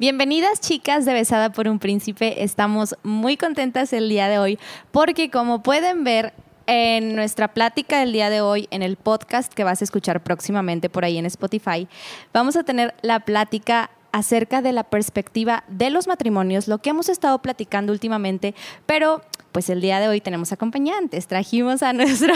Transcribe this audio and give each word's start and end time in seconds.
Bienvenidas 0.00 0.60
chicas 0.60 1.04
de 1.04 1.12
Besada 1.12 1.50
por 1.50 1.66
un 1.66 1.80
Príncipe. 1.80 2.44
Estamos 2.44 2.94
muy 3.02 3.36
contentas 3.36 3.92
el 3.92 4.08
día 4.08 4.28
de 4.28 4.38
hoy 4.38 4.56
porque 4.92 5.28
como 5.28 5.64
pueden 5.64 6.04
ver 6.04 6.34
en 6.68 7.16
nuestra 7.16 7.48
plática 7.48 7.98
del 7.98 8.12
día 8.12 8.30
de 8.30 8.40
hoy, 8.40 8.68
en 8.70 8.84
el 8.84 8.96
podcast 8.96 9.52
que 9.52 9.64
vas 9.64 9.80
a 9.80 9.84
escuchar 9.84 10.22
próximamente 10.22 10.88
por 10.88 11.04
ahí 11.04 11.18
en 11.18 11.26
Spotify, 11.26 11.88
vamos 12.32 12.54
a 12.54 12.62
tener 12.62 12.94
la 13.02 13.18
plática 13.18 13.90
acerca 14.12 14.62
de 14.62 14.72
la 14.72 14.84
perspectiva 14.84 15.64
de 15.66 15.90
los 15.90 16.06
matrimonios, 16.06 16.68
lo 16.68 16.78
que 16.78 16.90
hemos 16.90 17.08
estado 17.08 17.42
platicando 17.42 17.92
últimamente, 17.92 18.54
pero 18.86 19.22
pues 19.58 19.70
el 19.70 19.80
día 19.80 19.98
de 19.98 20.06
hoy 20.06 20.20
tenemos 20.20 20.52
acompañantes. 20.52 21.26
Trajimos 21.26 21.82
a, 21.82 21.92
nuestro, 21.92 22.32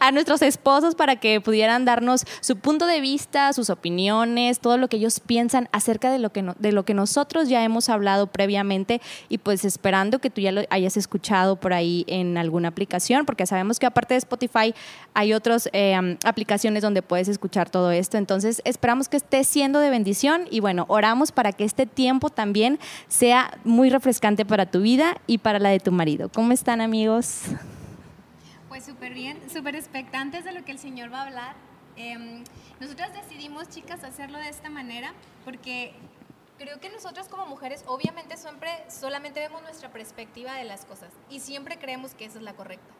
a 0.00 0.10
nuestros 0.10 0.42
esposos 0.42 0.96
para 0.96 1.14
que 1.14 1.40
pudieran 1.40 1.84
darnos 1.84 2.24
su 2.40 2.56
punto 2.56 2.86
de 2.86 3.00
vista, 3.00 3.52
sus 3.52 3.70
opiniones, 3.70 4.58
todo 4.58 4.76
lo 4.76 4.88
que 4.88 4.96
ellos 4.96 5.20
piensan 5.20 5.68
acerca 5.70 6.10
de 6.10 6.18
lo 6.18 6.32
que, 6.32 6.44
de 6.58 6.72
lo 6.72 6.84
que 6.84 6.94
nosotros 6.94 7.48
ya 7.48 7.62
hemos 7.62 7.88
hablado 7.88 8.26
previamente 8.26 9.00
y 9.28 9.38
pues 9.38 9.64
esperando 9.64 10.18
que 10.18 10.30
tú 10.30 10.40
ya 10.40 10.50
lo 10.50 10.62
hayas 10.70 10.96
escuchado 10.96 11.54
por 11.54 11.72
ahí 11.74 12.04
en 12.08 12.36
alguna 12.36 12.70
aplicación, 12.70 13.24
porque 13.24 13.46
sabemos 13.46 13.78
que 13.78 13.86
aparte 13.86 14.14
de 14.14 14.18
Spotify 14.18 14.74
hay 15.14 15.34
otras 15.34 15.70
eh, 15.72 16.18
aplicaciones 16.24 16.82
donde 16.82 17.02
puedes 17.02 17.28
escuchar 17.28 17.70
todo 17.70 17.92
esto. 17.92 18.16
Entonces 18.16 18.62
esperamos 18.64 19.08
que 19.08 19.16
esté 19.16 19.44
siendo 19.44 19.78
de 19.78 19.90
bendición 19.90 20.48
y 20.50 20.58
bueno, 20.58 20.86
oramos 20.88 21.30
para 21.30 21.52
que 21.52 21.62
este 21.62 21.86
tiempo 21.86 22.30
también 22.30 22.80
sea 23.06 23.56
muy 23.62 23.90
refrescante 23.90 24.44
para 24.44 24.66
tu 24.66 24.80
vida 24.80 25.18
y 25.28 25.38
para 25.38 25.60
la 25.60 25.68
de 25.68 25.78
tu 25.78 25.92
marido. 25.92 26.31
¿Cómo 26.34 26.52
están 26.52 26.80
amigos? 26.80 27.42
Pues 28.70 28.86
súper 28.86 29.12
bien, 29.12 29.38
súper 29.52 29.76
expectantes 29.76 30.46
de 30.46 30.52
lo 30.52 30.64
que 30.64 30.72
el 30.72 30.78
Señor 30.78 31.12
va 31.12 31.20
a 31.20 31.26
hablar. 31.26 31.56
Eh, 31.98 32.42
nosotras 32.80 33.12
decidimos, 33.12 33.68
chicas, 33.68 34.02
hacerlo 34.02 34.38
de 34.38 34.48
esta 34.48 34.70
manera 34.70 35.12
porque 35.44 35.92
creo 36.56 36.80
que 36.80 36.88
nosotras 36.88 37.28
como 37.28 37.44
mujeres 37.44 37.84
obviamente 37.86 38.38
siempre 38.38 38.70
solamente 38.88 39.40
vemos 39.40 39.60
nuestra 39.60 39.92
perspectiva 39.92 40.54
de 40.54 40.64
las 40.64 40.86
cosas 40.86 41.10
y 41.28 41.40
siempre 41.40 41.78
creemos 41.78 42.14
que 42.14 42.24
esa 42.24 42.38
es 42.38 42.44
la 42.44 42.54
correcta. 42.54 42.94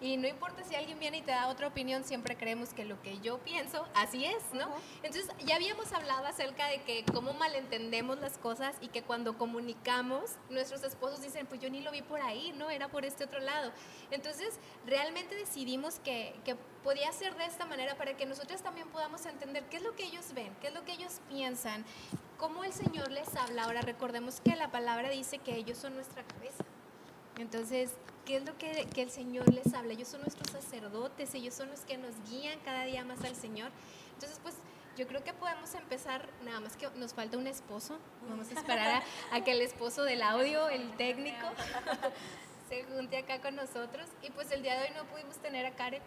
Y 0.00 0.16
no 0.16 0.28
importa 0.28 0.62
si 0.62 0.76
alguien 0.76 0.98
viene 0.98 1.18
y 1.18 1.22
te 1.22 1.32
da 1.32 1.48
otra 1.48 1.66
opinión, 1.66 2.04
siempre 2.04 2.36
creemos 2.36 2.72
que 2.72 2.84
lo 2.84 3.02
que 3.02 3.18
yo 3.18 3.38
pienso, 3.38 3.86
así 3.94 4.24
es, 4.24 4.42
¿no? 4.52 4.68
Entonces, 5.02 5.28
ya 5.44 5.56
habíamos 5.56 5.92
hablado 5.92 6.26
acerca 6.26 6.68
de 6.68 6.82
que 6.82 7.04
cómo 7.12 7.32
malentendemos 7.32 8.18
las 8.18 8.38
cosas 8.38 8.76
y 8.80 8.88
que 8.88 9.02
cuando 9.02 9.36
comunicamos, 9.36 10.36
nuestros 10.50 10.84
esposos 10.84 11.20
dicen, 11.22 11.46
pues 11.46 11.60
yo 11.60 11.68
ni 11.68 11.80
lo 11.80 11.90
vi 11.90 12.02
por 12.02 12.20
ahí, 12.20 12.52
¿no? 12.56 12.70
Era 12.70 12.88
por 12.88 13.04
este 13.04 13.24
otro 13.24 13.40
lado. 13.40 13.72
Entonces, 14.12 14.60
realmente 14.86 15.34
decidimos 15.34 15.98
que, 15.98 16.34
que 16.44 16.54
podía 16.84 17.10
ser 17.12 17.34
de 17.36 17.46
esta 17.46 17.66
manera 17.66 17.96
para 17.96 18.16
que 18.16 18.24
nosotros 18.24 18.62
también 18.62 18.88
podamos 18.90 19.26
entender 19.26 19.64
qué 19.64 19.78
es 19.78 19.82
lo 19.82 19.96
que 19.96 20.04
ellos 20.04 20.32
ven, 20.32 20.54
qué 20.60 20.68
es 20.68 20.74
lo 20.74 20.84
que 20.84 20.92
ellos 20.92 21.20
piensan, 21.28 21.84
cómo 22.36 22.62
el 22.62 22.72
Señor 22.72 23.10
les 23.10 23.34
habla. 23.34 23.64
Ahora 23.64 23.82
recordemos 23.82 24.40
que 24.40 24.54
la 24.54 24.70
palabra 24.70 25.10
dice 25.10 25.38
que 25.38 25.56
ellos 25.56 25.76
son 25.76 25.94
nuestra 25.94 26.22
cabeza. 26.22 26.64
Entonces, 27.38 27.92
¿qué 28.26 28.36
es 28.36 28.44
lo 28.44 28.56
que, 28.58 28.86
que, 28.92 29.02
el 29.02 29.10
Señor 29.10 29.52
les 29.52 29.72
habla? 29.72 29.92
Ellos 29.92 30.08
son 30.08 30.20
nuestros 30.20 30.50
sacerdotes, 30.50 31.34
ellos 31.34 31.54
son 31.54 31.70
los 31.70 31.80
que 31.80 31.96
nos 31.96 32.12
guían 32.28 32.58
cada 32.64 32.84
día 32.84 33.04
más 33.04 33.24
al 33.24 33.36
Señor. 33.36 33.70
Entonces, 34.14 34.38
pues 34.42 34.56
yo 34.96 35.06
creo 35.06 35.22
que 35.22 35.32
podemos 35.32 35.72
empezar, 35.74 36.28
nada 36.44 36.60
más 36.60 36.76
que 36.76 36.88
nos 36.96 37.14
falta 37.14 37.38
un 37.38 37.46
esposo, 37.46 37.98
vamos 38.28 38.50
a 38.50 38.54
esperar 38.54 39.02
a, 39.30 39.36
a 39.36 39.44
que 39.44 39.52
el 39.52 39.60
esposo 39.60 40.02
del 40.02 40.22
audio, 40.22 40.68
el 40.68 40.90
técnico, 40.96 41.46
se 42.68 42.82
junte 42.84 43.18
acá 43.18 43.40
con 43.40 43.54
nosotros. 43.54 44.08
Y 44.22 44.30
pues 44.30 44.50
el 44.50 44.62
día 44.62 44.78
de 44.78 44.88
hoy 44.88 44.94
no 44.96 45.04
pudimos 45.04 45.36
tener 45.36 45.64
a 45.66 45.70
Karen 45.70 46.02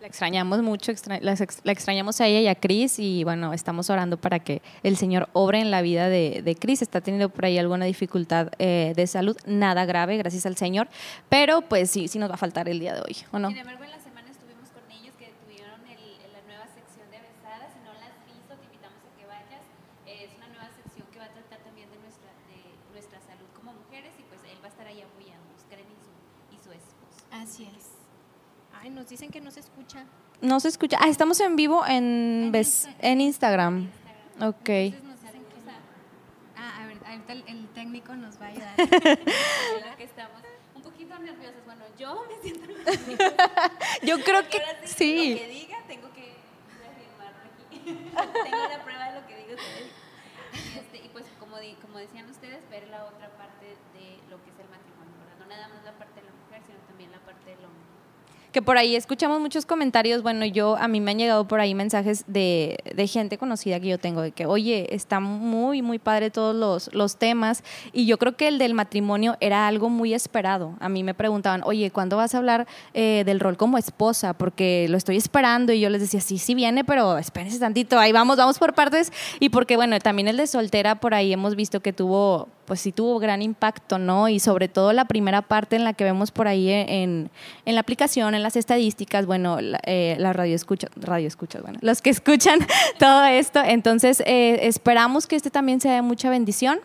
la 0.00 0.06
extrañamos 0.06 0.62
mucho, 0.62 0.92
la, 1.22 1.32
extrañamos 1.72 2.20
a 2.20 2.26
ella 2.26 2.40
y 2.40 2.48
a 2.48 2.54
Cris 2.54 2.98
y 2.98 3.22
bueno, 3.22 3.52
estamos 3.52 3.90
orando 3.90 4.16
para 4.16 4.38
que 4.38 4.62
el 4.82 4.96
Señor 4.96 5.28
obre 5.34 5.60
en 5.60 5.70
la 5.70 5.82
vida 5.82 6.08
de, 6.08 6.40
de 6.42 6.56
Cris. 6.56 6.80
Está 6.80 7.00
teniendo 7.02 7.28
por 7.28 7.44
ahí 7.44 7.58
alguna 7.58 7.84
dificultad 7.84 8.48
eh, 8.58 8.94
de 8.96 9.06
salud, 9.06 9.36
nada 9.46 9.84
grave, 9.84 10.16
gracias 10.16 10.46
al 10.46 10.56
Señor, 10.56 10.88
pero 11.28 11.62
pues 11.62 11.90
sí, 11.90 12.08
sí 12.08 12.18
nos 12.18 12.30
va 12.30 12.34
a 12.34 12.38
faltar 12.38 12.68
el 12.68 12.80
día 12.80 12.94
de 12.94 13.00
hoy, 13.00 13.16
¿o 13.32 13.38
no 13.38 13.50
en 13.50 13.56
la 13.90 14.00
semana 14.00 14.30
estuvimos 14.30 14.70
con 14.70 14.84
ellos 14.90 15.14
que 15.18 15.32
tuvieron 15.44 15.80
el, 15.86 16.00
la 16.32 16.40
nueva 16.48 16.64
sección 16.64 17.04
de 17.10 17.20
Besada. 17.20 17.68
Si 17.68 17.78
no 17.84 17.92
la 17.92 18.08
has 18.08 18.18
visto, 18.24 18.56
te 18.56 18.64
invitamos 18.64 19.04
a 19.04 19.10
que 19.18 19.26
vayas. 19.26 19.64
Es 20.06 20.32
una 20.36 20.48
nueva 20.48 20.70
sección 20.72 21.06
que 21.12 21.18
va 21.18 21.26
a 21.26 21.32
tratar 21.32 21.60
también 21.60 21.90
de 21.90 21.98
nuestra, 21.98 22.32
de 22.48 22.60
nuestra 22.92 23.20
salud 23.20 23.48
como 23.52 23.72
mujeres 23.72 24.12
y 24.18 24.24
pues 24.24 24.40
él 24.48 24.58
va 24.62 24.68
a 24.68 24.72
estar 24.72 24.86
ahí 24.86 25.02
apoyándonos, 25.04 25.60
Karen 25.68 25.86
y 25.92 25.98
su, 26.00 26.12
y 26.54 26.56
su 26.56 26.72
esposo. 26.72 27.20
Así 27.30 27.68
es. 27.68 28.00
Ay, 28.72 28.89
nos 29.00 29.08
dicen 29.08 29.30
que 29.30 29.40
no 29.40 29.50
se 29.50 29.60
escucha. 29.60 30.04
No 30.42 30.60
se 30.60 30.68
escucha. 30.68 30.98
Ah, 31.00 31.08
estamos 31.08 31.40
en 31.40 31.56
vivo 31.56 31.86
en, 31.86 32.52
en, 32.52 32.54
Insta 32.54 32.90
en 33.00 33.20
Instagram. 33.22 33.88
Instagram. 33.88 34.48
Ok. 34.50 34.68
Entonces 34.68 35.04
nos 35.04 35.22
dicen 35.22 35.40
que 35.40 35.56
Ah, 36.54 36.82
a 36.82 36.86
ver, 36.86 36.98
ahorita 37.06 37.32
el, 37.32 37.44
el, 37.46 37.68
técnico 37.68 38.14
nos 38.14 38.38
va 38.38 38.44
a 38.44 38.48
ayudar. 38.48 38.76
que 39.96 40.04
estamos 40.04 40.42
un 40.74 40.82
poquito 40.82 41.18
nerviosas. 41.18 41.64
Bueno, 41.64 41.84
yo 41.98 42.26
me 42.28 42.42
siento 42.42 42.66
nerviosa. 42.90 43.72
yo 44.02 44.20
creo 44.20 44.46
que 44.50 44.60
sí. 44.84 44.94
sí. 44.94 45.30
Lo 45.30 45.40
que 45.40 45.48
diga, 45.48 45.78
tengo 45.88 46.12
que 46.12 46.36
afirmar 46.84 47.32
aquí. 47.40 47.80
tengo 48.50 48.68
la 48.68 48.84
prueba 48.84 49.12
de 49.12 49.18
lo 49.18 49.26
que 49.26 49.54
ustedes. 49.54 49.92
Este, 50.76 50.98
y 50.98 51.08
pues, 51.08 51.24
como, 51.38 51.58
di, 51.58 51.72
como 51.80 51.96
decían 51.96 52.28
ustedes, 52.28 52.68
ver 52.68 52.86
la 52.88 53.06
otra 53.06 53.30
parte 53.38 53.64
de 53.64 54.20
lo 54.28 54.44
que 54.44 54.50
es 54.50 54.58
el 54.60 54.68
matrimonio, 54.68 55.16
¿verdad? 55.24 55.38
No 55.38 55.46
nada 55.46 55.68
más 55.68 55.82
la 55.84 55.96
parte 55.96 56.20
de 56.20 56.26
la 56.26 56.32
mujer, 56.44 56.60
sino 56.66 56.78
también 56.80 57.10
la 57.12 57.20
parte 57.20 57.48
del 57.48 57.64
hombre 57.64 57.89
que 58.52 58.62
por 58.62 58.76
ahí 58.78 58.96
escuchamos 58.96 59.40
muchos 59.40 59.66
comentarios, 59.66 60.22
bueno, 60.22 60.44
yo 60.44 60.76
a 60.76 60.88
mí 60.88 61.00
me 61.00 61.12
han 61.12 61.18
llegado 61.18 61.46
por 61.46 61.60
ahí 61.60 61.74
mensajes 61.74 62.24
de, 62.26 62.78
de, 62.94 63.06
gente 63.06 63.38
conocida 63.38 63.80
que 63.80 63.88
yo 63.88 63.98
tengo, 63.98 64.22
de 64.22 64.32
que, 64.32 64.46
oye, 64.46 64.94
está 64.94 65.20
muy, 65.20 65.82
muy 65.82 65.98
padre 65.98 66.30
todos 66.30 66.54
los, 66.54 66.92
los 66.94 67.16
temas, 67.16 67.62
y 67.92 68.06
yo 68.06 68.18
creo 68.18 68.36
que 68.36 68.48
el 68.48 68.58
del 68.58 68.74
matrimonio 68.74 69.36
era 69.40 69.66
algo 69.66 69.88
muy 69.88 70.14
esperado. 70.14 70.74
A 70.80 70.88
mí 70.88 71.02
me 71.02 71.14
preguntaban, 71.14 71.62
oye, 71.64 71.90
¿cuándo 71.90 72.16
vas 72.16 72.34
a 72.34 72.38
hablar 72.38 72.66
eh, 72.94 73.22
del 73.24 73.40
rol 73.40 73.56
como 73.56 73.78
esposa? 73.78 74.34
Porque 74.34 74.86
lo 74.88 74.96
estoy 74.96 75.16
esperando, 75.16 75.72
y 75.72 75.80
yo 75.80 75.90
les 75.90 76.00
decía, 76.00 76.20
sí, 76.20 76.38
sí 76.38 76.54
viene, 76.54 76.84
pero 76.84 77.18
espérense 77.18 77.58
tantito, 77.58 77.98
ahí 77.98 78.12
vamos, 78.12 78.36
vamos 78.36 78.58
por 78.58 78.74
partes, 78.74 79.12
y 79.38 79.50
porque, 79.50 79.76
bueno, 79.76 79.98
también 80.00 80.28
el 80.28 80.36
de 80.36 80.46
soltera, 80.46 80.96
por 80.96 81.14
ahí 81.14 81.32
hemos 81.32 81.54
visto 81.54 81.80
que 81.80 81.92
tuvo 81.92 82.48
pues 82.70 82.82
sí 82.82 82.92
tuvo 82.92 83.18
gran 83.18 83.42
impacto, 83.42 83.98
¿no? 83.98 84.28
Y 84.28 84.38
sobre 84.38 84.68
todo 84.68 84.92
la 84.92 85.04
primera 85.06 85.42
parte 85.42 85.74
en 85.74 85.82
la 85.82 85.92
que 85.92 86.04
vemos 86.04 86.30
por 86.30 86.46
ahí 86.46 86.70
en, 86.70 87.28
en 87.64 87.74
la 87.74 87.80
aplicación, 87.80 88.32
en 88.36 88.44
las 88.44 88.54
estadísticas, 88.54 89.26
bueno, 89.26 89.60
la, 89.60 89.80
eh, 89.86 90.14
la 90.20 90.32
radio 90.32 90.54
escucha, 90.54 90.86
radio 90.94 91.26
escucha, 91.26 91.60
bueno, 91.60 91.80
los 91.82 92.00
que 92.00 92.10
escuchan 92.10 92.60
todo 93.00 93.24
esto. 93.24 93.60
Entonces, 93.60 94.22
eh, 94.24 94.68
esperamos 94.68 95.26
que 95.26 95.34
este 95.34 95.50
también 95.50 95.80
sea 95.80 95.94
de 95.94 96.02
mucha 96.02 96.30
bendición. 96.30 96.78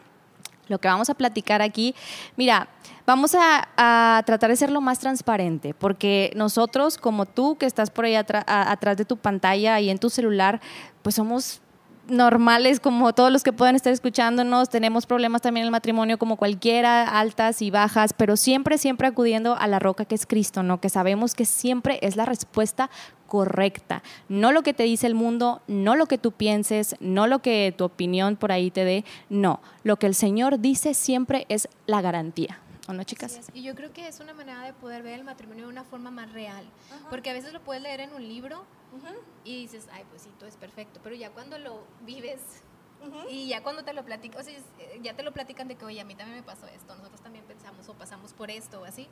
Lo 0.70 0.80
que 0.80 0.88
vamos 0.88 1.12
a 1.12 1.14
platicar 1.14 1.62
aquí, 1.62 1.94
mira, 2.36 2.68
vamos 3.06 3.36
a, 3.36 4.24
tratar 4.26 4.50
de 4.50 4.56
ser 4.56 4.72
lo 4.72 4.82
más 4.82 4.98
transparente, 4.98 5.76
porque 5.76 6.34
nosotros, 6.36 6.98
como 6.98 7.28
tú 7.28 7.60
que 7.60 7.68
estás 7.68 7.92
por 7.92 8.06
ahí 8.06 8.16
atrás 8.16 8.98
de 8.98 9.06
tu 9.06 9.18
pantalla 9.18 9.80
y 9.82 9.92
en 9.92 10.00
tu 10.00 10.10
celular, 10.10 10.62
pues 11.04 11.14
somos 11.14 11.62
normales 12.08 12.80
como 12.80 13.14
todos 13.14 13.32
los 13.32 13.44
que 13.44 13.54
puedan 13.54 13.76
estar 13.76 13.92
escuchándonos, 13.92 14.70
tenemos 14.70 15.06
problemas 15.06 15.42
también 15.42 15.64
en 15.64 15.68
el 15.68 15.72
matrimonio 15.72 16.18
como 16.18 16.38
cualquiera, 16.38 17.20
altas 17.20 17.62
y 17.62 17.72
bajas, 17.72 18.14
pero 18.14 18.38
siempre, 18.38 18.78
siempre 18.78 19.08
acudiendo 19.08 19.56
a 19.56 19.68
la 19.68 19.80
roca 19.80 20.06
que 20.06 20.16
es 20.16 20.26
Cristo, 20.26 20.64
¿no? 20.64 20.80
Que 20.80 20.90
sabemos 20.90 21.36
que 21.36 21.46
siempre 21.46 22.00
es 22.02 22.16
la 22.16 22.26
respuesta 22.26 22.90
correcta, 23.28 24.04
no 24.30 24.52
lo 24.52 24.62
que 24.62 24.74
te 24.74 24.84
dice 24.84 25.08
el 25.08 25.16
mundo, 25.16 25.62
no 25.68 25.96
lo 25.96 26.06
que 26.06 26.18
tú 26.18 26.32
pienses, 26.32 26.96
no 27.00 27.28
lo 27.28 27.40
que 27.40 27.74
tu 27.76 27.84
opinión 27.84 28.36
por 28.36 28.52
ahí 28.52 28.72
te 28.72 28.86
dé, 28.86 29.04
no, 29.30 29.60
lo 29.84 29.98
que 29.98 30.08
el 30.08 30.16
Señor 30.16 30.60
dice 30.60 30.94
siempre 30.94 31.46
es 31.50 31.68
la 31.88 32.02
garantía. 32.02 32.60
¿O 32.88 32.94
no, 32.94 33.04
chicas? 33.04 33.40
Y 33.56 33.64
yo 33.64 33.74
creo 33.74 33.92
que 33.92 34.08
es 34.08 34.20
una 34.20 34.34
manera 34.34 34.62
de 34.62 34.74
poder 34.74 35.02
ver 35.02 35.20
el 35.20 35.24
matrimonio 35.24 35.64
de 35.64 35.72
una 35.72 35.84
forma 35.84 36.12
más 36.12 36.32
real, 36.34 36.64
porque 37.10 37.32
a 37.32 37.34
veces 37.34 37.52
lo 37.52 37.60
puedes 37.62 37.82
leer 37.82 38.00
en 38.02 38.14
un 38.14 38.28
libro 38.28 38.64
uh 38.96 39.08
-huh. 39.08 39.16
y 39.44 39.62
dices, 39.62 39.88
ay, 39.92 40.04
pues 40.10 40.24
sí, 40.24 40.30
todo 40.40 40.48
es 40.48 40.58
perfecto, 40.58 41.00
pero 41.04 41.16
ya 41.16 41.32
cuando 41.32 41.58
lo 41.58 41.84
vives 42.02 42.42
uh 43.04 43.08
-huh. 43.08 43.30
y 43.30 43.48
ya 43.48 43.62
cuando 43.62 43.84
te 43.84 43.94
lo 43.94 44.04
platican, 44.04 44.42
o 44.42 44.44
sea, 44.44 44.54
ya 45.02 45.16
te 45.16 45.24
lo 45.24 45.32
platican 45.34 45.68
de 45.68 45.76
que, 45.76 45.86
oye, 45.86 46.02
a 46.02 46.06
mí 46.06 46.16
también 46.16 46.38
me 46.38 46.44
pasó 46.44 46.68
esto, 46.68 46.96
nosotros 46.96 47.22
también 47.22 47.46
pensamos 47.46 47.88
o 47.90 47.94
pasamos 47.94 48.34
por 48.34 48.50
esto 48.50 48.82
o 48.82 48.86
así, 48.86 49.08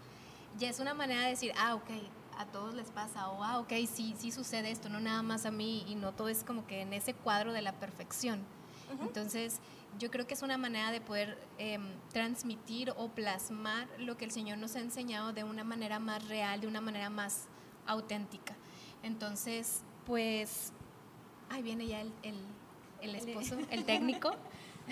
ya 0.57 0.69
es 0.69 0.79
una 0.79 0.93
manera 0.93 1.23
de 1.23 1.29
decir, 1.29 1.51
ah, 1.57 1.75
ok, 1.75 1.89
a 2.37 2.45
todos 2.45 2.73
les 2.73 2.89
pasa, 2.89 3.29
o 3.29 3.43
ah, 3.43 3.59
ok, 3.59 3.73
sí, 3.91 4.15
sí 4.17 4.31
sucede 4.31 4.71
esto, 4.71 4.89
no 4.89 4.99
nada 4.99 5.21
más 5.21 5.45
a 5.45 5.51
mí, 5.51 5.83
y 5.87 5.95
no 5.95 6.13
todo 6.13 6.29
es 6.29 6.43
como 6.43 6.65
que 6.65 6.81
en 6.81 6.93
ese 6.93 7.13
cuadro 7.13 7.53
de 7.53 7.61
la 7.61 7.73
perfección. 7.73 8.43
Entonces, 9.01 9.59
yo 9.97 10.11
creo 10.11 10.27
que 10.27 10.35
es 10.35 10.43
una 10.43 10.57
manera 10.57 10.91
de 10.91 11.01
poder 11.01 11.37
eh, 11.57 11.79
transmitir 12.11 12.93
o 12.95 13.09
plasmar 13.09 13.87
lo 13.97 14.17
que 14.17 14.25
el 14.25 14.31
Señor 14.31 14.59
nos 14.59 14.75
ha 14.75 14.79
enseñado 14.79 15.33
de 15.33 15.43
una 15.43 15.63
manera 15.63 15.97
más 15.99 16.27
real, 16.27 16.61
de 16.61 16.67
una 16.67 16.81
manera 16.81 17.09
más 17.09 17.47
auténtica. 17.87 18.55
Entonces, 19.03 19.81
pues, 20.05 20.71
ahí 21.49 21.61
viene 21.61 21.87
ya 21.87 22.01
el, 22.01 22.11
el, 22.23 22.35
el 23.01 23.15
esposo, 23.15 23.57
el 23.69 23.83
técnico. 23.85 24.35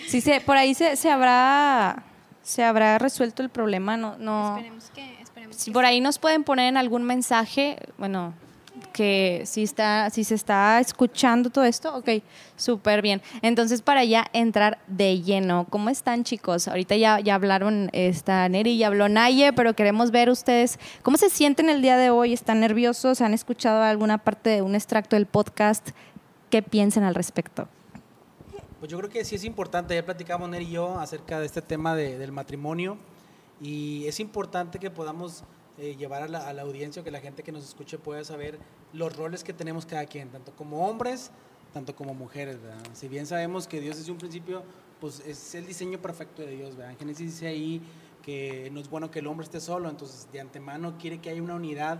Sí, 0.08 0.22
se, 0.22 0.42
por 0.42 0.58
ahí 0.58 0.74
se, 0.74 0.96
se, 0.96 1.10
habrá 1.10 2.04
se 2.42 2.64
habrá 2.64 2.98
resuelto 2.98 3.44
el 3.44 3.50
problema, 3.50 3.98
no, 3.98 4.18
no. 4.18 4.58
Esperemos 4.58 4.90
que, 4.92 5.22
esperemos 5.22 5.56
si 5.56 5.72
que 5.72 5.74
por 5.74 5.86
ahí 5.86 6.02
nos 6.02 6.20
pueden 6.20 6.44
poner 6.44 6.68
en 6.68 6.78
algún 6.78 7.04
mensaje, 7.04 7.78
bueno, 7.98 8.34
que 8.94 9.44
si 9.46 9.64
está, 9.64 10.10
si 10.10 10.24
se 10.24 10.36
está 10.36 10.80
escuchando 10.80 11.50
todo 11.50 11.64
esto, 11.64 11.96
ok, 11.96 12.10
súper 12.56 13.02
bien. 13.02 13.22
Entonces, 13.42 13.82
para 13.82 14.04
ya 14.04 14.28
entrar 14.34 14.80
de 14.88 15.22
lleno, 15.22 15.66
¿cómo 15.70 15.90
están 15.90 16.24
chicos? 16.24 16.68
Ahorita 16.68 16.96
ya, 16.96 17.20
ya 17.20 17.36
hablaron 17.36 17.90
esta 17.94 18.48
Neri, 18.50 18.78
ya 18.78 18.88
habló 18.88 19.10
Naye, 19.10 19.54
pero 19.54 19.76
queremos 19.76 20.12
ver 20.12 20.30
ustedes 20.30 20.80
cómo 21.04 21.18
se 21.18 21.30
sienten 21.30 21.70
el 21.70 21.82
día 21.82 21.98
de 21.98 22.10
hoy, 22.10 22.34
¿están 22.34 22.60
nerviosos? 22.60 23.22
¿Han 23.22 23.34
escuchado 23.34 23.82
alguna 23.82 24.18
parte 24.18 24.50
de 24.50 24.62
un 24.62 24.76
extracto 24.76 25.16
del 25.16 25.26
podcast? 25.26 25.90
¿Qué 26.50 26.62
piensan 26.62 27.04
al 27.04 27.16
respecto? 27.16 27.68
Pues 28.80 28.92
yo 28.92 28.98
creo 28.98 29.10
que 29.10 29.24
sí 29.24 29.36
es 29.36 29.44
importante, 29.44 29.94
ya 29.94 30.04
platicamos 30.04 30.50
Neri 30.50 30.66
y 30.66 30.72
yo 30.72 31.00
acerca 31.00 31.40
de 31.40 31.46
este 31.46 31.62
tema 31.62 31.96
del 31.96 32.32
matrimonio 32.32 32.98
y 33.62 34.06
es 34.08 34.20
importante 34.20 34.80
que 34.80 34.90
podamos 34.90 35.44
eh, 35.78 35.96
llevar 35.96 36.24
a 36.24 36.28
la, 36.28 36.48
a 36.48 36.54
la, 36.54 36.62
audiencia, 36.64 37.04
que 37.04 37.12
la 37.12 37.22
gente 37.22 37.44
que 37.44 37.52
nos 37.52 37.64
escuche 37.64 37.98
pueda 37.98 38.24
saber 38.24 38.60
los 38.94 39.16
roles 39.16 39.44
que 39.44 39.54
tenemos 39.54 39.86
cada 39.86 40.06
quien, 40.06 40.30
tanto 40.30 40.52
como 40.56 40.88
hombres, 40.88 41.32
tanto 41.74 41.96
como 41.96 42.14
mujeres. 42.14 42.58
Si 42.94 43.08
bien 43.08 43.26
sabemos 43.26 43.68
que 43.68 43.80
Dios 43.80 43.98
desde 43.98 44.12
un 44.12 44.18
principio, 44.18 44.64
pues 45.00 45.22
es 45.26 45.56
el 45.56 45.66
diseño 45.66 46.02
perfecto 46.02 46.42
de 46.42 46.52
Dios. 46.52 46.76
¿verdad? 46.76 46.92
En 46.92 46.98
Génesis 46.98 47.34
dice 47.34 47.48
ahí 47.48 47.82
que 48.24 48.70
no 48.72 48.80
es 48.80 48.90
bueno 48.90 49.10
que 49.10 49.20
el 49.20 49.28
hombre 49.28 49.46
esté 49.46 49.60
solo, 49.60 49.90
entonces 49.90 50.28
de 50.32 50.40
antemano 50.40 50.98
quiere 51.00 51.20
que 51.20 51.30
haya 51.30 51.42
una 51.42 51.56
unidad 51.56 52.00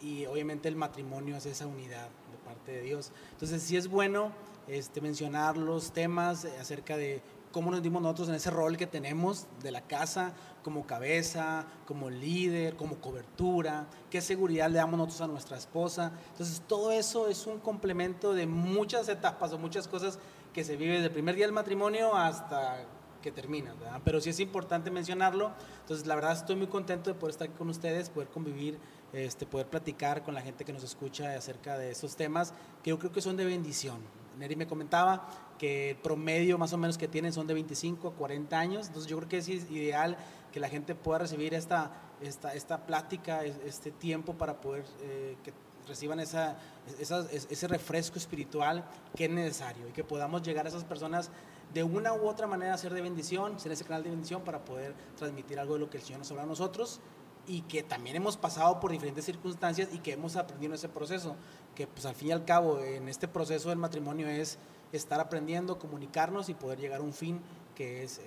y 0.00 0.26
obviamente 0.26 0.68
el 0.68 0.76
matrimonio 0.76 1.36
es 1.36 1.46
esa 1.46 1.66
unidad 1.66 2.08
de 2.30 2.38
parte 2.44 2.72
de 2.72 2.82
Dios. 2.82 3.12
Entonces 3.32 3.62
sí 3.62 3.76
es 3.76 3.88
bueno 3.88 4.30
este, 4.68 5.00
mencionar 5.00 5.56
los 5.56 5.92
temas 5.92 6.44
acerca 6.44 6.96
de 6.96 7.20
cómo 7.56 7.70
nos 7.70 7.82
dimos 7.82 8.02
nosotros 8.02 8.28
en 8.28 8.34
ese 8.34 8.50
rol 8.50 8.76
que 8.76 8.86
tenemos 8.86 9.46
de 9.62 9.70
la 9.70 9.80
casa, 9.80 10.34
como 10.62 10.86
cabeza, 10.86 11.64
como 11.86 12.10
líder, 12.10 12.76
como 12.76 12.96
cobertura, 12.96 13.86
qué 14.10 14.20
seguridad 14.20 14.68
le 14.68 14.76
damos 14.76 14.98
nosotros 14.98 15.22
a 15.22 15.26
nuestra 15.26 15.56
esposa. 15.56 16.12
Entonces, 16.32 16.60
todo 16.68 16.92
eso 16.92 17.28
es 17.28 17.46
un 17.46 17.58
complemento 17.58 18.34
de 18.34 18.46
muchas 18.46 19.08
etapas 19.08 19.54
o 19.54 19.58
muchas 19.58 19.88
cosas 19.88 20.18
que 20.52 20.64
se 20.64 20.76
vive 20.76 20.92
desde 20.96 21.06
el 21.06 21.12
primer 21.12 21.34
día 21.34 21.46
del 21.46 21.54
matrimonio 21.54 22.14
hasta 22.14 22.84
que 23.22 23.32
termina, 23.32 23.72
¿verdad? 23.72 24.02
Pero 24.04 24.20
sí 24.20 24.28
es 24.28 24.40
importante 24.40 24.90
mencionarlo. 24.90 25.50
Entonces, 25.80 26.06
la 26.06 26.14
verdad 26.14 26.32
estoy 26.32 26.56
muy 26.56 26.66
contento 26.66 27.08
de 27.08 27.18
poder 27.18 27.30
estar 27.30 27.48
aquí 27.48 27.56
con 27.56 27.70
ustedes, 27.70 28.10
poder 28.10 28.28
convivir, 28.28 28.78
este, 29.14 29.46
poder 29.46 29.66
platicar 29.68 30.22
con 30.22 30.34
la 30.34 30.42
gente 30.42 30.66
que 30.66 30.74
nos 30.74 30.84
escucha 30.84 31.34
acerca 31.34 31.78
de 31.78 31.90
estos 31.90 32.16
temas 32.16 32.52
que 32.82 32.90
yo 32.90 32.98
creo 32.98 33.12
que 33.12 33.22
son 33.22 33.38
de 33.38 33.46
bendición. 33.46 33.96
Neri 34.38 34.56
me 34.56 34.66
comentaba 34.66 35.26
que 35.58 35.96
promedio 36.02 36.58
más 36.58 36.72
o 36.72 36.78
menos 36.78 36.98
que 36.98 37.08
tienen 37.08 37.32
son 37.32 37.46
de 37.46 37.54
25 37.54 38.08
a 38.08 38.12
40 38.12 38.58
años, 38.58 38.86
entonces 38.88 39.10
yo 39.10 39.16
creo 39.16 39.28
que 39.28 39.38
es 39.38 39.48
ideal 39.48 40.16
que 40.52 40.60
la 40.60 40.68
gente 40.68 40.94
pueda 40.94 41.20
recibir 41.20 41.54
esta, 41.54 41.92
esta, 42.20 42.54
esta 42.54 42.86
plática, 42.86 43.44
este 43.44 43.90
tiempo 43.90 44.34
para 44.34 44.60
poder 44.60 44.84
eh, 45.02 45.36
que 45.42 45.52
reciban 45.86 46.18
esa, 46.20 46.56
ese 46.98 47.68
refresco 47.68 48.18
espiritual 48.18 48.84
que 49.14 49.26
es 49.26 49.30
necesario 49.30 49.88
y 49.88 49.92
que 49.92 50.02
podamos 50.02 50.42
llegar 50.42 50.66
a 50.66 50.68
esas 50.68 50.84
personas 50.84 51.30
de 51.72 51.82
una 51.82 52.12
u 52.12 52.26
otra 52.26 52.46
manera 52.46 52.74
a 52.74 52.78
ser 52.78 52.94
de 52.94 53.00
bendición, 53.00 53.58
ser 53.60 53.72
ese 53.72 53.84
canal 53.84 54.02
de 54.02 54.10
bendición 54.10 54.42
para 54.42 54.64
poder 54.64 54.94
transmitir 55.16 55.58
algo 55.58 55.74
de 55.74 55.80
lo 55.80 55.90
que 55.90 55.98
el 55.98 56.02
Señor 56.02 56.20
nos 56.20 56.30
habla 56.30 56.44
a 56.44 56.46
nosotros 56.46 57.00
y 57.46 57.62
que 57.62 57.82
también 57.82 58.16
hemos 58.16 58.36
pasado 58.36 58.80
por 58.80 58.90
diferentes 58.90 59.24
circunstancias 59.24 59.88
y 59.92 59.98
que 59.98 60.12
hemos 60.12 60.36
aprendido 60.36 60.72
en 60.72 60.74
ese 60.76 60.88
proceso, 60.88 61.36
que 61.74 61.86
pues 61.86 62.04
al 62.06 62.14
fin 62.14 62.28
y 62.28 62.32
al 62.32 62.44
cabo 62.44 62.80
en 62.80 63.08
este 63.08 63.28
proceso 63.28 63.68
del 63.68 63.78
matrimonio 63.78 64.26
es 64.28 64.58
estar 64.92 65.20
aprendiendo, 65.20 65.78
comunicarnos 65.78 66.48
y 66.48 66.54
poder 66.54 66.78
llegar 66.78 67.00
a 67.00 67.02
un 67.02 67.12
fin 67.12 67.40
que 67.74 68.02
es, 68.02 68.20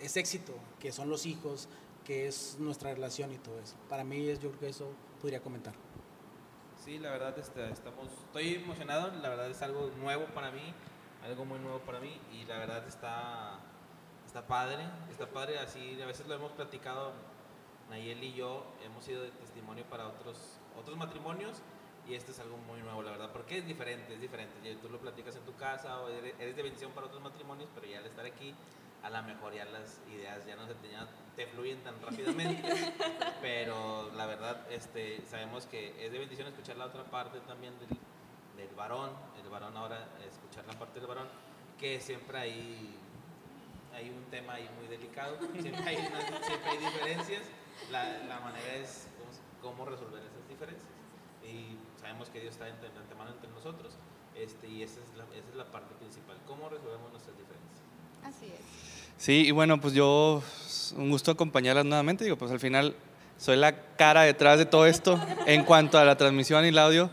es, 0.00 0.16
éxito, 0.16 0.52
que 0.80 0.92
son 0.92 1.08
los 1.08 1.26
hijos, 1.26 1.68
que 2.04 2.26
es 2.26 2.56
nuestra 2.58 2.92
relación 2.92 3.32
y 3.32 3.38
todo 3.38 3.58
eso. 3.60 3.76
Para 3.88 4.04
mí 4.04 4.28
es, 4.28 4.40
yo 4.40 4.48
creo 4.50 4.60
que 4.60 4.68
eso 4.68 4.90
podría 5.20 5.40
comentar. 5.40 5.74
Sí, 6.84 6.98
la 6.98 7.10
verdad 7.10 7.38
este, 7.38 7.70
estamos, 7.70 8.08
estoy 8.26 8.54
emocionado, 8.54 9.10
la 9.20 9.28
verdad 9.28 9.50
es 9.50 9.62
algo 9.62 9.90
nuevo 10.00 10.26
para 10.26 10.50
mí, 10.50 10.74
algo 11.24 11.44
muy 11.44 11.58
nuevo 11.58 11.80
para 11.80 12.00
mí 12.00 12.20
y 12.32 12.44
la 12.44 12.58
verdad 12.58 12.86
está, 12.86 13.58
está 14.24 14.46
padre, 14.46 14.84
está 15.10 15.26
padre, 15.26 15.58
así 15.58 16.00
a 16.00 16.06
veces 16.06 16.26
lo 16.28 16.34
hemos 16.34 16.52
platicado, 16.52 17.12
Nayel 17.90 18.22
y 18.22 18.34
yo 18.34 18.64
hemos 18.84 19.04
sido 19.04 19.22
de 19.22 19.30
testimonio 19.30 19.84
para 19.88 20.06
otros, 20.08 20.58
otros 20.78 20.96
matrimonios 20.96 21.62
y 22.08 22.14
esto 22.14 22.32
es 22.32 22.38
algo 22.38 22.56
muy 22.56 22.80
nuevo, 22.80 23.02
la 23.02 23.10
verdad, 23.10 23.30
porque 23.32 23.58
es 23.58 23.66
diferente, 23.66 24.14
es 24.14 24.20
diferente. 24.20 24.74
Tú 24.80 24.88
lo 24.88 24.98
platicas 24.98 25.34
en 25.36 25.42
tu 25.42 25.54
casa 25.56 26.00
o 26.00 26.08
eres 26.08 26.56
de 26.56 26.62
bendición 26.62 26.92
para 26.92 27.06
otros 27.06 27.22
matrimonios, 27.22 27.68
pero 27.74 27.86
ya 27.86 27.98
al 27.98 28.06
estar 28.06 28.24
aquí, 28.24 28.54
a 29.02 29.10
lo 29.10 29.22
mejor 29.22 29.54
ya 29.54 29.64
las 29.64 30.00
ideas 30.12 30.46
ya 30.46 30.56
no 30.56 30.66
se 30.66 30.74
te, 30.74 30.88
te 31.34 31.46
fluyen 31.46 31.82
tan 31.82 32.00
rápidamente, 32.00 32.62
pero 33.40 34.10
la 34.14 34.26
verdad 34.26 34.66
este, 34.70 35.22
sabemos 35.26 35.66
que 35.66 36.04
es 36.04 36.12
de 36.12 36.18
bendición 36.18 36.48
escuchar 36.48 36.76
la 36.76 36.86
otra 36.86 37.04
parte 37.04 37.40
también 37.40 37.74
del, 37.80 37.88
del 38.56 38.74
varón, 38.76 39.10
el 39.42 39.48
varón 39.48 39.76
ahora, 39.76 40.08
escuchar 40.28 40.64
la 40.66 40.78
parte 40.78 41.00
del 41.00 41.08
varón, 41.08 41.28
que 41.78 42.00
siempre 42.00 42.38
hay, 42.38 42.96
hay 43.94 44.10
un 44.10 44.24
tema 44.30 44.54
ahí 44.54 44.68
muy 44.78 44.86
delicado, 44.86 45.38
siempre 45.60 45.84
hay, 45.84 45.96
siempre 46.46 46.70
hay 46.70 46.78
diferencias, 46.78 47.42
la, 47.90 48.18
la 48.24 48.40
manera 48.40 48.74
es 48.76 49.08
cómo 49.60 49.84
resolver 49.84 50.22
esas 50.22 50.48
diferencias. 50.48 50.88
Y 51.44 51.76
sabemos 52.00 52.28
que 52.30 52.40
Dios 52.40 52.52
está 52.52 52.64
de 52.66 52.72
antemano 52.72 53.30
entre 53.30 53.50
nosotros 53.50 53.94
este, 54.34 54.68
y 54.68 54.82
esa 54.82 55.00
es, 55.00 55.16
la, 55.16 55.24
esa 55.36 55.48
es 55.48 55.56
la 55.56 55.64
parte 55.64 55.94
principal, 55.94 56.36
cómo 56.46 56.68
resolvemos 56.68 57.10
nuestras 57.10 57.36
diferencias. 57.38 57.80
Así 58.22 58.46
es. 58.46 58.60
Sí, 59.16 59.46
y 59.46 59.50
bueno, 59.50 59.80
pues 59.80 59.94
yo, 59.94 60.42
un 60.96 61.10
gusto 61.10 61.30
acompañarlas 61.30 61.86
nuevamente, 61.86 62.24
digo, 62.24 62.36
pues 62.36 62.50
al 62.50 62.60
final 62.60 62.94
soy 63.38 63.56
la 63.56 63.74
cara 63.96 64.22
detrás 64.22 64.58
de 64.58 64.66
todo 64.66 64.86
esto 64.86 65.18
en 65.46 65.64
cuanto 65.64 65.98
a 65.98 66.04
la 66.04 66.16
transmisión 66.16 66.64
y 66.64 66.68
el 66.68 66.78
audio, 66.78 67.10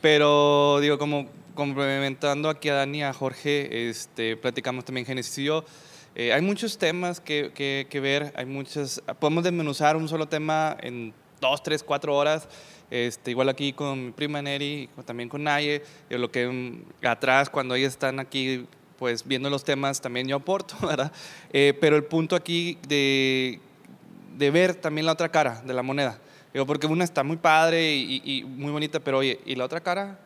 pero 0.00 0.80
digo, 0.80 0.98
como 0.98 1.28
complementando 1.54 2.48
aquí 2.48 2.68
a 2.68 2.74
Dani, 2.74 3.04
a 3.04 3.12
Jorge, 3.12 3.88
este, 3.88 4.36
platicamos 4.36 4.84
también 4.84 5.06
Génesis 5.06 5.38
y 5.38 5.44
yo, 5.44 5.64
eh, 6.16 6.32
hay 6.32 6.42
muchos 6.42 6.78
temas 6.78 7.20
que, 7.20 7.52
que, 7.54 7.86
que, 7.88 8.00
ver, 8.00 8.32
hay 8.36 8.46
muchas, 8.46 9.00
podemos 9.20 9.44
desmenuzar 9.44 9.96
un 9.96 10.08
solo 10.08 10.26
tema 10.26 10.76
en 10.80 11.14
dos, 11.40 11.62
tres, 11.62 11.84
cuatro 11.84 12.16
horas, 12.16 12.48
este, 12.94 13.32
igual 13.32 13.48
aquí 13.48 13.72
con 13.72 14.06
mi 14.06 14.12
prima 14.12 14.40
Neri, 14.40 14.88
también 15.04 15.28
con 15.28 15.42
Naye, 15.42 15.82
yo 16.08 16.16
lo 16.16 16.30
que 16.30 16.46
mm, 16.46 17.04
atrás 17.04 17.50
cuando 17.50 17.74
ellos 17.74 17.88
están 17.88 18.20
aquí 18.20 18.66
pues 19.00 19.26
viendo 19.26 19.50
los 19.50 19.64
temas 19.64 20.00
también 20.00 20.28
yo 20.28 20.36
aporto, 20.36 20.76
¿verdad? 20.86 21.10
Eh, 21.52 21.76
pero 21.80 21.96
el 21.96 22.04
punto 22.04 22.36
aquí 22.36 22.78
de, 22.86 23.58
de, 24.38 24.50
ver 24.52 24.76
también 24.76 25.06
la 25.06 25.12
otra 25.12 25.28
cara 25.28 25.60
de 25.66 25.74
la 25.74 25.82
moneda, 25.82 26.20
digo, 26.52 26.66
porque 26.66 26.86
una 26.86 27.02
está 27.02 27.24
muy 27.24 27.36
padre 27.36 27.96
y, 27.96 28.44
muy 28.44 28.70
bonita, 28.70 29.00
pero 29.00 29.18
oye, 29.18 29.40
¿y 29.44 29.56
la 29.56 29.64
otra 29.64 29.80
cara? 29.80 30.20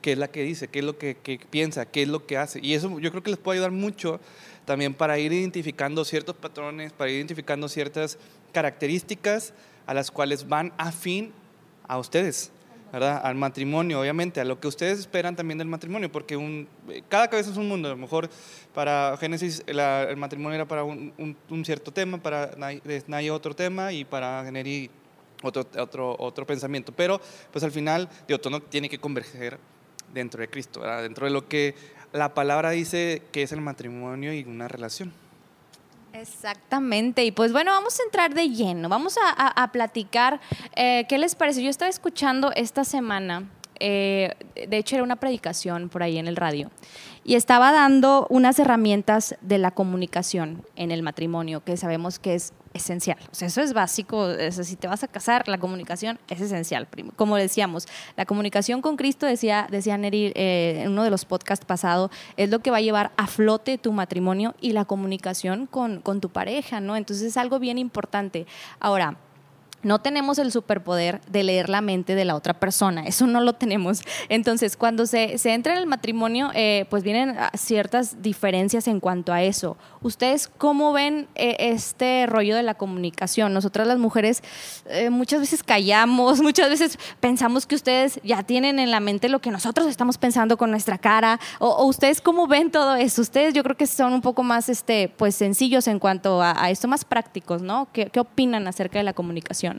¿Qué 0.00 0.12
es 0.12 0.18
la 0.18 0.28
que 0.28 0.44
dice? 0.44 0.68
¿Qué 0.68 0.78
es 0.78 0.84
lo 0.84 0.96
que, 0.98 1.16
que, 1.16 1.40
piensa? 1.50 1.86
¿Qué 1.86 2.02
es 2.02 2.08
lo 2.08 2.24
que 2.24 2.36
hace? 2.36 2.60
Y 2.62 2.74
eso 2.74 3.00
yo 3.00 3.10
creo 3.10 3.24
que 3.24 3.30
les 3.30 3.40
puede 3.40 3.58
ayudar 3.58 3.72
mucho 3.72 4.20
también 4.64 4.94
para 4.94 5.18
ir 5.18 5.32
identificando 5.32 6.04
ciertos 6.04 6.36
patrones, 6.36 6.92
para 6.92 7.10
ir 7.10 7.16
identificando 7.16 7.68
ciertas 7.68 8.16
características 8.52 9.52
a 9.86 9.94
las 9.94 10.12
cuales 10.12 10.46
van 10.46 10.72
afín 10.78 11.32
a 11.88 11.98
ustedes, 11.98 12.50
¿verdad? 12.92 13.20
Al 13.24 13.34
matrimonio, 13.34 14.00
obviamente, 14.00 14.40
a 14.40 14.44
lo 14.44 14.60
que 14.60 14.68
ustedes 14.68 14.98
esperan 14.98 15.36
también 15.36 15.58
del 15.58 15.68
matrimonio, 15.68 16.10
porque 16.10 16.36
un, 16.36 16.68
cada 17.08 17.28
cabeza 17.28 17.50
es 17.50 17.56
un 17.56 17.68
mundo. 17.68 17.88
A 17.88 17.92
lo 17.92 17.96
mejor 17.96 18.28
para 18.74 19.16
Génesis 19.18 19.62
el 19.66 20.16
matrimonio 20.16 20.54
era 20.54 20.66
para 20.66 20.84
un, 20.84 21.64
cierto 21.64 21.92
tema, 21.92 22.18
para 22.18 22.52
Nay 22.56 23.30
otro 23.30 23.54
tema 23.54 23.92
y 23.92 24.04
para 24.04 24.44
Generi 24.44 24.90
otro, 25.42 25.66
otro, 25.78 26.16
otro 26.18 26.46
pensamiento. 26.46 26.92
Pero, 26.92 27.20
pues 27.52 27.64
al 27.64 27.72
final, 27.72 28.08
Dios 28.26 28.40
todo 28.40 28.60
tiene 28.60 28.88
que 28.88 28.98
converger 28.98 29.58
dentro 30.12 30.40
de 30.40 30.48
Cristo, 30.48 30.80
¿verdad? 30.80 31.02
dentro 31.02 31.26
de 31.26 31.32
lo 31.32 31.48
que 31.48 31.74
la 32.12 32.34
palabra 32.34 32.70
dice 32.70 33.22
que 33.32 33.42
es 33.42 33.52
el 33.52 33.60
matrimonio 33.60 34.32
y 34.32 34.44
una 34.44 34.68
relación. 34.68 35.12
Exactamente, 36.20 37.24
y 37.24 37.30
pues 37.30 37.52
bueno, 37.52 37.72
vamos 37.72 38.00
a 38.00 38.02
entrar 38.04 38.34
de 38.34 38.48
lleno, 38.48 38.88
vamos 38.88 39.18
a, 39.36 39.70
platicar, 39.72 40.40
eh, 40.74 41.04
¿qué 41.08 41.18
les 41.18 41.34
parece? 41.34 41.62
Yo 41.62 41.68
estaba 41.68 41.90
escuchando 41.90 42.52
esta 42.54 42.84
semana, 42.84 43.50
eh, 43.80 44.34
de 44.54 44.76
hecho 44.78 44.96
era 44.96 45.02
una 45.04 45.16
predicación 45.16 45.88
por 45.88 46.02
ahí 46.02 46.18
en 46.18 46.26
el 46.26 46.36
radio, 46.36 46.70
y 47.24 47.34
estaba 47.34 47.72
dando 47.72 48.26
unas 48.30 48.58
herramientas 48.58 49.36
de 49.40 49.58
la 49.58 49.72
comunicación 49.72 50.64
en 50.76 50.90
el 50.90 51.02
matrimonio, 51.02 51.62
que 51.64 51.76
sabemos 51.76 52.18
que 52.18 52.34
es 52.34 52.52
esencial. 52.76 53.18
O 53.30 53.34
sea, 53.34 53.48
eso 53.48 53.60
es 53.60 53.72
básico. 53.72 54.28
si 54.50 54.76
te 54.76 54.86
vas 54.86 55.02
a 55.02 55.08
casar, 55.08 55.48
la 55.48 55.58
comunicación 55.58 56.18
es 56.28 56.40
esencial. 56.40 56.88
Como 57.16 57.36
decíamos, 57.36 57.86
la 58.16 58.26
comunicación 58.26 58.82
con 58.82 58.96
Cristo, 58.96 59.26
decía, 59.26 59.66
decía 59.70 59.98
Neri 59.98 60.32
eh, 60.34 60.82
en 60.84 60.92
uno 60.92 61.02
de 61.02 61.10
los 61.10 61.24
podcasts 61.24 61.64
pasados, 61.64 62.10
es 62.36 62.50
lo 62.50 62.60
que 62.60 62.70
va 62.70 62.78
a 62.78 62.80
llevar 62.80 63.12
a 63.16 63.26
flote 63.26 63.78
tu 63.78 63.92
matrimonio 63.92 64.54
y 64.60 64.72
la 64.72 64.84
comunicación 64.84 65.66
con, 65.66 66.00
con 66.00 66.20
tu 66.20 66.28
pareja, 66.28 66.80
¿no? 66.80 66.96
Entonces 66.96 67.26
es 67.26 67.36
algo 67.36 67.58
bien 67.58 67.78
importante. 67.78 68.46
Ahora, 68.78 69.16
no 69.86 70.00
tenemos 70.00 70.40
el 70.40 70.50
superpoder 70.50 71.20
de 71.28 71.44
leer 71.44 71.68
la 71.68 71.80
mente 71.80 72.16
de 72.16 72.24
la 72.24 72.34
otra 72.34 72.54
persona, 72.54 73.06
eso 73.06 73.28
no 73.28 73.40
lo 73.40 73.52
tenemos. 73.52 74.02
Entonces, 74.28 74.76
cuando 74.76 75.06
se, 75.06 75.38
se 75.38 75.54
entra 75.54 75.74
en 75.74 75.78
el 75.78 75.86
matrimonio, 75.86 76.50
eh, 76.54 76.86
pues 76.90 77.04
vienen 77.04 77.36
ah, 77.38 77.52
ciertas 77.56 78.20
diferencias 78.20 78.88
en 78.88 78.98
cuanto 78.98 79.32
a 79.32 79.44
eso. 79.44 79.76
¿Ustedes 80.02 80.48
cómo 80.48 80.92
ven 80.92 81.28
eh, 81.36 81.56
este 81.60 82.26
rollo 82.26 82.56
de 82.56 82.64
la 82.64 82.74
comunicación? 82.74 83.54
Nosotras 83.54 83.86
las 83.86 83.98
mujeres 83.98 84.42
eh, 84.86 85.08
muchas 85.08 85.38
veces 85.38 85.62
callamos, 85.62 86.40
muchas 86.42 86.68
veces 86.68 86.98
pensamos 87.20 87.64
que 87.64 87.76
ustedes 87.76 88.18
ya 88.24 88.42
tienen 88.42 88.80
en 88.80 88.90
la 88.90 88.98
mente 88.98 89.28
lo 89.28 89.38
que 89.38 89.52
nosotros 89.52 89.86
estamos 89.86 90.18
pensando 90.18 90.56
con 90.56 90.72
nuestra 90.72 90.98
cara. 90.98 91.38
¿O, 91.60 91.84
ustedes 91.86 92.20
cómo 92.20 92.48
ven 92.48 92.72
todo 92.72 92.96
eso? 92.96 93.22
Ustedes 93.22 93.54
yo 93.54 93.62
creo 93.62 93.76
que 93.76 93.86
son 93.86 94.12
un 94.12 94.20
poco 94.20 94.42
más 94.42 94.68
este, 94.68 95.12
pues, 95.16 95.36
sencillos 95.36 95.86
en 95.86 96.00
cuanto 96.00 96.42
a, 96.42 96.70
esto, 96.70 96.88
más 96.88 97.04
prácticos, 97.04 97.62
¿no? 97.62 97.86
¿Qué, 97.92 98.06
¿Qué 98.06 98.18
opinan 98.18 98.66
acerca 98.66 98.98
de 98.98 99.04
la 99.04 99.12
comunicación? 99.12 99.75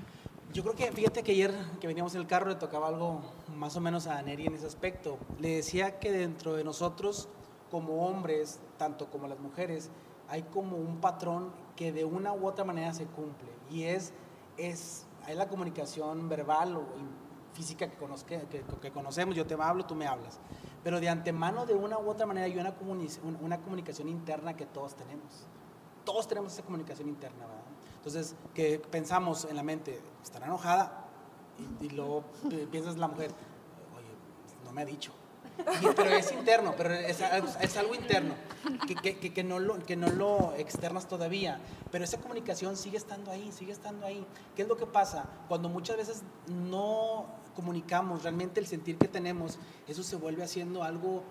Yo 0.58 0.64
creo 0.64 0.74
que, 0.74 0.92
fíjate 0.92 1.22
que 1.22 1.34
ayer 1.34 1.54
que 1.80 1.86
veníamos 1.86 2.16
en 2.16 2.22
el 2.22 2.26
carro 2.26 2.50
le 2.50 2.56
tocaba 2.56 2.88
algo 2.88 3.22
más 3.56 3.76
o 3.76 3.80
menos 3.80 4.08
a 4.08 4.20
Neri 4.24 4.48
en 4.48 4.56
ese 4.56 4.66
aspecto. 4.66 5.20
Le 5.38 5.58
decía 5.58 6.00
que 6.00 6.12
dentro 6.12 6.56
de 6.56 6.64
nosotros, 6.64 7.30
como 7.70 8.08
hombres, 8.08 8.60
tanto 8.80 9.06
como 9.12 9.28
las 9.28 9.40
mujeres, 9.40 9.92
hay 10.28 10.42
como 10.42 10.78
un 10.78 11.00
patrón 11.00 11.52
que 11.76 11.92
de 11.92 12.06
una 12.06 12.34
u 12.34 12.48
otra 12.48 12.66
manera 12.66 12.92
se 12.96 13.06
cumple. 13.06 13.50
Y 13.70 13.84
es, 13.84 14.14
es, 14.58 15.06
hay 15.28 15.36
la 15.36 15.48
comunicación 15.48 16.28
verbal 16.28 16.76
o 16.76 16.86
física 17.54 17.92
que, 17.92 17.98
que, 18.50 18.64
que, 18.82 18.92
conocemos, 18.92 19.36
yo 19.36 19.46
te 19.46 19.54
hablo, 19.54 19.86
tú 19.86 19.94
me 19.94 20.08
hablas. 20.08 20.40
Pero 20.84 21.00
de 21.00 21.08
antemano, 21.08 21.68
de 21.68 21.76
una 21.76 22.00
u 22.00 22.10
otra 22.10 22.26
manera, 22.26 22.48
hay 22.48 22.58
una, 22.58 22.74
una 23.42 23.62
comunicación 23.62 24.10
interna 24.10 24.58
que 24.58 24.66
todos 24.66 24.96
tenemos. 24.96 25.46
Todos 26.04 26.28
tenemos 26.28 26.52
esa 26.52 26.64
comunicación 26.64 27.10
interna, 27.10 27.46
¿verdad? 27.46 27.77
Entonces, 27.98 28.36
que 28.54 28.80
pensamos 28.80 29.46
en 29.46 29.56
la 29.56 29.64
mente, 29.64 30.00
estará 30.24 30.46
enojada, 30.46 31.08
y, 31.82 31.90
luego 31.90 32.24
piensas 32.72 32.98
la 32.98 33.08
mujer, 33.08 33.32
oye, 33.96 34.10
no 34.64 34.72
me 34.72 34.82
ha 34.82 34.86
dicho. 34.86 35.12
pero 35.96 36.12
es 36.12 36.32
interno, 36.32 36.76
pero 36.78 36.94
es, 36.94 37.20
algo 37.78 37.96
interno, 37.96 38.36
que, 38.86 38.96
que, 38.96 39.34
que, 39.34 39.44
no 39.44 39.58
lo, 39.60 39.80
que 39.80 39.96
no 39.96 40.08
lo 40.08 40.54
externas 40.56 41.08
todavía, 41.08 41.60
pero 41.92 42.04
esa 42.04 42.20
comunicación 42.20 42.78
sigue 42.78 42.98
estando 42.98 43.32
ahí, 43.32 43.52
sigue 43.52 43.72
estando 43.72 44.06
ahí. 44.06 44.26
¿Qué 44.56 44.62
es 44.62 44.68
lo 44.68 44.78
que 44.78 44.86
pasa? 44.86 45.26
Cuando 45.48 45.68
muchas 45.68 45.98
veces 45.98 46.22
no 46.48 47.26
comunicamos 47.56 48.22
realmente 48.22 48.60
el 48.60 48.68
sentir 48.68 48.98
que 49.00 49.08
tenemos, 49.08 49.58
eso 49.88 50.04
se 50.04 50.16
vuelve 50.16 50.44
haciendo 50.44 50.84
algo 50.84 51.24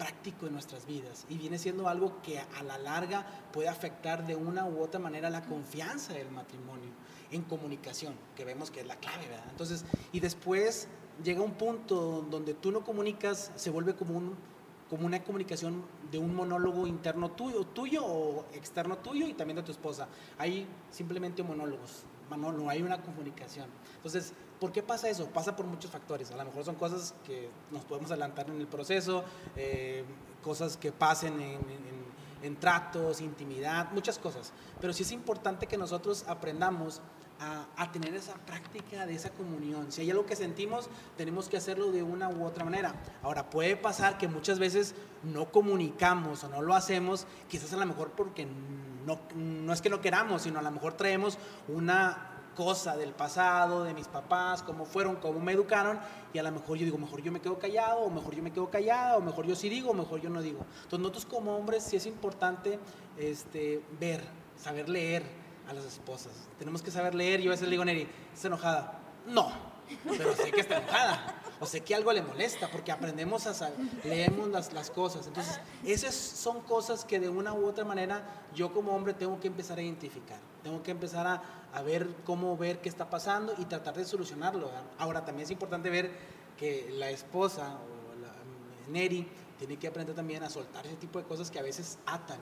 práctico 0.00 0.46
en 0.46 0.54
nuestras 0.54 0.86
vidas 0.86 1.26
y 1.28 1.36
viene 1.36 1.58
siendo 1.58 1.86
algo 1.86 2.22
que 2.22 2.38
a 2.38 2.62
la 2.62 2.78
larga 2.78 3.26
puede 3.52 3.68
afectar 3.68 4.26
de 4.26 4.34
una 4.34 4.64
u 4.64 4.82
otra 4.82 4.98
manera 4.98 5.28
la 5.28 5.42
confianza 5.42 6.14
del 6.14 6.30
matrimonio 6.30 6.88
en 7.30 7.42
comunicación, 7.42 8.14
que 8.34 8.46
vemos 8.46 8.70
que 8.70 8.80
es 8.80 8.86
la 8.86 8.96
clave, 8.96 9.28
¿verdad? 9.28 9.44
Entonces, 9.50 9.84
y 10.12 10.20
después 10.20 10.88
llega 11.22 11.42
un 11.42 11.52
punto 11.52 12.26
donde 12.30 12.54
tú 12.54 12.72
no 12.72 12.82
comunicas, 12.82 13.52
se 13.56 13.68
vuelve 13.68 13.94
como, 13.94 14.16
un, 14.16 14.36
como 14.88 15.04
una 15.04 15.22
comunicación 15.22 15.84
de 16.10 16.16
un 16.16 16.34
monólogo 16.34 16.86
interno 16.86 17.32
tuyo, 17.32 18.02
o 18.02 18.46
externo 18.54 18.96
tuyo 18.96 19.26
y 19.26 19.34
también 19.34 19.56
de 19.56 19.64
tu 19.64 19.72
esposa. 19.72 20.08
Hay 20.38 20.66
simplemente 20.90 21.42
monólogos, 21.42 22.04
no 22.38 22.70
hay 22.70 22.80
una 22.80 23.02
comunicación. 23.02 23.66
Entonces, 23.96 24.32
¿Por 24.60 24.72
qué 24.72 24.82
pasa 24.82 25.08
eso? 25.08 25.26
Pasa 25.26 25.56
por 25.56 25.64
muchos 25.64 25.90
factores. 25.90 26.30
A 26.30 26.36
lo 26.36 26.44
mejor 26.44 26.64
son 26.64 26.74
cosas 26.74 27.14
que 27.24 27.48
nos 27.70 27.82
podemos 27.84 28.10
adelantar 28.10 28.48
en 28.50 28.60
el 28.60 28.66
proceso, 28.66 29.24
eh, 29.56 30.04
cosas 30.44 30.76
que 30.76 30.92
pasen 30.92 31.40
en, 32.42 32.56
tratos, 32.56 33.22
intimidad, 33.22 33.90
muchas 33.92 34.18
cosas. 34.18 34.52
Pero 34.78 34.92
sí 34.92 35.02
es 35.02 35.12
importante 35.12 35.66
que 35.66 35.78
nosotros 35.78 36.24
aprendamos 36.28 37.00
a, 37.40 37.90
tener 37.90 38.14
esa 38.14 38.34
práctica 38.34 39.06
de 39.06 39.14
esa 39.14 39.30
comunión. 39.30 39.90
Si 39.90 40.02
hay 40.02 40.10
algo 40.10 40.26
que 40.26 40.36
sentimos, 40.36 40.90
tenemos 41.16 41.48
que 41.48 41.56
hacerlo 41.56 41.90
de 41.90 42.02
una 42.02 42.28
u 42.28 42.44
otra 42.44 42.64
manera. 42.64 42.94
Ahora, 43.22 43.48
puede 43.48 43.76
pasar 43.76 44.18
que 44.18 44.28
muchas 44.28 44.58
veces 44.58 44.94
no 45.22 45.50
comunicamos 45.50 46.44
o 46.44 46.48
no 46.50 46.60
lo 46.60 46.74
hacemos, 46.74 47.26
quizás 47.48 47.72
a 47.72 47.78
lo 47.78 47.86
mejor 47.86 48.10
porque 48.10 48.46
no, 49.06 49.18
no 49.34 49.72
es 49.72 49.80
que 49.80 49.88
no 49.88 50.02
queramos, 50.02 50.42
sino 50.42 50.58
a 50.58 50.62
lo 50.62 50.70
mejor 50.70 50.92
traemos 50.94 51.38
una 51.66 52.29
cosa 52.54 52.96
del 52.96 53.12
pasado, 53.12 53.84
de 53.84 53.94
mis 53.94 54.08
papás, 54.08 54.62
cómo 54.62 54.84
fueron, 54.84 55.16
cómo 55.16 55.40
me 55.40 55.52
educaron, 55.52 55.98
y 56.32 56.38
a 56.38 56.42
lo 56.42 56.52
mejor 56.52 56.78
yo 56.78 56.84
digo, 56.84 56.98
mejor 56.98 57.22
yo 57.22 57.32
me 57.32 57.40
quedo 57.40 57.58
callado, 57.58 58.00
o 58.00 58.10
mejor 58.10 58.34
yo 58.34 58.42
me 58.42 58.52
quedo 58.52 58.70
callada, 58.70 59.16
o 59.16 59.20
mejor 59.20 59.46
yo 59.46 59.54
sí 59.54 59.68
digo, 59.68 59.90
o 59.90 59.94
mejor 59.94 60.20
yo 60.20 60.30
no 60.30 60.42
digo. 60.42 60.60
Entonces 60.82 60.98
nosotros 61.00 61.26
como 61.26 61.56
hombres 61.56 61.84
sí 61.84 61.96
es 61.96 62.06
importante 62.06 62.78
este, 63.16 63.82
ver, 63.98 64.22
saber 64.56 64.88
leer 64.88 65.22
a 65.68 65.72
las 65.72 65.84
esposas. 65.84 66.32
Tenemos 66.58 66.82
que 66.82 66.90
saber 66.90 67.14
leer, 67.14 67.40
yo 67.40 67.50
a 67.50 67.54
veces 67.54 67.66
le 67.66 67.72
digo, 67.72 67.84
Neri, 67.84 68.08
¿estás 68.32 68.44
enojada? 68.46 69.00
No, 69.26 69.50
pero 70.16 70.34
sé 70.34 70.50
que 70.50 70.60
está 70.60 70.78
enojada. 70.78 71.36
O 71.60 71.66
sé 71.66 71.82
que 71.82 71.94
algo 71.94 72.10
le 72.12 72.22
molesta, 72.22 72.68
porque 72.68 72.90
aprendemos 72.90 73.46
a 73.46 73.52
saber, 73.52 73.76
leemos 74.02 74.48
las, 74.48 74.72
las 74.72 74.90
cosas. 74.90 75.26
Entonces, 75.26 75.60
esas 75.84 76.14
son 76.14 76.62
cosas 76.62 77.04
que 77.04 77.20
de 77.20 77.28
una 77.28 77.52
u 77.52 77.66
otra 77.66 77.84
manera 77.84 78.24
yo 78.54 78.72
como 78.72 78.94
hombre 78.94 79.12
tengo 79.12 79.38
que 79.40 79.48
empezar 79.48 79.78
a 79.78 79.82
identificar. 79.82 80.38
Tengo 80.62 80.82
que 80.82 80.90
empezar 80.90 81.26
a, 81.26 81.42
a 81.72 81.82
ver 81.82 82.08
cómo 82.24 82.56
ver 82.56 82.80
qué 82.80 82.88
está 82.88 83.10
pasando 83.10 83.54
y 83.58 83.64
tratar 83.64 83.94
de 83.94 84.04
solucionarlo. 84.04 84.70
Ahora, 84.98 85.24
también 85.24 85.44
es 85.44 85.50
importante 85.50 85.90
ver 85.90 86.10
que 86.58 86.90
la 86.92 87.10
esposa 87.10 87.78
o 87.78 88.20
la 88.20 88.32
Neri 88.92 89.26
tiene 89.58 89.76
que 89.76 89.88
aprender 89.88 90.14
también 90.14 90.42
a 90.42 90.50
soltar 90.50 90.86
ese 90.86 90.96
tipo 90.96 91.18
de 91.18 91.24
cosas 91.24 91.50
que 91.50 91.58
a 91.58 91.62
veces 91.62 91.98
atan 92.06 92.38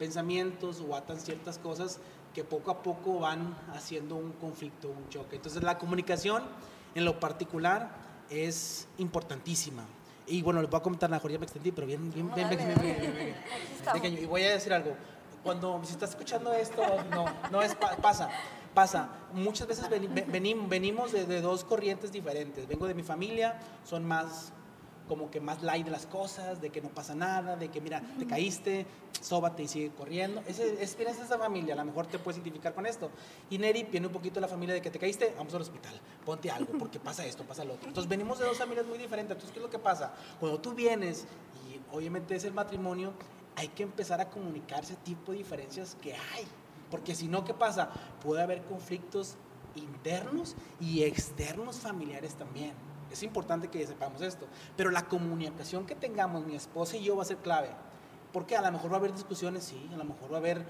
pensamientos 0.00 0.80
o 0.80 0.96
atan 0.96 1.20
ciertas 1.20 1.58
cosas 1.58 2.00
que 2.34 2.42
poco 2.42 2.70
a 2.70 2.82
poco 2.82 3.20
van 3.20 3.54
haciendo 3.74 4.16
un 4.16 4.32
conflicto, 4.32 4.88
un 4.88 5.08
choque. 5.10 5.36
Entonces 5.36 5.62
la 5.62 5.76
comunicación 5.76 6.42
en 6.94 7.04
lo 7.04 7.20
particular 7.20 7.90
es 8.30 8.88
importantísima. 8.96 9.84
Y 10.26 10.40
bueno, 10.40 10.62
les 10.62 10.70
voy 10.70 10.80
a 10.80 10.82
comentar, 10.82 11.10
mejor 11.10 11.30
ya 11.30 11.38
me 11.38 11.44
extendí, 11.44 11.70
pero 11.70 11.86
bien, 11.86 12.10
bien, 12.12 12.32
bien, 12.34 12.48
bien, 12.48 12.78
bien, 12.80 13.34
bien, 14.00 14.18
Y 14.18 14.24
voy 14.24 14.42
a 14.44 14.50
decir 14.52 14.72
algo. 14.72 14.94
Cuando, 15.42 15.80
si 15.84 15.92
estás 15.92 16.10
escuchando 16.10 16.52
esto, 16.52 16.82
no, 17.10 17.24
no 17.50 17.62
es, 17.62 17.74
pasa, 17.74 18.28
pasa. 18.74 19.08
Muchas 19.32 19.66
veces 19.66 19.88
venimos, 19.88 20.68
venimos 20.68 21.12
de, 21.12 21.24
de 21.26 21.40
dos 21.40 21.64
corrientes 21.64 22.12
diferentes. 22.12 22.66
Vengo 22.66 22.86
de 22.86 22.94
mi 22.94 23.02
familia, 23.02 23.58
son 23.84 24.04
más 24.04 24.52
como 25.10 25.28
que 25.28 25.40
más 25.40 25.60
light 25.64 25.84
de 25.84 25.90
las 25.90 26.06
cosas, 26.06 26.60
de 26.60 26.70
que 26.70 26.80
no 26.80 26.88
pasa 26.88 27.16
nada, 27.16 27.56
de 27.56 27.68
que 27.68 27.80
mira, 27.80 28.00
te 28.16 28.28
caíste, 28.28 28.86
sóbate 29.20 29.64
y 29.64 29.66
sigue 29.66 29.90
corriendo. 29.90 30.40
Ese, 30.46 30.80
es, 30.80 30.96
esa 30.96 31.36
familia, 31.36 31.74
a 31.74 31.78
lo 31.78 31.84
mejor 31.84 32.06
te 32.06 32.20
puedes 32.20 32.38
identificar 32.38 32.74
con 32.74 32.86
esto. 32.86 33.10
Y 33.50 33.58
Neri 33.58 33.82
viene 33.82 34.06
un 34.06 34.12
poquito 34.12 34.36
de 34.36 34.42
la 34.42 34.46
familia 34.46 34.72
de 34.72 34.80
que 34.80 34.88
te 34.88 35.00
caíste, 35.00 35.34
vamos 35.36 35.52
al 35.52 35.62
hospital, 35.62 36.00
ponte 36.24 36.48
algo, 36.48 36.78
porque 36.78 37.00
pasa 37.00 37.26
esto, 37.26 37.42
pasa 37.42 37.64
lo 37.64 37.74
otro. 37.74 37.88
Entonces 37.88 38.08
venimos 38.08 38.38
de 38.38 38.44
dos 38.44 38.56
familias 38.56 38.86
muy 38.86 38.98
diferentes. 38.98 39.32
Entonces, 39.32 39.52
¿qué 39.52 39.58
es 39.58 39.64
lo 39.64 39.70
que 39.70 39.80
pasa? 39.80 40.14
Cuando 40.38 40.60
tú 40.60 40.74
vienes, 40.74 41.26
y 41.68 41.80
obviamente 41.92 42.36
es 42.36 42.44
el 42.44 42.52
matrimonio, 42.52 43.12
hay 43.60 43.68
que 43.68 43.82
empezar 43.82 44.22
a 44.22 44.30
comunicar 44.30 44.84
ese 44.84 44.96
tipo 44.96 45.32
de 45.32 45.38
diferencias 45.38 45.94
que 46.00 46.14
hay. 46.14 46.46
Porque 46.90 47.14
si 47.14 47.28
no, 47.28 47.44
¿qué 47.44 47.52
pasa? 47.52 47.90
Puede 48.22 48.42
haber 48.42 48.62
conflictos 48.62 49.36
internos 49.74 50.56
y 50.80 51.02
externos 51.02 51.78
familiares 51.78 52.34
también. 52.36 52.72
Es 53.12 53.22
importante 53.22 53.68
que 53.68 53.86
sepamos 53.86 54.22
esto. 54.22 54.46
Pero 54.78 54.90
la 54.90 55.06
comunicación 55.06 55.84
que 55.84 55.94
tengamos 55.94 56.46
mi 56.46 56.56
esposa 56.56 56.96
y 56.96 57.04
yo 57.04 57.16
va 57.16 57.22
a 57.22 57.26
ser 57.26 57.36
clave. 57.36 57.68
Porque 58.32 58.56
a 58.56 58.62
lo 58.62 58.72
mejor 58.72 58.90
va 58.92 58.94
a 58.94 58.98
haber 58.98 59.12
discusiones, 59.12 59.64
sí, 59.64 59.90
a 59.92 59.96
lo 59.98 60.04
mejor 60.04 60.32
va 60.32 60.36
a 60.36 60.40
haber, 60.40 60.64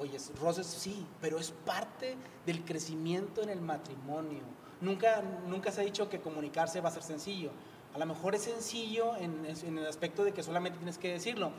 oye, 0.00 0.18
roces, 0.40 0.66
sí, 0.66 1.06
pero 1.20 1.38
es 1.38 1.52
parte 1.52 2.16
del 2.44 2.64
crecimiento 2.64 3.42
en 3.42 3.50
el 3.50 3.60
matrimonio. 3.60 4.40
Nunca, 4.80 5.22
nunca 5.46 5.70
se 5.70 5.82
ha 5.82 5.84
dicho 5.84 6.08
que 6.08 6.20
comunicarse 6.20 6.80
va 6.80 6.88
a 6.88 6.92
ser 6.92 7.04
sencillo. 7.04 7.52
A 7.94 7.98
lo 7.98 8.06
mejor 8.06 8.34
es 8.34 8.42
sencillo 8.42 9.14
en, 9.16 9.46
en 9.46 9.78
el 9.78 9.86
aspecto 9.86 10.24
de 10.24 10.32
que 10.32 10.42
solamente 10.42 10.78
tienes 10.78 10.98
que 10.98 11.12
decirlo, 11.12 11.52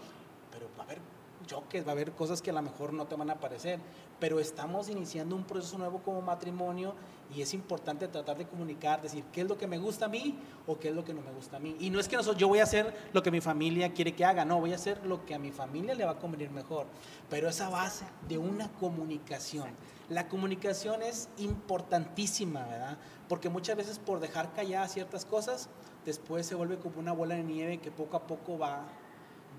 pero 0.54 0.68
va 0.78 0.84
a 0.84 0.86
haber 0.86 1.00
choques, 1.46 1.86
va 1.86 1.90
a 1.90 1.92
haber 1.92 2.12
cosas 2.12 2.42
que 2.42 2.50
a 2.50 2.54
lo 2.54 2.62
mejor 2.62 2.94
no 2.94 3.06
te 3.06 3.16
van 3.16 3.30
a 3.30 3.40
parecer, 3.40 3.80
pero 4.20 4.40
estamos 4.40 4.90
iniciando 4.90 5.36
un 5.36 5.44
proceso 5.44 5.78
nuevo 5.78 6.02
como 6.02 6.22
matrimonio 6.22 6.94
y 7.36 7.42
es 7.42 7.54
importante 7.54 8.08
tratar 8.08 8.38
de 8.38 8.48
comunicar, 8.48 9.02
decir 9.02 9.24
qué 9.32 9.42
es 9.42 9.48
lo 9.48 9.58
que 9.58 9.68
me 9.68 9.78
gusta 9.78 10.06
a 10.06 10.10
mí 10.10 10.38
o 10.68 10.78
qué 10.78 10.90
es 10.90 10.96
lo 10.96 11.04
que 11.04 11.14
no 11.14 11.22
me 11.22 11.32
gusta 11.32 11.58
a 11.58 11.60
mí. 11.60 11.76
Y 11.80 11.90
no 11.90 12.00
es 12.00 12.08
que 12.08 12.16
nosotros, 12.16 12.40
yo 12.40 12.48
voy 12.48 12.60
a 12.60 12.64
hacer 12.64 12.94
lo 13.12 13.24
que 13.24 13.32
mi 13.32 13.42
familia 13.42 13.94
quiere 13.94 14.14
que 14.14 14.24
haga, 14.26 14.46
no, 14.46 14.60
voy 14.60 14.72
a 14.72 14.76
hacer 14.76 15.06
lo 15.06 15.26
que 15.26 15.34
a 15.34 15.40
mi 15.40 15.52
familia 15.52 15.96
le 15.96 16.06
va 16.06 16.12
a 16.12 16.20
convenir 16.20 16.52
mejor, 16.52 16.86
pero 17.30 17.50
esa 17.50 17.70
base 17.70 18.06
de 18.28 18.38
una 18.38 18.70
comunicación. 18.74 19.70
La 20.10 20.28
comunicación 20.28 21.02
es 21.02 21.30
importantísima, 21.38 22.66
¿verdad? 22.66 22.98
Porque 23.28 23.50
muchas 23.50 23.78
veces 23.78 24.00
por 24.00 24.20
dejar 24.20 24.54
calladas 24.54 24.94
ciertas 24.94 25.26
cosas, 25.26 25.70
después 26.06 26.46
se 26.46 26.56
vuelve 26.56 26.78
como 26.78 27.00
una 27.00 27.14
bola 27.14 27.36
de 27.36 27.44
nieve 27.44 27.80
que 27.80 27.92
poco 27.92 28.18
a 28.18 28.28
poco 28.28 28.58
va 28.58 28.86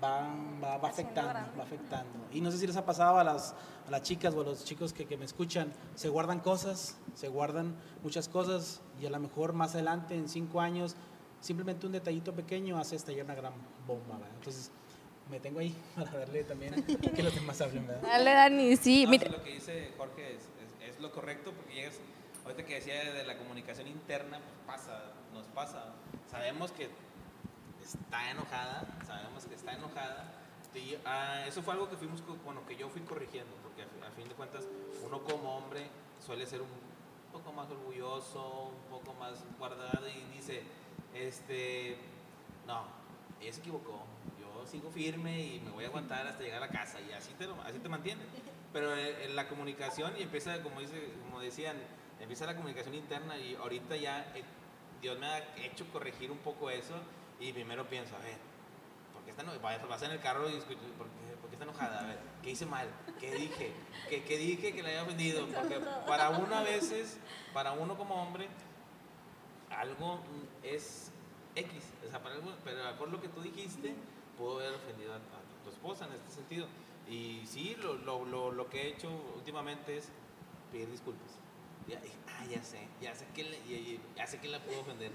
va, 0.03 0.77
va, 0.77 0.87
afectando, 0.87 1.57
va 1.57 1.63
afectando. 1.63 2.27
Y 2.31 2.41
no 2.41 2.51
sé 2.51 2.57
si 2.57 2.67
les 2.67 2.75
ha 2.75 2.85
pasado 2.85 3.17
a 3.17 3.23
las, 3.23 3.53
a 3.87 3.91
las 3.91 4.01
chicas 4.01 4.33
o 4.33 4.41
a 4.41 4.43
los 4.43 4.63
chicos 4.63 4.93
que, 4.93 5.05
que, 5.05 5.17
me 5.17 5.25
escuchan, 5.25 5.71
se 5.95 6.09
guardan 6.09 6.39
cosas, 6.39 6.97
se 7.13 7.27
guardan 7.27 7.75
muchas 8.03 8.27
cosas 8.27 8.81
y 8.99 9.05
a 9.05 9.09
lo 9.09 9.19
mejor 9.19 9.53
más 9.53 9.73
adelante, 9.73 10.15
en 10.15 10.29
cinco 10.29 10.61
años, 10.61 10.95
simplemente 11.39 11.85
un 11.85 11.93
detallito 11.93 12.33
pequeño 12.33 12.77
hace 12.77 12.95
estallar 12.95 13.25
una 13.25 13.35
gran 13.35 13.53
bomba. 13.87 14.19
Entonces, 14.37 14.71
me 15.29 15.39
tengo 15.39 15.59
ahí 15.59 15.75
para 15.95 16.11
darle 16.19 16.43
también 16.43 16.83
que 17.15 17.23
los 17.23 17.33
demás 17.33 17.59
hablen. 17.61 17.87
¿verdad? 17.87 18.01
Dale, 18.01 18.31
Dani, 18.31 18.75
sí. 18.77 19.05
No, 19.05 19.11
lo 19.11 19.43
que 19.43 19.53
dice 19.53 19.93
Jorge 19.97 20.35
es, 20.35 20.41
es, 20.43 20.89
es, 20.89 20.99
lo 20.99 21.11
correcto 21.11 21.51
porque 21.53 21.75
llegas 21.75 21.99
ahorita 22.43 22.63
que 22.65 22.75
decía 22.75 23.11
de 23.11 23.23
la 23.23 23.37
comunicación 23.37 23.87
interna, 23.87 24.39
pues 24.39 24.79
pasa, 24.79 25.11
nos 25.33 25.45
pasa. 25.47 25.93
Sabemos 26.29 26.71
que 26.71 26.89
está 27.85 28.31
enojada, 28.31 28.83
sabemos 29.05 29.45
que 29.45 29.55
está 29.55 29.73
enojada. 29.73 30.25
Y, 30.73 30.97
ah, 31.05 31.45
eso 31.47 31.61
fue 31.61 31.73
algo 31.73 31.89
que 31.89 31.95
fuimos, 31.95 32.21
bueno, 32.43 32.65
que 32.67 32.75
yo 32.75 32.89
fui 32.89 33.01
corrigiendo, 33.01 33.55
porque 33.63 33.83
a, 33.83 34.07
a 34.07 34.11
fin 34.11 34.27
de 34.27 34.35
cuentas 34.35 34.65
uno 35.05 35.21
como 35.23 35.57
hombre 35.57 35.87
suele 36.25 36.45
ser 36.45 36.61
un 36.61 36.67
poco 37.31 37.53
más 37.53 37.69
orgulloso, 37.69 38.71
un 38.73 38.89
poco 38.89 39.13
más 39.13 39.43
guardado 39.57 40.07
y 40.09 40.35
dice, 40.35 40.63
este, 41.13 41.97
no, 42.67 42.83
ella 43.39 43.53
se 43.53 43.61
equivocó, 43.61 44.03
yo 44.37 44.65
sigo 44.65 44.91
firme 44.91 45.41
y 45.41 45.59
me 45.61 45.71
voy 45.71 45.85
a 45.85 45.87
aguantar 45.87 46.27
hasta 46.27 46.43
llegar 46.43 46.63
a 46.63 46.67
casa 46.67 46.99
y 46.99 47.13
así 47.13 47.33
te, 47.35 47.47
así 47.65 47.79
te 47.79 47.87
mantienes. 47.87 48.25
Pero 48.73 48.97
en, 48.97 49.21
en 49.21 49.35
la 49.35 49.47
comunicación 49.47 50.11
y 50.17 50.23
empieza, 50.23 50.61
como, 50.61 50.81
dice, 50.81 51.13
como 51.23 51.39
decían, 51.39 51.77
empieza 52.19 52.45
la 52.45 52.55
comunicación 52.55 52.95
interna 52.95 53.37
y 53.37 53.55
ahorita 53.55 53.95
ya 53.95 54.21
eh, 54.35 54.43
Dios 55.01 55.17
me 55.19 55.27
ha 55.27 55.39
hecho 55.63 55.85
corregir 55.93 56.31
un 56.31 56.39
poco 56.39 56.69
eso 56.69 56.95
y 57.39 57.51
primero 57.53 57.85
pienso, 57.85 58.15
a 58.15 58.19
ver, 58.19 58.37
¿por 59.13 59.23
qué 59.23 59.31
está 59.31 59.43
eno- 59.43 59.59
vas- 59.61 60.01
en 60.03 60.11
el 60.11 60.19
carro 60.21 60.49
y 60.49 60.55
escuchas, 60.55 60.83
¿por 60.97 61.07
qué, 61.07 61.35
por 61.41 61.49
qué 61.49 61.55
está 61.55 61.63
enojada? 61.65 61.99
A 61.99 62.07
ver, 62.07 62.19
¿qué 62.43 62.51
hice 62.51 62.65
mal? 62.65 62.87
¿Qué 63.19 63.31
dije? 63.35 63.73
¿Qué, 64.09 64.23
qué 64.23 64.37
dije 64.37 64.73
que 64.73 64.81
le 64.83 64.89
había 64.89 65.03
ofendido? 65.03 65.45
Porque 65.47 65.79
para 66.07 66.29
uno 66.29 66.55
a 66.55 66.63
veces, 66.63 67.17
para 67.53 67.71
uno 67.73 67.97
como 67.97 68.15
hombre, 68.21 68.47
algo 69.69 70.19
es 70.63 71.11
X, 71.55 71.83
o 72.05 72.09
sea, 72.09 72.21
para 72.21 72.35
algo, 72.35 72.51
pero 72.63 72.83
mejor 72.83 73.09
lo 73.09 73.21
que 73.21 73.27
tú 73.29 73.41
dijiste 73.41 73.93
pudo 74.37 74.59
haber 74.59 74.73
ofendido 74.75 75.13
a, 75.13 75.17
a 75.17 75.63
tu 75.63 75.69
esposa 75.69 76.05
en 76.05 76.13
este 76.13 76.31
sentido. 76.31 76.67
Y 77.09 77.43
sí, 77.45 77.75
lo, 77.81 77.93
lo, 77.95 78.25
lo, 78.25 78.51
lo 78.51 78.69
que 78.69 78.81
he 78.83 78.87
hecho 78.89 79.09
últimamente 79.35 79.97
es 79.97 80.09
pedir 80.71 80.89
disculpas. 80.91 81.27
Ya, 82.35 82.41
ah, 82.41 82.45
ya 82.49 82.63
sé, 82.63 82.87
ya 83.01 83.15
sé 83.15 83.25
que 83.33 83.43
le, 83.43 83.99
ya 84.15 84.27
sé 84.27 84.39
que 84.39 84.47
la 84.49 84.59
puedo 84.59 84.81
ofender. 84.81 85.11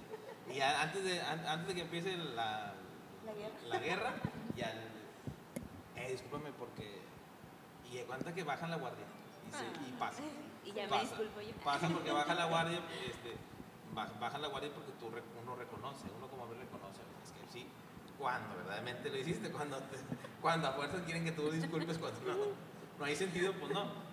Y 0.51 0.55
ya 0.57 0.83
antes 0.83 1.05
de, 1.05 1.21
an- 1.21 1.47
antes 1.47 1.69
de 1.69 1.75
que 1.75 1.81
empiece 1.83 2.17
la, 2.17 2.73
la 3.69 3.79
guerra, 3.79 4.15
ya, 4.57 4.73
le- 4.75 6.03
eh, 6.03 6.11
discúlpame 6.13 6.51
porque, 6.53 7.01
y 7.91 7.99
cuenta 8.05 8.35
que 8.35 8.43
bajan 8.45 8.71
la 8.71 8.77
guardia, 8.77 9.05
y, 9.49 9.53
se- 9.53 9.89
y 9.89 9.93
pasa. 9.99 10.23
Y 10.63 10.73
ya 10.73 10.87
me 10.89 11.01
disculpo 11.01 11.41
yo. 11.41 11.53
Pasa 11.65 11.89
porque 11.89 12.11
baja 12.13 12.35
la 12.35 12.45
guardia, 12.45 12.79
este, 13.07 13.35
ba- 13.95 14.13
baja 14.21 14.37
la 14.39 14.49
guardia 14.49 14.71
porque 14.75 14.93
tú, 15.01 15.07
uno 15.09 15.57
reconoce, 15.57 16.05
uno 16.17 16.29
como 16.29 16.43
hombre 16.45 16.59
reconoce, 16.61 17.01
es 17.25 17.31
que 17.33 17.51
sí, 17.53 17.67
cuando 18.19 18.57
verdaderamente 18.57 19.09
lo 19.11 19.17
hiciste, 19.17 19.51
cuando, 19.51 19.79
te- 19.79 19.97
cuando 20.43 20.69
a 20.69 20.73
fuerzas 20.73 21.01
quieren 21.03 21.25
que 21.25 21.33
tú 21.33 21.51
disculpes, 21.51 21.97
cuando 21.99 22.21
no, 22.21 22.37
no 22.99 23.05
hay 23.05 23.17
sentido, 23.17 23.55
pues 23.55 23.73
no. 23.73 24.10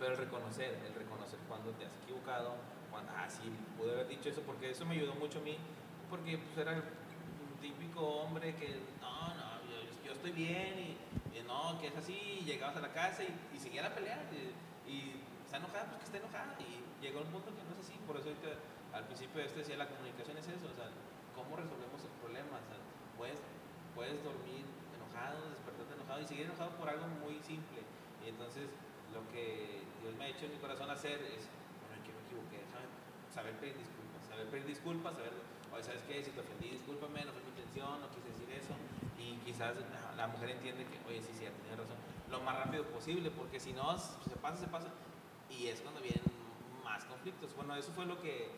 Pero 0.00 0.12
el 0.12 0.18
reconocer, 0.18 0.80
el 0.80 0.94
reconocer 0.94 1.38
cuando 1.46 1.72
te 1.76 1.84
has 1.84 1.92
equivocado, 2.02 2.56
cuando, 2.90 3.12
ah, 3.12 3.28
sí, 3.28 3.44
pude 3.76 3.92
haber 3.92 4.08
dicho 4.08 4.30
eso, 4.30 4.40
porque 4.40 4.70
eso 4.70 4.86
me 4.86 4.94
ayudó 4.96 5.14
mucho 5.14 5.40
a 5.40 5.42
mí, 5.42 5.58
porque 6.08 6.38
pues 6.38 6.56
era 6.56 6.72
un 6.72 7.60
típico 7.60 8.00
hombre 8.00 8.56
que, 8.56 8.80
no, 8.98 9.28
no, 9.36 9.60
yo, 10.02 10.12
estoy 10.12 10.32
bien, 10.32 10.96
y, 10.96 11.42
no, 11.46 11.78
que 11.78 11.88
es 11.88 11.96
así, 11.96 12.40
y 12.40 12.44
llegabas 12.44 12.78
a 12.78 12.80
la 12.80 12.92
casa 12.94 13.22
y, 13.22 13.28
y 13.54 13.60
seguía 13.60 13.82
la 13.82 13.94
pelea, 13.94 14.24
y, 14.88 15.20
está 15.44 15.58
enojada, 15.58 15.84
pues 15.92 15.98
que 15.98 16.04
está 16.06 16.16
enojada, 16.16 16.56
y 16.64 16.80
llegó 17.04 17.20
un 17.20 17.28
punto 17.28 17.52
que 17.52 17.60
no 17.60 17.76
es 17.76 17.84
así, 17.84 18.00
por 18.06 18.16
eso 18.16 18.32
ahorita, 18.32 18.56
al 18.96 19.04
principio 19.04 19.42
de 19.42 19.46
esto 19.52 19.58
decía, 19.58 19.76
la 19.76 19.88
comunicación 19.88 20.38
es 20.38 20.48
eso, 20.48 20.64
o 20.64 20.74
sea, 20.74 20.88
¿cómo 21.36 21.60
resolvemos 21.60 22.00
el 22.00 22.14
problema? 22.24 22.56
O 22.56 22.66
sea, 22.72 22.80
puedes, 23.20 23.36
puedes 23.92 24.16
dormir 24.24 24.64
enojado, 24.96 25.44
despertarte 25.52 25.92
enojado 25.92 26.20
y 26.22 26.26
seguir 26.26 26.46
enojado 26.48 26.72
por 26.80 26.88
algo 26.88 27.04
muy 27.20 27.36
simple, 27.44 27.84
y 28.24 28.30
entonces 28.32 28.70
lo 29.14 29.20
que 29.32 29.82
Dios 30.02 30.14
me 30.18 30.24
ha 30.24 30.28
hecho 30.28 30.46
en 30.46 30.52
mi 30.52 30.58
corazón 30.58 30.90
hacer 30.90 31.18
es, 31.34 31.46
bueno, 31.82 31.96
¿en 31.98 32.02
qué 32.06 32.12
me 32.14 32.22
equivoqué? 32.26 32.58
Saber 33.34 33.54
pedir 33.62 33.76
disculpas, 33.78 34.20
saber 34.28 34.46
pedir 34.50 34.66
disculpas, 34.66 35.14
saber, 35.14 35.32
oye, 35.72 35.82
¿sabes 35.84 36.02
qué? 36.08 36.22
Si 36.24 36.30
te 36.30 36.40
ofendí, 36.40 36.70
discúlpame, 36.70 37.24
no 37.24 37.32
fue 37.32 37.42
mi 37.42 37.50
intención, 37.54 38.00
no 38.00 38.06
quise 38.10 38.28
decir 38.34 38.50
eso. 38.50 38.74
Y 39.18 39.38
quizás 39.46 39.76
la- 40.16 40.26
mujer 40.26 40.50
entiende 40.50 40.84
que, 40.84 40.98
oye, 41.08 41.20
sí, 41.22 41.32
sí, 41.32 41.46
tiene 41.46 41.76
razón, 41.76 41.96
lo 42.30 42.40
más 42.40 42.56
rápido 42.58 42.84
posible, 42.90 43.30
porque 43.30 43.58
si 43.60 43.72
no, 43.72 43.96
se 43.98 44.36
pasa, 44.42 44.58
se 44.58 44.66
pasa. 44.68 44.88
Y 45.48 45.66
es 45.68 45.80
cuando 45.80 46.00
vienen 46.00 46.22
más 46.84 47.04
conflictos. 47.04 47.54
Bueno, 47.56 47.74
eso 47.76 47.90
fue 47.92 48.04
lo 48.06 48.20
que 48.20 48.48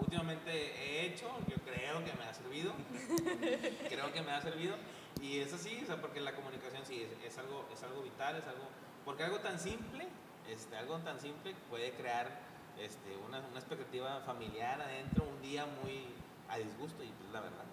últimamente 0.00 0.50
he 0.50 1.06
hecho, 1.06 1.28
yo 1.48 1.56
creo 1.64 2.04
que 2.04 2.12
me 2.18 2.24
ha 2.24 2.32
servido, 2.34 2.72
creo 3.88 4.12
que 4.12 4.22
me 4.22 4.32
ha 4.32 4.40
servido. 4.40 4.76
Y 5.20 5.38
es 5.38 5.52
así, 5.52 5.80
o 5.82 5.86
sea, 5.86 6.00
porque 6.00 6.20
la 6.20 6.34
comunicación 6.34 6.84
sí 6.84 7.02
es, 7.02 7.32
es 7.32 7.38
algo, 7.38 7.64
es 7.72 7.82
algo 7.82 8.02
vital, 8.02 8.36
es 8.36 8.46
algo, 8.46 8.64
porque 9.04 9.24
algo 9.24 9.38
tan 9.38 9.58
simple, 9.58 10.06
este, 10.50 10.76
algo 10.76 10.98
tan 10.98 11.20
simple 11.20 11.54
puede 11.70 11.92
crear 11.92 12.40
este, 12.80 13.16
una, 13.26 13.40
una 13.50 13.58
expectativa 13.58 14.20
familiar 14.26 14.80
adentro, 14.80 15.24
un 15.24 15.42
día 15.42 15.66
muy 15.82 16.04
a 16.48 16.58
disgusto 16.58 17.02
y 17.02 17.08
pues 17.08 17.32
la 17.32 17.40
verdad. 17.40 17.64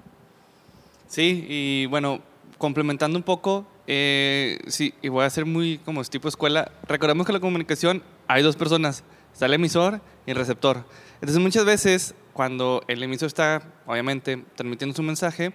Sí, 1.08 1.46
y 1.48 1.86
bueno, 1.88 2.22
complementando 2.58 3.18
un 3.18 3.24
poco, 3.24 3.66
eh, 3.88 4.60
sí, 4.68 4.94
y 5.02 5.08
voy 5.08 5.26
a 5.26 5.30
ser 5.30 5.46
muy 5.46 5.80
como 5.80 6.04
tipo 6.04 6.28
escuela, 6.28 6.72
recordemos 6.88 7.26
que 7.26 7.34
la 7.34 7.40
comunicación 7.40 8.04
hay 8.28 8.44
dos 8.44 8.56
personas, 8.56 9.04
está 9.34 9.48
el 9.48 9.54
emisor 9.54 10.02
y 10.26 10.32
el 10.32 10.38
receptor. 10.38 10.86
Entonces 11.16 11.40
muchas 11.40 11.66
veces 11.66 12.14
cuando 12.34 12.84
el 12.88 13.02
emisor 13.02 13.28
está, 13.28 13.64
obviamente, 13.86 14.46
transmitiendo 14.56 14.96
su 14.96 15.04
mensaje, 15.04 15.54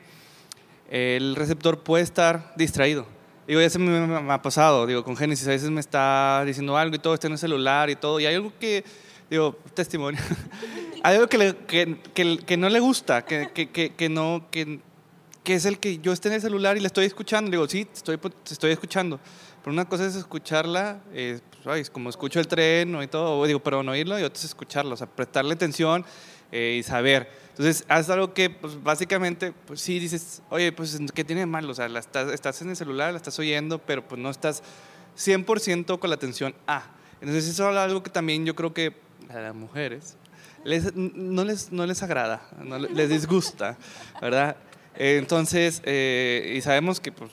el 0.90 1.36
receptor 1.36 1.82
puede 1.82 2.02
estar 2.02 2.52
distraído. 2.56 3.06
Digo, 3.46 3.60
ya 3.60 3.68
se 3.68 3.78
me, 3.78 4.06
me 4.06 4.32
ha 4.32 4.40
pasado, 4.42 4.86
digo, 4.86 5.04
con 5.04 5.16
Génesis 5.16 5.46
a 5.46 5.50
veces 5.50 5.70
me 5.70 5.80
está 5.80 6.42
diciendo 6.46 6.76
algo 6.78 6.96
y 6.96 6.98
todo, 6.98 7.12
está 7.14 7.26
en 7.26 7.34
el 7.34 7.38
celular 7.38 7.90
y 7.90 7.96
todo, 7.96 8.18
y 8.18 8.24
hay 8.26 8.34
algo 8.36 8.52
que, 8.58 8.84
digo, 9.28 9.58
testimonio, 9.74 10.18
hay 11.02 11.16
algo 11.16 11.28
que, 11.28 11.36
le- 11.38 11.56
que, 11.56 11.98
que- 12.14 12.38
que 12.38 12.56
no 12.56 12.68
le 12.70 12.80
gusta, 12.80 13.22
que, 13.24 13.50
que, 13.52 14.08
no, 14.08 14.46
que, 14.50 14.80
es 15.44 15.64
el 15.66 15.78
que 15.78 15.98
yo 15.98 16.12
esté 16.12 16.28
en 16.28 16.34
el 16.34 16.40
celular 16.40 16.76
y 16.78 16.80
le 16.80 16.86
estoy 16.86 17.04
escuchando. 17.04 17.50
Digo, 17.50 17.68
sí, 17.68 17.84
te 17.84 17.92
estoy, 17.98 18.16
te 18.16 18.52
estoy 18.54 18.70
escuchando. 18.72 19.20
Pero 19.62 19.72
una 19.74 19.86
cosa 19.86 20.06
es 20.06 20.14
escucharla, 20.14 21.00
eh, 21.12 21.38
pues, 21.62 21.66
ay, 21.66 21.84
como 21.92 22.08
escucho 22.10 22.40
el 22.40 22.46
tren 22.48 22.92
¿no? 22.92 23.02
y 23.02 23.06
todo, 23.08 23.38
o 23.38 23.46
digo, 23.46 23.60
pero 23.60 23.82
no 23.82 23.92
oírlo 23.92 24.18
y 24.18 24.22
otra 24.22 24.38
es 24.38 24.44
escucharlo, 24.44 24.94
o 24.94 24.96
sea, 24.96 25.06
prestarle 25.06 25.52
atención 25.54 26.04
eh, 26.54 26.76
y 26.78 26.82
saber. 26.84 27.28
Entonces, 27.50 27.84
haz 27.88 28.08
algo 28.10 28.32
que, 28.32 28.48
pues, 28.50 28.82
básicamente, 28.82 29.52
pues 29.66 29.80
sí 29.80 29.98
dices, 29.98 30.42
oye, 30.50 30.72
pues, 30.72 30.98
¿qué 31.14 31.24
tiene 31.24 31.40
de 31.40 31.46
malo? 31.46 31.72
O 31.72 31.74
sea, 31.74 31.88
la 31.88 31.98
estás, 32.00 32.32
estás 32.32 32.62
en 32.62 32.70
el 32.70 32.76
celular, 32.76 33.12
la 33.12 33.16
estás 33.18 33.38
oyendo, 33.38 33.78
pero 33.78 34.06
pues 34.06 34.20
no 34.20 34.30
estás 34.30 34.62
100% 35.16 35.98
con 35.98 36.10
la 36.10 36.16
atención 36.16 36.54
A. 36.66 36.84
Entonces, 37.20 37.46
eso 37.48 37.70
es 37.70 37.76
algo 37.76 38.02
que 38.02 38.10
también 38.10 38.44
yo 38.46 38.54
creo 38.54 38.72
que 38.74 38.96
a 39.30 39.38
las 39.40 39.54
mujeres 39.54 40.16
les- 40.64 40.94
no, 40.94 41.44
les, 41.44 41.70
no 41.72 41.86
les 41.86 42.02
agrada, 42.02 42.48
no 42.62 42.78
le- 42.78 42.88
les 42.90 43.08
disgusta, 43.08 43.76
¿verdad? 44.20 44.56
Eh, 44.96 45.16
Entonces, 45.18 45.80
eh, 45.84 46.54
y 46.56 46.60
sabemos 46.60 47.00
que 47.00 47.12
pues, 47.12 47.30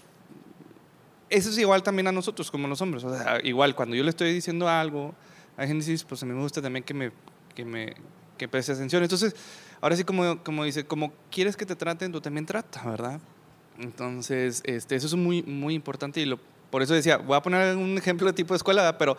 eso 1.29 1.49
es 1.49 1.57
igual 1.57 1.81
también 1.83 2.07
a 2.07 2.11
nosotros 2.11 2.51
como 2.51 2.67
los 2.67 2.81
hombres. 2.81 3.03
O 3.03 3.17
sea, 3.17 3.39
igual 3.43 3.75
cuando 3.75 3.95
yo 3.95 4.03
le 4.03 4.09
estoy 4.09 4.33
diciendo 4.33 4.67
algo 4.67 5.15
a 5.57 5.65
Génesis, 5.65 6.03
pues 6.03 6.21
a 6.23 6.25
mí 6.25 6.33
me 6.33 6.41
gusta 6.41 6.61
también 6.61 6.83
que 6.83 6.93
me, 6.93 7.11
que 7.55 7.63
me 7.65 7.93
que 8.41 8.47
preste 8.47 8.71
atención. 8.71 9.03
Entonces, 9.03 9.35
ahora 9.81 9.95
sí, 9.95 10.03
como, 10.03 10.43
como 10.43 10.63
dice, 10.63 10.83
como 10.83 11.13
quieres 11.29 11.55
que 11.55 11.63
te 11.63 11.75
traten, 11.75 12.11
tú 12.11 12.21
también 12.21 12.47
trata, 12.47 12.81
¿verdad? 12.89 13.19
Entonces, 13.77 14.63
este, 14.65 14.95
eso 14.95 15.05
es 15.05 15.13
muy, 15.13 15.43
muy 15.43 15.75
importante 15.75 16.19
y 16.21 16.25
lo, 16.25 16.39
por 16.71 16.81
eso 16.81 16.95
decía, 16.95 17.17
voy 17.17 17.37
a 17.37 17.41
poner 17.43 17.77
un 17.77 17.99
ejemplo 17.99 18.25
de 18.25 18.33
tipo 18.33 18.55
de 18.55 18.57
escuela, 18.57 18.81
¿verdad? 18.81 18.97
pero 18.97 19.15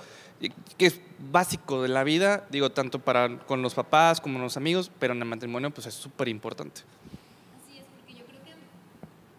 que 0.76 0.87
es 0.87 1.00
básico 1.30 1.82
de 1.82 1.88
la 1.88 2.02
vida, 2.02 2.48
digo, 2.50 2.72
tanto 2.72 2.98
para 2.98 3.38
con 3.38 3.62
los 3.62 3.74
papás 3.74 4.20
como 4.20 4.40
los 4.40 4.56
amigos, 4.56 4.90
pero 4.98 5.14
en 5.14 5.22
el 5.22 5.28
matrimonio 5.28 5.70
pues 5.70 5.87
es 5.87 5.94
súper 5.94 6.26
importante. 6.26 6.80
Así 6.80 7.78
es, 7.78 7.85
porque 7.96 8.14
yo 8.14 8.26
creo 8.26 8.42
que, 8.42 8.54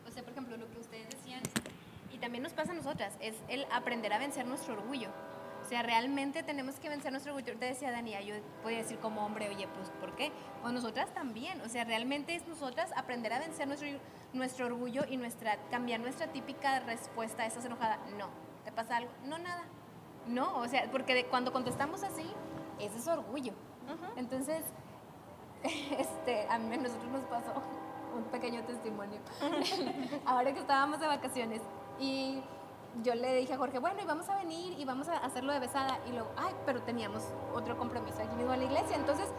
o 0.09 0.13
sea, 0.13 0.23
por 0.23 0.31
ejemplo, 0.31 0.55
lo 0.55 0.71
que 0.71 0.79
ustedes 0.79 1.09
decían, 1.09 1.41
y 2.13 2.19
también 2.19 2.41
nos 2.41 2.53
pasa 2.53 2.71
a 2.71 2.75
nosotras, 2.75 3.15
es 3.19 3.35
el 3.49 3.65
aprender 3.69 4.13
a 4.13 4.19
vencer 4.19 4.45
nuestro 4.47 4.75
orgullo. 4.75 5.09
O 5.73 5.75
sea, 5.75 5.81
realmente 5.81 6.43
tenemos 6.43 6.75
que 6.75 6.87
vencer 6.87 7.11
nuestro 7.11 7.33
orgullo. 7.33 7.57
Te 7.57 7.65
decía 7.65 7.89
Dania, 7.89 8.21
yo 8.21 8.35
podía 8.61 8.77
decir 8.77 8.99
como 8.99 9.25
hombre, 9.25 9.49
oye, 9.49 9.67
pues, 9.69 9.89
¿por 9.99 10.15
qué? 10.15 10.31
Pues 10.61 10.71
nosotras 10.71 11.11
también. 11.15 11.59
O 11.61 11.67
sea, 11.67 11.83
realmente 11.83 12.35
es 12.35 12.45
nosotras 12.47 12.91
aprender 12.95 13.33
a 13.33 13.39
vencer 13.39 13.67
nuestro, 13.67 13.89
nuestro 14.33 14.67
orgullo 14.67 15.01
y 15.09 15.17
nuestra, 15.17 15.57
cambiar 15.71 15.99
nuestra 15.99 16.27
típica 16.27 16.79
respuesta 16.81 17.41
a 17.41 17.45
estás 17.47 17.65
enojada. 17.65 17.97
No. 18.19 18.27
¿Te 18.63 18.71
pasa 18.71 18.97
algo? 18.97 19.09
No, 19.25 19.39
nada. 19.39 19.63
No, 20.27 20.57
o 20.57 20.67
sea, 20.67 20.91
porque 20.91 21.15
de- 21.15 21.25
cuando 21.25 21.51
contestamos 21.51 22.03
así, 22.03 22.31
ese 22.79 22.99
es 22.99 23.07
orgullo. 23.07 23.53
Entonces, 24.15 24.63
este, 25.63 26.47
a 26.49 26.59
mí, 26.59 26.75
a 26.75 26.77
nosotros 26.77 27.11
nos 27.11 27.23
pasó 27.23 27.51
un 28.15 28.25
pequeño 28.25 28.61
testimonio. 28.65 29.19
Ahora 30.27 30.53
que 30.53 30.59
estábamos 30.59 30.99
de 30.99 31.07
vacaciones 31.07 31.61
y 31.99 32.43
yo 33.01 33.15
le 33.15 33.35
dije 33.35 33.53
a 33.53 33.57
Jorge, 33.57 33.79
bueno, 33.79 34.01
y 34.01 34.05
vamos 34.05 34.29
a 34.29 34.35
venir 34.35 34.77
y 34.77 34.85
vamos 34.85 35.07
a 35.07 35.17
hacerlo 35.17 35.53
de 35.53 35.59
besada. 35.59 35.99
Y 36.07 36.11
luego, 36.11 36.31
ay, 36.37 36.53
pero 36.65 36.81
teníamos 36.83 37.23
otro 37.53 37.77
compromiso 37.77 38.21
aquí 38.21 38.35
mismo 38.35 38.53
en 38.53 38.59
la 38.59 38.65
iglesia. 38.65 38.95
Entonces, 38.95 39.29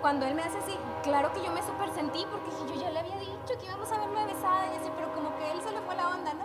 cuando 0.00 0.26
él 0.26 0.34
me 0.34 0.42
hace 0.42 0.58
así, 0.58 0.76
claro 1.02 1.32
que 1.32 1.44
yo 1.44 1.52
me 1.52 1.62
super 1.62 1.90
sentí 1.90 2.24
porque 2.30 2.50
dije, 2.50 2.74
yo 2.74 2.80
ya 2.80 2.90
le 2.90 3.00
había 3.00 3.18
dicho 3.18 3.58
que 3.58 3.66
íbamos 3.66 3.90
a 3.90 3.98
verlo 3.98 4.20
de 4.20 4.26
besada 4.26 4.66
y 4.72 4.78
así, 4.78 4.90
pero 4.96 5.12
como 5.14 5.36
que 5.36 5.50
él 5.50 5.60
se 5.60 5.72
le 5.72 5.80
fue 5.80 5.96
la 5.96 6.08
onda, 6.08 6.34
¿no? 6.34 6.44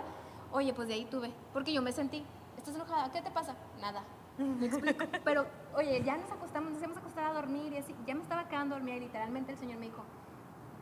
Oye, 0.52 0.74
pues 0.74 0.88
de 0.88 0.94
ahí 0.94 1.04
tuve, 1.06 1.32
porque 1.52 1.72
yo 1.72 1.82
me 1.82 1.92
sentí, 1.92 2.24
¿estás 2.56 2.74
enojada? 2.74 3.10
¿Qué 3.12 3.22
te 3.22 3.30
pasa? 3.30 3.54
Nada. 3.80 4.02
¿Me 4.38 4.66
explico? 4.66 5.04
Pero, 5.24 5.46
oye, 5.74 6.02
ya 6.04 6.16
nos 6.16 6.30
acostamos, 6.30 6.70
nos 6.72 6.80
íbamos 6.80 6.98
a 6.98 7.00
acostar 7.00 7.24
a 7.24 7.32
dormir 7.32 7.72
y 7.72 7.78
así, 7.78 7.94
ya 8.06 8.14
me 8.14 8.22
estaba 8.22 8.48
quedando 8.48 8.74
dormida 8.74 8.96
y 8.96 9.00
literalmente 9.00 9.52
el 9.52 9.58
Señor 9.58 9.78
me 9.78 9.86
dijo, 9.86 10.02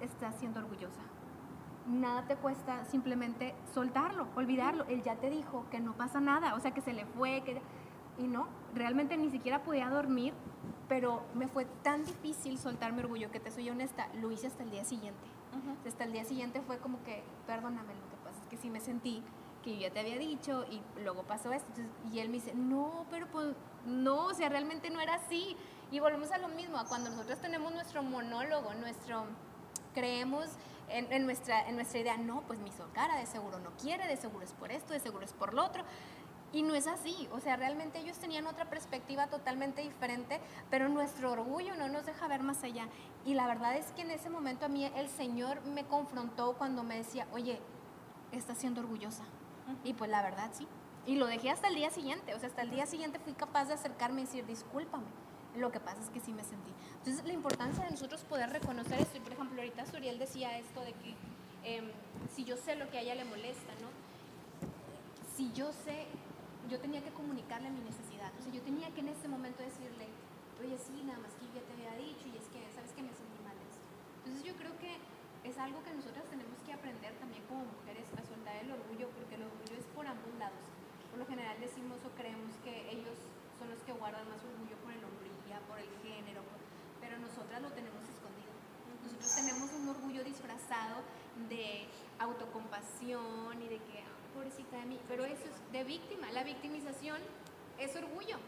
estás 0.01 0.35
siendo 0.37 0.61
orgullosa. 0.61 1.01
Nada 1.87 2.27
te 2.27 2.37
cuesta 2.37 2.85
simplemente 2.87 3.55
soltarlo, 3.75 4.27
olvidarlo. 4.37 4.85
Él 4.87 5.03
ya 5.03 5.17
te 5.17 5.31
dijo 5.31 5.67
que 5.71 5.81
no 5.81 5.93
pasa 5.95 6.21
nada, 6.21 6.55
o 6.55 6.61
sea, 6.61 6.73
que 6.73 6.81
se 6.81 6.93
le 6.93 7.05
fue, 7.07 7.43
que... 7.43 7.61
Y 8.17 8.29
no, 8.29 8.47
realmente 8.75 9.17
ni 9.17 9.29
siquiera 9.31 9.63
podía 9.65 9.91
dormir, 9.91 10.33
pero 10.89 11.23
me 11.35 11.49
fue 11.49 11.65
tan 11.83 12.05
difícil 12.05 12.59
soltar 12.59 12.93
mi 12.93 13.01
orgullo 13.01 13.31
que 13.31 13.41
te 13.41 13.51
soy 13.51 13.69
honesta, 13.71 14.09
lo 14.15 14.31
hice 14.31 14.47
hasta 14.47 14.63
el 14.63 14.71
día 14.71 14.85
siguiente. 14.85 15.21
Hasta 15.87 16.05
el 16.05 16.13
día 16.13 16.25
siguiente 16.25 16.61
fue 16.61 16.79
como 16.79 17.03
que, 17.05 17.23
perdóname, 17.47 17.95
lo 17.95 18.11
que 18.11 18.17
pasa 18.25 18.41
es 18.43 18.49
que 18.49 18.57
sí 18.57 18.71
me 18.71 18.81
sentí 18.81 19.23
que 19.65 19.75
yo 19.75 19.81
ya 19.81 19.91
te 19.91 20.01
había 20.01 20.19
dicho 20.19 20.65
y 20.71 20.83
luego 21.03 21.23
pasó 21.23 21.53
esto. 21.53 21.67
Entonces, 21.71 22.13
y 22.13 22.19
él 22.21 22.29
me 22.29 22.35
dice, 22.35 22.55
no, 22.55 23.07
pero 23.11 23.27
pues 23.29 23.55
no, 23.87 24.27
o 24.27 24.35
sea, 24.35 24.49
realmente 24.49 24.91
no 24.91 25.01
era 25.01 25.15
así. 25.15 25.57
Y 25.91 26.01
volvemos 26.01 26.31
a 26.33 26.39
lo 26.39 26.49
mismo, 26.49 26.77
a 26.79 26.87
cuando 26.87 27.11
nosotros 27.11 27.39
tenemos 27.41 27.73
nuestro 27.73 28.03
monólogo, 28.03 28.75
nuestro, 28.75 29.25
creemos 29.95 30.47
en, 30.89 31.13
en 31.13 31.25
nuestra, 31.27 31.69
en 31.69 31.77
nuestra 31.77 32.01
idea, 32.01 32.17
no, 32.17 32.43
pues 32.43 32.59
mi 32.61 32.71
cara 32.93 33.17
de 33.17 33.27
seguro 33.27 33.59
no 33.59 33.71
quiere, 33.77 34.07
de 34.07 34.17
seguro 34.17 34.45
es 34.45 34.53
por 34.53 34.73
esto, 34.73 34.93
de 34.93 35.01
seguro 35.01 35.25
es 35.25 35.33
por 35.33 35.55
lo 35.55 35.65
otro. 35.65 35.85
Y 36.53 36.63
no 36.63 36.77
es 36.77 36.87
así, 36.87 37.29
o 37.33 37.41
sea, 37.41 37.57
realmente 37.57 37.99
ellos 37.99 38.17
tenían 38.19 38.47
otra 38.47 38.71
perspectiva 38.71 39.27
totalmente 39.27 39.83
diferente, 39.83 40.41
pero 40.71 40.89
nuestro 40.89 41.33
orgullo 41.33 41.75
no 41.75 41.89
nos 41.89 42.07
deja 42.07 42.29
ver 42.29 42.45
más 42.45 42.63
allá. 42.63 42.87
Y 43.25 43.35
la 43.35 43.49
verdad 43.49 43.77
es 43.77 43.87
que 43.93 44.03
en 44.03 44.13
ese 44.13 44.31
momento 44.31 44.67
a 44.67 44.69
mí 44.69 44.85
el 44.85 45.09
Señor 45.09 45.65
me 45.67 45.85
confrontó 45.85 46.53
cuando 46.57 46.85
me 46.85 46.97
decía, 46.97 47.27
oye, 47.33 47.61
estás 48.31 48.59
siendo 48.59 48.83
orgullosa. 48.83 49.25
Y 49.83 49.95
pues 49.95 50.09
la 50.11 50.23
verdad 50.23 50.51
sí. 50.53 50.69
Y 51.07 51.17
lo 51.17 51.27
dejé 51.27 51.51
hasta 51.51 51.67
el 51.67 51.75
día 51.75 51.91
siguiente, 51.91 52.35
o 52.35 52.39
sea, 52.39 52.49
hasta 52.49 52.63
el 52.63 52.71
día 52.71 52.87
siguiente 52.87 53.19
fui 53.19 53.35
capaz 53.35 53.65
de 53.65 53.75
acercarme 53.75 54.23
y 54.23 54.25
decir, 54.25 54.47
discúlpame. 54.47 55.09
Lo 55.57 55.71
que 55.71 55.81
pasa 55.81 56.01
es 56.01 56.11
que 56.11 56.21
sí 56.21 56.33
me 56.33 56.45
sentí. 56.45 56.73
Entonces, 57.05 57.27
la 57.29 57.37
importancia 57.37 57.85
de 57.85 57.91
nosotros 57.91 58.25
poder 58.25 58.49
reconocer 58.49 58.97
esto, 58.97 59.19
y 59.19 59.21
por 59.21 59.37
ejemplo, 59.37 59.61
ahorita 59.61 59.85
Suriel 59.85 60.17
decía 60.19 60.57
esto 60.57 60.81
de 60.81 60.97
que 61.05 61.13
em, 61.61 61.93
si 62.33 62.49
yo 62.49 62.57
sé 62.57 62.81
lo 62.81 62.89
que 62.89 62.97
a 62.97 63.03
ella 63.05 63.15
le 63.15 63.29
molesta, 63.29 63.77
¿no? 63.85 63.93
Si 65.37 65.53
yo 65.53 65.69
sé, 65.85 66.09
yo 66.73 66.81
tenía 66.81 67.05
que 67.05 67.13
comunicarle 67.13 67.69
mi 67.69 67.85
necesidad. 67.85 68.33
O 68.41 68.41
sea, 68.41 68.49
yo 68.49 68.65
tenía 68.65 68.89
que 68.97 69.05
en 69.05 69.13
ese 69.13 69.29
momento 69.29 69.61
decirle, 69.61 70.09
oye, 70.57 70.81
sí, 70.81 71.05
nada 71.05 71.21
más 71.21 71.37
que 71.37 71.45
ya 71.53 71.61
te 71.61 71.77
había 71.77 71.93
dicho, 72.01 72.25
y 72.25 72.41
es 72.41 72.49
que, 72.49 72.65
¿sabes 72.73 72.97
que 72.97 73.05
Me 73.05 73.13
sentí 73.13 73.37
mal 73.45 73.53
esto. 73.53 73.85
Entonces, 74.25 74.41
yo 74.41 74.57
creo 74.57 74.73
que 74.81 74.97
es 75.45 75.61
algo 75.61 75.85
que 75.85 75.93
nosotras 75.93 76.25
tenemos 76.33 76.57
que 76.65 76.73
aprender 76.73 77.13
también 77.21 77.45
como 77.53 77.69
mujeres 77.69 78.09
a 78.17 78.25
soltar 78.25 78.57
el 78.65 78.73
orgullo, 78.73 79.13
porque 79.13 79.37
el 79.37 79.45
orgullo 79.45 79.77
es 79.77 79.85
por 79.93 80.09
ambos 80.09 80.33
lados. 80.41 80.65
Por 81.13 81.21
lo 81.21 81.29
general 81.29 81.61
decimos 81.61 82.01
o 82.01 82.09
creemos 82.17 82.57
que 82.65 82.73
ellos 82.89 83.21
son 83.61 83.69
los 83.69 83.85
que 83.85 83.93
guardan 83.93 84.25
más 84.25 84.41
orgullo 84.41 84.81
por 84.81 84.89
el 84.89 85.05
hombría, 85.05 85.61
por 85.69 85.77
el 85.77 85.93
género, 86.01 86.41
pero 87.15 87.31
nosotras 87.31 87.63
lo 87.63 87.71
tenemos 87.71 88.03
escondido. 88.11 88.51
Nosotros 89.07 89.31
tenemos 89.39 89.71
un 89.71 89.89
orgullo 89.89 90.25
disfrazado 90.25 91.07
de 91.49 91.87
autocompasión 92.19 93.63
y 93.63 93.69
de 93.69 93.79
que, 93.87 94.03
ah, 94.03 94.19
pobrecita 94.35 94.79
de 94.79 94.87
mí, 94.87 94.99
pero 95.07 95.25
eso 95.25 95.47
es 95.47 95.73
de 95.73 95.85
víctima. 95.85 96.33
La 96.33 96.43
victimización 96.43 97.23
es 97.79 97.95
orgullo. 97.95 98.39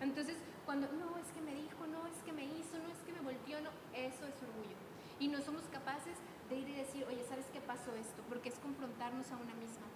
Entonces, 0.00 0.36
cuando, 0.64 0.88
no, 0.92 1.18
es 1.18 1.28
que 1.28 1.42
me 1.42 1.52
dijo, 1.54 1.86
no, 1.86 2.06
es 2.06 2.16
que 2.24 2.32
me 2.32 2.44
hizo, 2.44 2.78
no, 2.80 2.88
es 2.88 3.00
que 3.04 3.12
me 3.12 3.20
volteó, 3.20 3.60
no, 3.60 3.68
eso 3.92 4.24
es 4.24 4.36
orgullo. 4.40 4.76
Y 5.20 5.28
no 5.28 5.42
somos 5.42 5.64
capaces 5.68 6.16
de 6.48 6.56
ir 6.56 6.68
y 6.70 6.76
decir, 6.76 7.04
oye, 7.04 7.22
¿sabes 7.28 7.44
qué 7.52 7.60
pasó 7.60 7.92
esto? 7.96 8.22
Porque 8.30 8.48
es 8.48 8.58
confrontarnos 8.60 9.30
a 9.30 9.36
una 9.36 9.52
misma. 9.60 9.88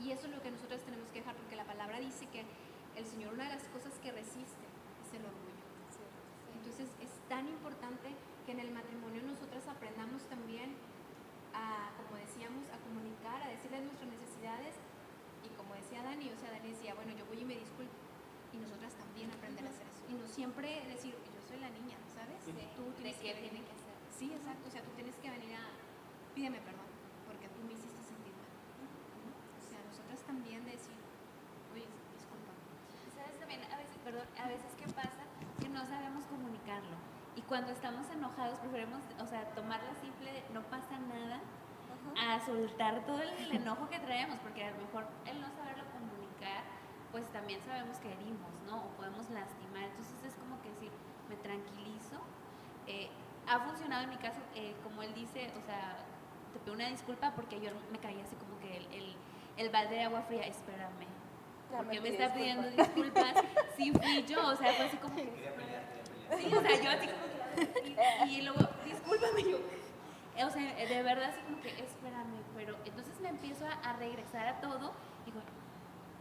Y 0.00 0.12
eso 0.12 0.26
es 0.28 0.32
lo 0.32 0.40
que 0.40 0.50
nosotros 0.50 0.80
tenemos 0.80 1.08
que 1.12 1.20
dejar, 1.20 1.36
porque 1.36 1.56
la 1.56 1.64
palabra 1.64 2.00
dice 2.00 2.26
que 2.32 2.44
el 2.96 3.04
Señor 3.04 3.34
una 3.34 3.44
de 3.44 3.56
las 3.56 3.68
cosas 3.68 3.92
que 4.00 4.12
resiste 4.12 4.64
es 5.04 5.12
el 5.12 5.24
orgullo. 5.28 5.54
Entonces 6.64 6.88
es 7.04 7.12
tan 7.28 7.48
importante 7.48 8.14
que 8.46 8.52
en 8.52 8.60
el 8.60 8.70
matrimonio 8.70 9.22
nosotras 9.22 9.66
aprendamos 9.68 10.22
también 10.28 10.76
a, 11.54 11.94
como 11.96 12.18
decíamos, 12.20 12.68
a 12.68 12.76
comunicar, 12.82 13.40
a 13.40 13.48
decirles 13.48 13.82
nuestras 13.84 14.10
necesidades. 14.10 14.76
Y 15.44 15.48
como 15.56 15.74
decía 15.74 16.02
Dani, 16.02 16.28
o 16.28 16.36
sea, 16.36 16.50
Dani 16.50 16.68
decía, 16.68 16.94
bueno, 16.94 17.12
yo 17.16 17.24
voy 17.26 17.40
y 17.40 17.44
me 17.44 17.56
disculpo. 17.56 17.94
Y 18.52 18.58
nosotras 18.58 18.94
también 18.94 19.30
aprender 19.30 19.66
a 19.66 19.70
hacer 19.70 19.86
eso. 19.88 20.02
Y 20.10 20.14
no 20.14 20.26
siempre 20.28 20.84
decir, 20.86 21.14
yo 21.14 21.40
soy 21.42 21.58
la 21.58 21.70
niña, 21.70 21.98
¿sabes? 22.12 22.38
Tú 22.76 22.92
tienes 22.98 23.16
que, 23.18 23.34
tiene 23.34 23.64
que 23.64 23.72
hacer. 23.72 23.94
Sí, 24.10 24.30
exacto. 24.30 24.68
O 24.68 24.70
sea, 24.70 24.82
tú 24.82 24.90
tienes 24.94 25.16
que 25.16 25.30
venir 25.30 25.54
a, 25.56 25.74
pídeme 26.34 26.60
perdón, 26.60 26.86
porque 27.26 27.48
tú 27.48 27.62
me 27.66 27.72
hiciste 27.72 27.98
sentir 28.02 28.34
mal. 28.38 28.52
O 29.58 29.62
sea, 29.64 29.80
nosotras 29.82 30.20
también 30.22 30.62
decir, 30.64 30.94
oye, 31.72 31.88
disculpa. 32.14 32.52
¿Sabes 33.10 33.38
también? 33.40 33.64
A 33.72 33.78
veces, 33.78 33.98
perdón, 34.04 34.28
a 34.38 34.46
veces 34.46 34.70
qué 34.78 34.86
pasa 34.92 35.26
que 35.58 35.68
no 35.68 35.82
sabemos 35.86 36.22
comunicarlo. 36.26 37.03
Cuando 37.48 37.72
estamos 37.72 38.08
enojados 38.10 38.58
preferimos, 38.58 39.02
o 39.20 39.26
sea, 39.26 39.44
tomar 39.54 39.80
la 39.82 39.94
simple 40.00 40.32
de 40.32 40.44
no 40.52 40.62
pasa 40.62 40.98
nada 40.98 41.40
a 42.20 42.40
soltar 42.44 43.04
todo 43.06 43.20
el, 43.20 43.28
el 43.30 43.52
enojo 43.52 43.88
que 43.88 43.98
traemos, 43.98 44.38
porque 44.40 44.64
a 44.64 44.70
lo 44.70 44.78
mejor 44.78 45.06
el 45.26 45.40
no 45.40 45.48
saberlo 45.50 45.84
comunicar, 45.92 46.62
pues 47.12 47.26
también 47.32 47.60
sabemos 47.62 47.98
que 47.98 48.12
herimos, 48.12 48.50
¿no? 48.66 48.84
O 48.84 48.88
podemos 48.96 49.28
lastimar. 49.30 49.84
Entonces 49.84 50.24
es 50.24 50.34
como 50.34 50.60
que 50.62 50.70
decir, 50.70 50.90
me 51.28 51.36
tranquilizo. 51.36 52.20
Eh, 52.86 53.08
ha 53.46 53.60
funcionado 53.60 54.04
en 54.04 54.10
mi 54.10 54.16
caso, 54.16 54.40
eh, 54.54 54.74
como 54.82 55.02
él 55.02 55.14
dice, 55.14 55.52
o 55.56 55.60
sea, 55.64 55.96
te 56.52 56.58
pido 56.60 56.74
una 56.74 56.88
disculpa 56.88 57.32
porque 57.36 57.60
yo 57.60 57.70
me 57.92 57.98
caí 57.98 58.20
así 58.20 58.36
como 58.36 58.58
que 58.58 58.76
el, 58.78 58.86
el, 58.92 59.16
el 59.56 59.70
balde 59.70 59.96
de 59.96 60.02
agua 60.04 60.22
fría, 60.22 60.46
espérame. 60.46 61.06
Porque 61.70 62.00
me 62.00 62.08
está 62.10 62.32
pidiendo 62.32 62.68
disculpas. 62.68 63.34
Sí, 63.76 63.92
fui 63.92 64.24
yo, 64.24 64.48
o 64.48 64.56
sea, 64.56 64.72
fue 64.72 64.86
así 64.86 64.96
como 64.98 65.16
que. 65.16 65.24
Sí, 66.38 66.46
o 66.54 66.60
sea, 66.60 66.82
yo 66.82 66.90
así 66.90 67.08
como 67.08 67.24
que. 67.26 67.33
Y, 68.26 68.38
y 68.38 68.42
luego, 68.42 68.60
discúlpame, 68.84 69.42
yo. 69.42 69.58
O 70.46 70.50
sea, 70.50 70.74
de 70.74 71.02
verdad, 71.02 71.30
así 71.30 71.40
como 71.42 71.60
que, 71.60 71.68
espérame, 71.70 72.42
pero 72.56 72.76
entonces 72.84 73.20
me 73.20 73.28
empiezo 73.28 73.66
a, 73.66 73.72
a 73.88 73.92
regresar 73.94 74.48
a 74.48 74.60
todo 74.60 74.92
digo, 75.24 75.40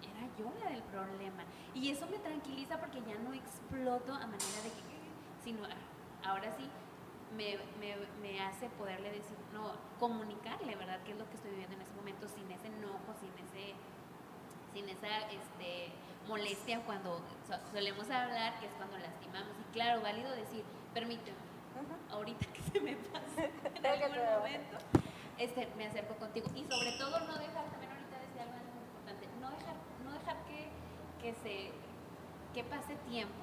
era 0.02 0.28
yo 0.38 0.52
la 0.64 0.72
del 0.72 0.84
problema. 0.84 1.44
Y 1.74 1.90
eso 1.90 2.08
me 2.08 2.18
tranquiliza 2.20 2.80
porque 2.80 3.02
ya 3.02 3.18
no 3.20 3.34
exploto 3.34 4.14
a 4.14 4.26
manera 4.28 4.60
de 4.64 4.70
que, 4.70 4.84
sino 5.44 5.66
ah, 5.66 6.30
ahora 6.30 6.52
sí, 6.56 6.70
me, 7.36 7.58
me, 7.80 7.96
me, 8.22 8.40
hace 8.42 8.70
poderle 8.70 9.12
decir, 9.12 9.36
no, 9.54 9.74
comunicarle, 10.00 10.76
¿verdad? 10.76 11.00
¿Qué 11.04 11.12
es 11.12 11.18
lo 11.18 11.28
que 11.30 11.36
estoy 11.36 11.52
viviendo 11.52 11.76
en 11.76 11.82
ese 11.82 11.94
momento 11.94 12.28
sin 12.28 12.50
ese 12.52 12.68
enojo, 12.68 13.14
sin 13.20 13.32
ese 13.46 13.74
sin 14.74 14.90
esa 14.90 15.20
este, 15.30 15.94
molestia 16.28 16.82
cuando 16.84 17.22
solemos 17.72 18.10
hablar, 18.10 18.60
que 18.60 18.66
es 18.66 18.72
cuando 18.74 18.98
lastimamos. 18.98 19.54
Y 19.62 19.72
claro, 19.72 20.02
válido 20.02 20.32
decir, 20.32 20.64
permíteme, 20.94 21.38
ahorita 22.12 22.46
que 22.54 22.62
se 22.62 22.80
me 22.80 22.96
pase, 22.96 23.50
en 23.76 23.86
algún 23.86 24.18
momento, 24.38 24.78
este, 25.38 25.68
me 25.76 25.88
acerco 25.88 26.16
contigo. 26.16 26.48
Y 26.56 26.64
sobre 26.64 26.92
todo 26.98 27.20
no 27.20 27.38
dejar, 27.38 27.66
también 27.72 27.92
ahorita 27.92 28.20
decía 28.20 28.44
algo 28.44 28.56
muy 28.72 28.86
importante, 28.86 29.28
no 29.42 29.50
dejar, 29.50 29.76
no 30.06 30.12
dejar 30.14 30.38
que, 30.46 30.70
que, 31.22 31.34
se, 31.42 31.72
que 32.54 32.64
pase 32.64 32.96
tiempo, 33.10 33.34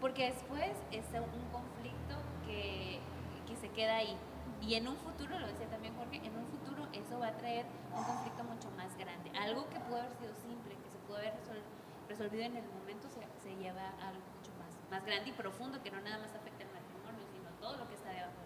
porque 0.00 0.32
después 0.32 0.72
es 0.92 1.04
un 1.14 1.44
conflicto 1.50 2.16
que, 2.46 3.00
que 3.46 3.56
se 3.56 3.68
queda 3.70 3.96
ahí. 3.96 4.16
Y 4.60 4.74
en 4.74 4.88
un 4.88 4.96
futuro, 4.96 5.38
lo 5.38 5.46
decía 5.46 5.66
también 5.68 5.96
Jorge, 5.96 6.16
en 6.18 6.36
un 6.36 6.46
futuro 6.46 6.86
eso 6.92 7.18
va 7.18 7.28
a 7.28 7.36
traer 7.38 7.64
un 7.96 8.04
conflicto 8.04 8.44
mucho 8.44 8.70
más 8.76 8.94
grande. 8.98 9.30
Algo 9.38 9.66
que 9.70 9.80
pudo 9.80 9.96
haber 9.96 10.12
sido 10.20 10.34
simple, 10.36 10.76
que 10.76 10.90
se 10.90 10.98
pudo 11.06 11.16
haber 11.16 11.34
resol 11.34 11.62
resolvido 12.08 12.42
en 12.42 12.56
el 12.56 12.64
momento, 12.68 13.08
se, 13.08 13.22
se 13.40 13.54
lleva 13.56 13.80
a 13.80 14.08
algo 14.08 14.26
mucho 14.36 14.50
más, 14.58 14.74
más 14.90 15.06
grande 15.06 15.30
y 15.30 15.32
profundo 15.32 15.80
que 15.80 15.92
no 15.92 16.00
nada 16.00 16.18
más 16.18 16.34
afecta 16.34 16.49
todo 17.60 17.76
lo 17.76 17.88
que 17.88 17.94
está 17.94 18.10
debajo. 18.10 18.39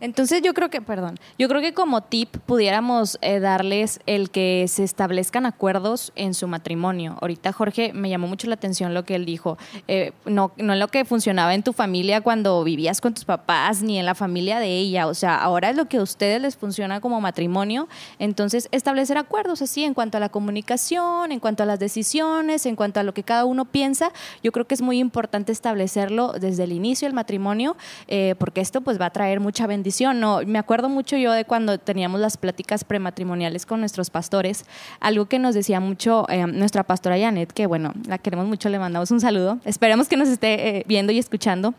Entonces 0.00 0.42
yo 0.42 0.54
creo 0.54 0.70
que, 0.70 0.82
perdón, 0.82 1.18
yo 1.38 1.48
creo 1.48 1.60
que 1.60 1.72
como 1.72 2.02
tip 2.02 2.36
pudiéramos 2.46 3.18
eh, 3.22 3.40
darles 3.40 4.00
el 4.06 4.30
que 4.30 4.66
se 4.68 4.84
establezcan 4.84 5.46
acuerdos 5.46 6.12
en 6.16 6.34
su 6.34 6.46
matrimonio. 6.48 7.16
Ahorita 7.20 7.52
Jorge 7.52 7.92
me 7.92 8.10
llamó 8.10 8.26
mucho 8.28 8.46
la 8.48 8.54
atención 8.54 8.94
lo 8.94 9.04
que 9.04 9.14
él 9.14 9.24
dijo, 9.24 9.56
eh, 9.88 10.12
no, 10.24 10.52
no 10.56 10.74
en 10.74 10.78
lo 10.78 10.88
que 10.88 11.04
funcionaba 11.04 11.54
en 11.54 11.62
tu 11.62 11.72
familia 11.72 12.20
cuando 12.20 12.62
vivías 12.64 13.00
con 13.00 13.14
tus 13.14 13.24
papás 13.24 13.82
ni 13.82 13.98
en 13.98 14.06
la 14.06 14.14
familia 14.14 14.58
de 14.58 14.76
ella, 14.76 15.06
o 15.06 15.14
sea, 15.14 15.36
ahora 15.36 15.70
es 15.70 15.76
lo 15.76 15.86
que 15.86 15.98
a 15.98 16.02
ustedes 16.02 16.40
les 16.40 16.56
funciona 16.56 17.00
como 17.00 17.20
matrimonio, 17.20 17.88
entonces 18.18 18.68
establecer 18.72 19.18
acuerdos 19.18 19.62
así 19.62 19.84
en 19.84 19.94
cuanto 19.94 20.18
a 20.18 20.20
la 20.20 20.28
comunicación, 20.28 21.32
en 21.32 21.40
cuanto 21.40 21.62
a 21.62 21.66
las 21.66 21.78
decisiones, 21.78 22.66
en 22.66 22.76
cuanto 22.76 23.00
a 23.00 23.02
lo 23.02 23.14
que 23.14 23.22
cada 23.22 23.44
uno 23.44 23.64
piensa, 23.64 24.12
yo 24.42 24.52
creo 24.52 24.66
que 24.66 24.74
es 24.74 24.82
muy 24.82 24.98
importante 24.98 25.52
establecerlo 25.52 26.32
desde 26.32 26.64
el 26.64 26.72
inicio 26.72 27.06
del 27.06 27.14
matrimonio, 27.14 27.76
eh, 28.08 28.34
porque 28.38 28.60
esto 28.60 28.80
pues 28.80 29.00
va 29.00 29.06
a 29.06 29.10
traer 29.10 29.40
mucha 29.40 29.66
bendición 29.66 29.85
no, 30.14 30.40
me 30.46 30.58
acuerdo 30.58 30.88
mucho 30.88 31.16
yo 31.16 31.32
de 31.32 31.44
cuando 31.44 31.78
teníamos 31.78 32.20
las 32.20 32.36
pláticas 32.36 32.84
prematrimoniales 32.84 33.66
con 33.66 33.80
nuestros 33.80 34.10
pastores, 34.10 34.64
algo 35.00 35.26
que 35.26 35.38
nos 35.38 35.54
decía 35.54 35.80
mucho 35.80 36.26
eh, 36.28 36.46
nuestra 36.46 36.82
pastora 36.82 37.18
Janet, 37.18 37.52
que 37.52 37.66
bueno, 37.66 37.92
la 38.06 38.18
queremos 38.18 38.46
mucho, 38.46 38.68
le 38.68 38.78
mandamos 38.78 39.10
un 39.10 39.20
saludo. 39.20 39.58
Esperemos 39.64 40.08
que 40.08 40.16
nos 40.16 40.28
esté 40.28 40.78
eh, 40.78 40.84
viendo 40.86 41.12
y 41.12 41.18
escuchando. 41.18 41.74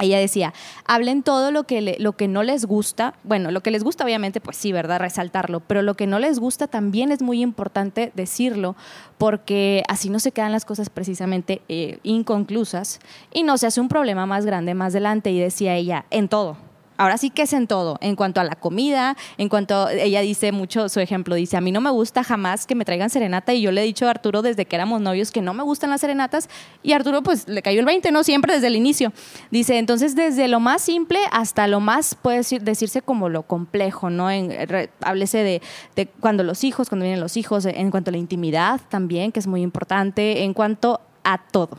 ella 0.00 0.18
decía, 0.18 0.52
hablen 0.84 1.22
todo 1.22 1.52
lo 1.52 1.64
que, 1.64 1.96
lo 1.98 2.12
que 2.14 2.26
no 2.26 2.42
les 2.42 2.64
gusta. 2.66 3.14
Bueno, 3.22 3.52
lo 3.52 3.62
que 3.62 3.70
les 3.70 3.84
gusta 3.84 4.04
obviamente, 4.04 4.40
pues 4.40 4.56
sí, 4.56 4.72
¿verdad? 4.72 4.98
Resaltarlo. 4.98 5.60
Pero 5.60 5.82
lo 5.82 5.94
que 5.94 6.08
no 6.08 6.18
les 6.18 6.40
gusta 6.40 6.66
también 6.66 7.12
es 7.12 7.22
muy 7.22 7.40
importante 7.40 8.10
decirlo 8.16 8.74
porque 9.16 9.84
así 9.88 10.10
no 10.10 10.18
se 10.18 10.32
quedan 10.32 10.50
las 10.50 10.64
cosas 10.64 10.90
precisamente 10.90 11.62
eh, 11.68 11.98
inconclusas 12.02 12.98
y 13.32 13.44
no 13.44 13.58
se 13.58 13.68
hace 13.68 13.80
un 13.80 13.88
problema 13.88 14.26
más 14.26 14.44
grande 14.44 14.74
más 14.74 14.92
adelante. 14.92 15.30
Y 15.30 15.38
decía 15.38 15.76
ella, 15.76 16.06
en 16.10 16.28
todo. 16.28 16.56
Ahora 16.96 17.18
sí 17.18 17.30
que 17.30 17.42
es 17.42 17.52
en 17.52 17.66
todo, 17.66 17.98
en 18.00 18.14
cuanto 18.14 18.40
a 18.40 18.44
la 18.44 18.54
comida, 18.54 19.16
en 19.36 19.48
cuanto, 19.48 19.88
ella 19.88 20.20
dice 20.20 20.52
mucho, 20.52 20.88
su 20.88 21.00
ejemplo, 21.00 21.34
dice, 21.34 21.56
a 21.56 21.60
mí 21.60 21.72
no 21.72 21.80
me 21.80 21.90
gusta 21.90 22.22
jamás 22.22 22.66
que 22.66 22.76
me 22.76 22.84
traigan 22.84 23.10
serenata 23.10 23.52
y 23.52 23.62
yo 23.62 23.72
le 23.72 23.82
he 23.82 23.84
dicho 23.84 24.06
a 24.06 24.10
Arturo 24.10 24.42
desde 24.42 24.64
que 24.64 24.76
éramos 24.76 25.00
novios 25.00 25.32
que 25.32 25.42
no 25.42 25.54
me 25.54 25.64
gustan 25.64 25.90
las 25.90 26.00
serenatas 26.02 26.48
y 26.84 26.92
Arturo 26.92 27.22
pues 27.24 27.48
le 27.48 27.62
cayó 27.62 27.80
el 27.80 27.86
20, 27.86 28.12
¿no? 28.12 28.22
Siempre 28.22 28.54
desde 28.54 28.68
el 28.68 28.76
inicio. 28.76 29.12
Dice, 29.50 29.78
entonces 29.78 30.14
desde 30.14 30.46
lo 30.46 30.60
más 30.60 30.82
simple 30.82 31.18
hasta 31.32 31.66
lo 31.66 31.80
más, 31.80 32.14
puede 32.14 32.38
decir- 32.38 32.62
decirse 32.62 33.02
como 33.02 33.28
lo 33.28 33.42
complejo, 33.42 34.08
¿no? 34.08 34.30
En, 34.30 34.50
re- 34.68 34.90
háblese 35.00 35.38
de, 35.38 35.62
de 35.96 36.06
cuando 36.06 36.44
los 36.44 36.62
hijos, 36.62 36.88
cuando 36.88 37.02
vienen 37.04 37.20
los 37.20 37.36
hijos, 37.36 37.64
en 37.66 37.90
cuanto 37.90 38.10
a 38.10 38.12
la 38.12 38.18
intimidad 38.18 38.80
también, 38.88 39.32
que 39.32 39.40
es 39.40 39.48
muy 39.48 39.62
importante, 39.62 40.44
en 40.44 40.54
cuanto 40.54 41.00
a 41.24 41.38
todo. 41.38 41.76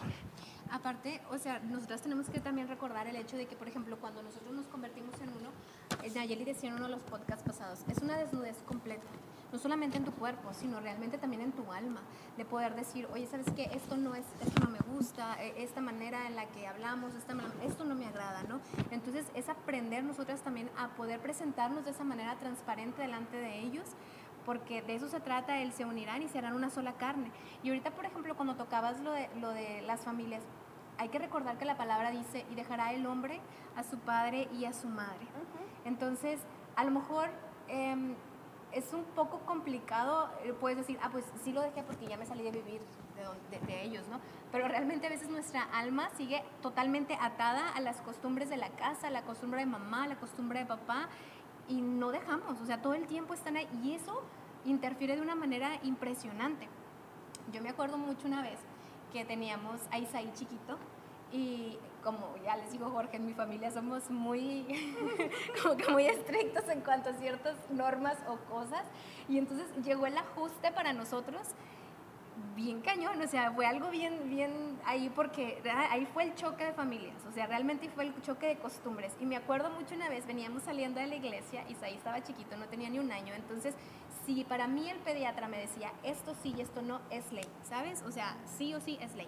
Aparte, 0.71 1.19
o 1.31 1.37
sea, 1.37 1.59
nosotras 1.71 2.01
tenemos 2.01 2.27
que 2.29 2.39
también 2.39 2.67
recordar 2.67 3.07
el 3.07 3.15
hecho 3.15 3.37
de 3.37 3.45
que, 3.47 3.55
por 3.55 3.67
ejemplo, 3.67 3.97
cuando 3.99 4.21
nosotros 4.21 4.53
nos 4.53 4.65
convertimos 4.67 5.13
en 5.15 5.29
uno, 5.29 5.49
eh, 6.03 6.04
Nayeli 6.15 6.45
decía 6.45 6.69
en 6.69 6.75
uno 6.75 6.85
de 6.85 6.91
los 6.91 7.03
podcasts 7.03 7.43
pasados, 7.45 7.79
es 7.89 7.99
una 7.99 8.17
desnudez 8.17 8.55
completa, 8.65 9.05
no 9.51 9.59
solamente 9.59 9.97
en 9.97 10.05
tu 10.05 10.11
cuerpo, 10.11 10.53
sino 10.53 10.79
realmente 10.79 11.17
también 11.17 11.41
en 11.41 11.51
tu 11.51 11.71
alma, 11.71 12.01
de 12.37 12.45
poder 12.45 12.75
decir, 12.75 13.07
oye, 13.13 13.27
¿sabes 13.27 13.47
qué? 13.55 13.69
Esto 13.73 13.97
no, 13.97 14.15
es, 14.15 14.25
esto 14.41 14.63
no 14.63 14.69
me 14.69 14.79
gusta, 14.93 15.41
eh, 15.43 15.53
esta 15.57 15.81
manera 15.81 16.25
en 16.27 16.35
la 16.35 16.45
que 16.47 16.67
hablamos, 16.67 17.13
esta, 17.15 17.35
esto 17.63 17.83
no 17.83 17.95
me 17.95 18.05
agrada, 18.05 18.43
¿no? 18.43 18.59
Entonces, 18.91 19.25
es 19.35 19.49
aprender 19.49 20.03
nosotras 20.03 20.41
también 20.41 20.69
a 20.77 20.87
poder 20.89 21.19
presentarnos 21.19 21.85
de 21.85 21.91
esa 21.91 22.03
manera 22.03 22.35
transparente 22.39 23.01
delante 23.01 23.37
de 23.37 23.59
ellos, 23.59 23.85
porque 24.45 24.81
de 24.81 24.95
eso 24.95 25.09
se 25.09 25.19
trata, 25.19 25.59
el 25.59 25.73
se 25.73 25.85
unirán 25.85 26.21
y 26.21 26.29
serán 26.29 26.55
una 26.55 26.69
sola 26.69 26.93
carne. 26.93 27.31
Y 27.63 27.69
ahorita, 27.69 27.91
por 27.91 28.05
ejemplo, 28.05 28.35
cuando 28.35 28.55
tocabas 28.55 28.99
lo 29.01 29.11
de, 29.11 29.29
lo 29.41 29.49
de 29.49 29.81
las 29.81 30.01
familias, 30.01 30.43
hay 30.97 31.09
que 31.09 31.19
recordar 31.19 31.57
que 31.57 31.65
la 31.65 31.75
palabra 31.75 32.11
dice, 32.11 32.45
y 32.49 32.55
dejará 32.55 32.93
el 32.93 33.05
hombre 33.05 33.41
a 33.75 33.83
su 33.83 33.97
padre 33.97 34.47
y 34.53 34.65
a 34.65 34.71
su 34.71 34.87
madre. 34.87 35.27
Entonces, 35.85 36.39
a 36.75 36.83
lo 36.83 36.91
mejor 36.91 37.29
em, 37.67 38.15
es 38.71 38.93
un 38.93 39.03
poco 39.15 39.39
complicado, 39.45 40.29
eh, 40.43 40.53
puedes 40.59 40.77
decir, 40.77 40.99
ah, 41.01 41.09
pues 41.11 41.23
sí 41.43 41.53
lo 41.53 41.61
dejé 41.61 41.81
porque 41.83 42.07
ya 42.07 42.17
me 42.17 42.25
salí 42.25 42.43
de 42.43 42.51
vivir 42.51 42.81
de, 43.15 43.57
de- 43.59 43.65
de 43.65 43.83
ellos, 43.83 44.05
¿no? 44.09 44.19
Pero 44.51 44.67
realmente 44.67 45.07
a 45.07 45.09
veces 45.09 45.29
nuestra 45.29 45.63
alma 45.63 46.09
sigue 46.17 46.43
totalmente 46.61 47.17
atada 47.21 47.69
a 47.69 47.79
las 47.79 48.01
costumbres 48.01 48.49
de 48.49 48.57
la 48.57 48.69
casa, 48.71 49.07
a 49.07 49.11
la 49.11 49.21
costumbre 49.21 49.61
de 49.61 49.65
mamá, 49.67 50.03
a 50.03 50.07
la 50.07 50.15
costumbre 50.17 50.59
de 50.59 50.65
papá, 50.65 51.07
y 51.67 51.81
no 51.81 52.11
dejamos, 52.11 52.59
o 52.61 52.65
sea, 52.65 52.81
todo 52.81 52.93
el 52.93 53.07
tiempo 53.07 53.33
están 53.33 53.55
ahí, 53.55 53.67
y 53.83 53.93
eso 53.93 54.21
interfiere 54.65 55.15
de 55.15 55.21
una 55.21 55.35
manera 55.35 55.69
impresionante. 55.83 56.67
Yo 57.53 57.61
me 57.61 57.69
acuerdo 57.69 57.97
mucho 57.97 58.27
una 58.27 58.41
vez 58.41 58.59
que 59.13 59.23
teníamos 59.23 59.79
a 59.91 59.97
Isaí 59.99 60.31
chiquito 60.33 60.77
y 61.31 61.77
como 62.05 62.37
ya 62.45 62.55
les 62.55 62.71
digo 62.71 62.91
Jorge, 62.91 63.17
en 63.17 63.25
mi 63.25 63.33
familia 63.33 63.71
somos 63.71 64.11
muy, 64.11 64.63
como 65.63 65.75
que 65.75 65.91
muy 65.91 66.05
estrictos 66.05 66.69
en 66.69 66.81
cuanto 66.81 67.09
a 67.09 67.13
ciertas 67.13 67.55
normas 67.71 68.15
o 68.29 68.37
cosas 68.47 68.83
y 69.27 69.39
entonces 69.39 69.65
llegó 69.83 70.05
el 70.05 70.15
ajuste 70.15 70.71
para 70.71 70.93
nosotros 70.93 71.41
bien 72.55 72.81
cañón, 72.81 73.19
o 73.21 73.27
sea, 73.27 73.51
fue 73.51 73.65
algo 73.65 73.89
bien, 73.89 74.29
bien 74.29 74.79
ahí 74.85 75.09
porque 75.09 75.61
ah, 75.69 75.87
ahí 75.91 76.05
fue 76.13 76.23
el 76.23 76.35
choque 76.35 76.65
de 76.65 76.73
familias, 76.73 77.15
o 77.27 77.31
sea, 77.31 77.47
realmente 77.47 77.89
fue 77.89 78.05
el 78.05 78.21
choque 78.21 78.47
de 78.47 78.57
costumbres. 78.57 79.13
Y 79.19 79.25
me 79.25 79.35
acuerdo 79.35 79.69
mucho 79.71 79.95
una 79.95 80.09
vez, 80.09 80.27
veníamos 80.27 80.63
saliendo 80.63 80.99
de 80.99 81.07
la 81.07 81.15
iglesia, 81.15 81.63
Isaí 81.69 81.95
estaba 81.95 82.21
chiquito, 82.23 82.55
no 82.57 82.67
tenía 82.67 82.89
ni 82.89 82.99
un 82.99 83.11
año, 83.11 83.33
entonces, 83.33 83.73
si 84.25 84.43
para 84.43 84.67
mí 84.67 84.89
el 84.89 84.99
pediatra 84.99 85.47
me 85.47 85.57
decía, 85.57 85.91
esto 86.03 86.35
sí 86.41 86.53
y 86.57 86.61
esto 86.61 86.81
no, 86.81 86.99
es 87.09 87.31
ley, 87.31 87.47
¿sabes? 87.63 88.03
O 88.03 88.11
sea, 88.11 88.37
sí 88.57 88.73
o 88.73 88.79
sí 88.79 88.97
es 89.01 89.15
ley. 89.15 89.27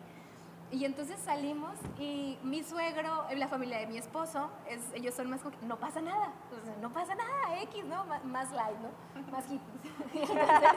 Y 0.70 0.84
entonces 0.84 1.18
salimos 1.22 1.72
y 1.98 2.38
mi 2.44 2.62
suegro, 2.62 3.26
la 3.34 3.48
familia 3.48 3.80
de 3.80 3.88
mi 3.88 3.98
esposo, 3.98 4.50
es, 4.68 4.82
ellos 4.94 5.16
son 5.16 5.30
más 5.30 5.40
como 5.42 5.56
no 5.62 5.78
pasa 5.78 6.02
nada, 6.02 6.34
o 6.52 6.66
sea, 6.66 6.76
no 6.82 6.90
pasa 6.92 7.16
nada, 7.16 7.62
X, 7.64 7.86
¿no? 7.86 8.04
Más, 8.04 8.24
más 8.26 8.52
light, 8.52 8.76
¿no? 8.80 9.32
Más 9.32 9.46
hippies. 9.46 9.94
Entonces 10.14 10.70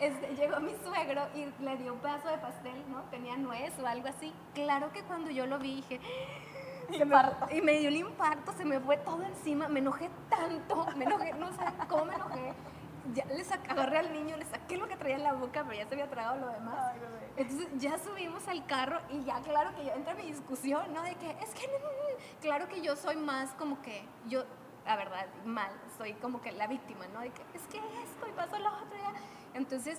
este, 0.00 0.34
llegó 0.34 0.58
mi 0.58 0.72
suegro 0.84 1.22
y 1.36 1.46
le 1.62 1.76
dio 1.76 1.92
un 1.92 2.00
pedazo 2.00 2.26
de 2.28 2.38
pastel, 2.38 2.82
¿no? 2.90 3.02
Tenía 3.10 3.36
nuez 3.36 3.72
o 3.78 3.86
algo 3.86 4.08
así. 4.08 4.32
Claro 4.52 4.90
que 4.92 5.02
cuando 5.04 5.30
yo 5.30 5.46
lo 5.46 5.60
vi 5.60 5.76
dije, 5.76 6.00
se 6.90 7.04
me- 7.04 7.16
y 7.56 7.62
me 7.62 7.78
dio 7.78 7.90
el 7.90 7.96
impacto, 7.96 8.52
se 8.54 8.64
me 8.64 8.80
fue 8.80 8.96
todo 8.96 9.22
encima, 9.22 9.68
me 9.68 9.78
enojé 9.78 10.10
tanto, 10.28 10.86
me 10.96 11.04
enojé, 11.04 11.34
no 11.34 11.52
sé 11.52 11.64
cómo 11.88 12.04
me 12.06 12.14
enojé. 12.16 12.52
Ya 13.12 13.24
le 13.26 13.44
agarré 13.68 13.98
al 13.98 14.12
niño, 14.12 14.36
le 14.36 14.44
saqué 14.46 14.78
lo 14.78 14.88
que 14.88 14.96
traía 14.96 15.16
en 15.16 15.24
la 15.24 15.34
boca, 15.34 15.62
pero 15.64 15.78
ya 15.78 15.86
se 15.86 15.94
había 15.94 16.08
tragado 16.08 16.36
lo 16.36 16.48
demás. 16.48 16.94
Entonces 17.36 17.68
ya 17.76 17.98
subimos 17.98 18.48
al 18.48 18.64
carro 18.66 19.00
y 19.10 19.24
ya 19.24 19.40
claro 19.42 19.74
que 19.76 19.84
yo 19.84 19.92
entra 19.92 20.14
mi 20.14 20.22
discusión, 20.22 20.92
¿no? 20.94 21.02
De 21.02 21.14
que 21.16 21.30
es 21.30 21.50
que 21.50 21.66
no, 21.66 21.78
no, 21.78 21.84
no. 21.84 22.40
claro 22.40 22.68
que 22.68 22.80
yo 22.80 22.96
soy 22.96 23.16
más 23.16 23.50
como 23.54 23.82
que 23.82 24.04
yo, 24.28 24.44
la 24.86 24.96
verdad, 24.96 25.26
mal, 25.44 25.70
soy 25.98 26.14
como 26.14 26.40
que 26.40 26.52
la 26.52 26.66
víctima, 26.66 27.06
¿no? 27.08 27.20
De 27.20 27.30
que 27.30 27.42
es 27.54 27.62
que 27.66 27.78
esto 27.78 28.26
y 28.28 28.32
pasó 28.32 28.58
lo 28.58 28.68
otro 28.68 28.96
ya. 28.96 29.12
Entonces 29.52 29.98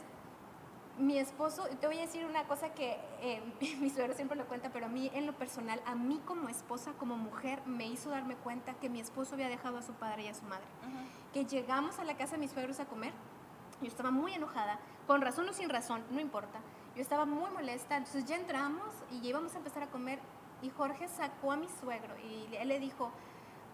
mi 0.98 1.18
esposo, 1.18 1.64
te 1.80 1.88
voy 1.88 1.98
a 1.98 2.02
decir 2.02 2.26
una 2.26 2.46
cosa 2.46 2.74
que 2.74 2.98
eh, 3.22 3.42
mi 3.80 3.90
suegro 3.90 4.14
siempre 4.14 4.38
lo 4.38 4.46
cuenta, 4.46 4.70
pero 4.70 4.86
a 4.86 4.90
mí 4.90 5.12
en 5.14 5.26
lo 5.26 5.34
personal, 5.34 5.82
a 5.86 5.96
mí 5.96 6.22
como 6.26 6.50
esposa, 6.50 6.94
como 6.94 7.18
mujer, 7.18 7.62
me 7.66 7.86
hizo 7.86 8.10
darme 8.10 8.36
cuenta 8.36 8.74
que 8.76 8.90
mi 8.90 9.00
esposo 9.00 9.36
había 9.36 9.50
dejado 9.50 9.78
a 9.78 9.82
su 9.82 9.94
padre 9.94 10.24
y 10.24 10.28
a 10.28 10.34
su 10.34 10.44
madre. 10.46 10.66
Que 11.34 11.46
llegamos 11.46 12.00
a 12.00 12.04
la 12.04 12.16
casa 12.16 12.34
de 12.34 12.40
mis 12.40 12.52
suegros 12.52 12.80
a 12.80 12.86
comer, 12.86 13.14
yo 13.82 13.88
estaba 13.88 14.12
muy 14.12 14.34
enojada, 14.34 14.80
con 15.06 15.22
razón 15.22 15.50
o 15.50 15.54
sin 15.54 15.70
razón, 15.70 16.04
no 16.12 16.22
importa. 16.22 16.60
Yo 16.96 17.02
estaba 17.02 17.26
muy 17.26 17.52
molesta, 17.52 17.98
entonces 17.98 18.26
ya 18.26 18.38
entramos 18.38 18.90
y 19.12 19.20
ya 19.20 19.30
íbamos 19.30 19.54
a 19.54 19.58
empezar 19.58 19.84
a 19.84 19.88
comer 19.88 20.20
y 20.62 20.70
Jorge 20.70 21.08
sacó 21.10 21.52
a 21.52 21.58
mi 21.58 21.68
suegro 21.82 22.18
y 22.20 22.56
él 22.56 22.70
le 22.70 22.80
dijo, 22.80 23.12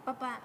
papá, 0.05 0.39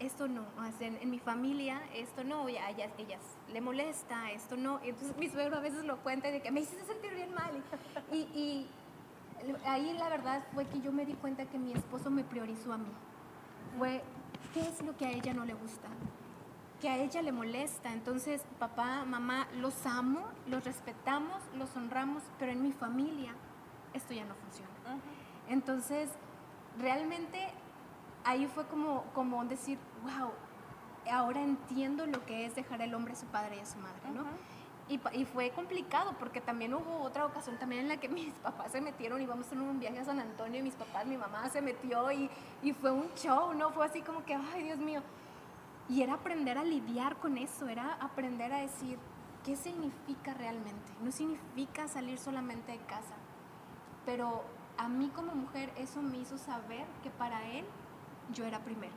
esto 0.00 0.26
no, 0.28 0.42
o 0.42 0.78
sea, 0.78 0.88
en, 0.88 0.96
en 0.96 1.10
mi 1.10 1.18
familia 1.18 1.80
esto 1.94 2.24
no, 2.24 2.48
y 2.48 2.56
a 2.56 2.70
ellas, 2.70 2.90
ellas 2.98 3.20
le 3.52 3.60
molesta, 3.60 4.30
esto 4.32 4.56
no. 4.56 4.80
Entonces 4.82 5.16
mi 5.16 5.28
suegro 5.28 5.56
a 5.56 5.60
veces 5.60 5.84
lo 5.84 5.98
cuenta 5.98 6.28
y 6.28 6.32
de 6.32 6.42
que 6.42 6.50
me 6.50 6.60
hiciste 6.60 6.84
sentir 6.84 7.14
bien 7.14 7.32
mal. 7.34 7.50
Y, 8.12 8.16
y- 8.16 8.66
y 9.46 9.66
ahí 9.66 9.94
la 9.98 10.08
verdad 10.10 10.42
fue 10.52 10.66
que 10.66 10.80
yo 10.82 10.92
me 10.92 11.06
di 11.06 11.14
cuenta 11.14 11.46
que 11.46 11.58
mi 11.58 11.72
esposo 11.72 12.10
me 12.10 12.24
priorizó 12.24 12.72
a 12.74 12.78
mí. 12.78 12.90
Fue, 13.78 14.02
¿qué 14.52 14.60
es 14.60 14.82
lo 14.82 14.96
que 14.96 15.06
a 15.06 15.10
ella 15.12 15.32
no 15.34 15.44
le 15.44 15.54
gusta? 15.54 15.88
que 16.80 16.88
a 16.88 16.96
ella 16.96 17.20
le 17.20 17.30
molesta. 17.30 17.92
Entonces, 17.92 18.42
papá, 18.58 19.04
mamá, 19.04 19.46
los 19.58 19.84
amo, 19.84 20.22
los 20.46 20.64
respetamos, 20.64 21.36
los 21.58 21.76
honramos, 21.76 22.22
pero 22.38 22.52
en 22.52 22.62
mi 22.62 22.72
familia 22.72 23.34
esto 23.92 24.14
ya 24.14 24.24
no 24.24 24.34
funciona. 24.34 24.70
Entonces, 25.50 26.08
realmente 26.78 27.38
ahí 28.24 28.46
fue 28.46 28.66
como, 28.68 29.04
como 29.12 29.44
decir, 29.44 29.78
wow, 30.02 30.32
ahora 31.10 31.42
entiendo 31.42 32.06
lo 32.06 32.24
que 32.24 32.46
es 32.46 32.54
dejar 32.54 32.82
el 32.82 32.94
hombre 32.94 33.14
a 33.14 33.16
su 33.16 33.26
padre 33.26 33.56
y 33.56 33.60
a 33.60 33.66
su 33.66 33.78
madre, 33.78 34.10
¿no? 34.14 34.24
Y, 34.88 35.00
y 35.16 35.24
fue 35.24 35.50
complicado 35.50 36.14
porque 36.18 36.40
también 36.40 36.74
hubo 36.74 37.02
otra 37.02 37.24
ocasión 37.24 37.56
también 37.58 37.82
en 37.82 37.88
la 37.88 37.98
que 37.98 38.08
mis 38.08 38.34
papás 38.34 38.72
se 38.72 38.80
metieron, 38.80 39.20
íbamos 39.20 39.50
en 39.52 39.60
un 39.60 39.78
viaje 39.78 40.00
a 40.00 40.04
San 40.04 40.18
Antonio 40.18 40.60
y 40.60 40.62
mis 40.62 40.74
papás, 40.74 41.06
mi 41.06 41.16
mamá 41.16 41.48
se 41.48 41.62
metió 41.62 42.10
y, 42.10 42.30
y 42.62 42.72
fue 42.72 42.90
un 42.90 43.12
show, 43.14 43.54
¿no? 43.54 43.70
Fue 43.70 43.86
así 43.86 44.02
como 44.02 44.24
que, 44.24 44.34
ay 44.34 44.64
Dios 44.64 44.78
mío. 44.78 45.02
Y 45.88 46.02
era 46.02 46.14
aprender 46.14 46.56
a 46.58 46.64
lidiar 46.64 47.16
con 47.16 47.36
eso, 47.38 47.68
era 47.68 47.94
aprender 48.00 48.52
a 48.52 48.58
decir 48.58 48.98
qué 49.44 49.56
significa 49.56 50.34
realmente. 50.34 50.92
No 51.02 51.10
significa 51.10 51.88
salir 51.88 52.18
solamente 52.18 52.72
de 52.72 52.78
casa, 52.78 53.14
pero 54.06 54.44
a 54.76 54.88
mí 54.88 55.10
como 55.14 55.34
mujer 55.34 55.72
eso 55.76 56.00
me 56.00 56.18
hizo 56.18 56.38
saber 56.38 56.86
que 57.02 57.10
para 57.10 57.46
él 57.48 57.64
yo 58.32 58.44
era 58.44 58.60
primero. 58.60 58.94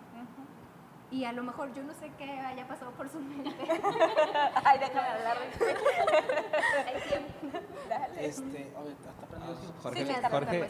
Y 1.14 1.26
a 1.26 1.32
lo 1.32 1.44
mejor 1.44 1.72
yo 1.76 1.84
no 1.84 1.94
sé 1.94 2.12
qué 2.18 2.24
haya 2.24 2.68
pasado 2.68 2.90
por 2.94 3.08
su 3.08 3.20
mente. 3.20 3.52
Ay, 4.66 4.80
déjame 4.80 5.08
hablar. 5.08 5.38
Este, 8.18 8.74
oye, 8.76 8.92
¿está 8.94 9.12
prendido 9.28 9.54
eso? 9.54 9.74
Jorge, 9.84 10.06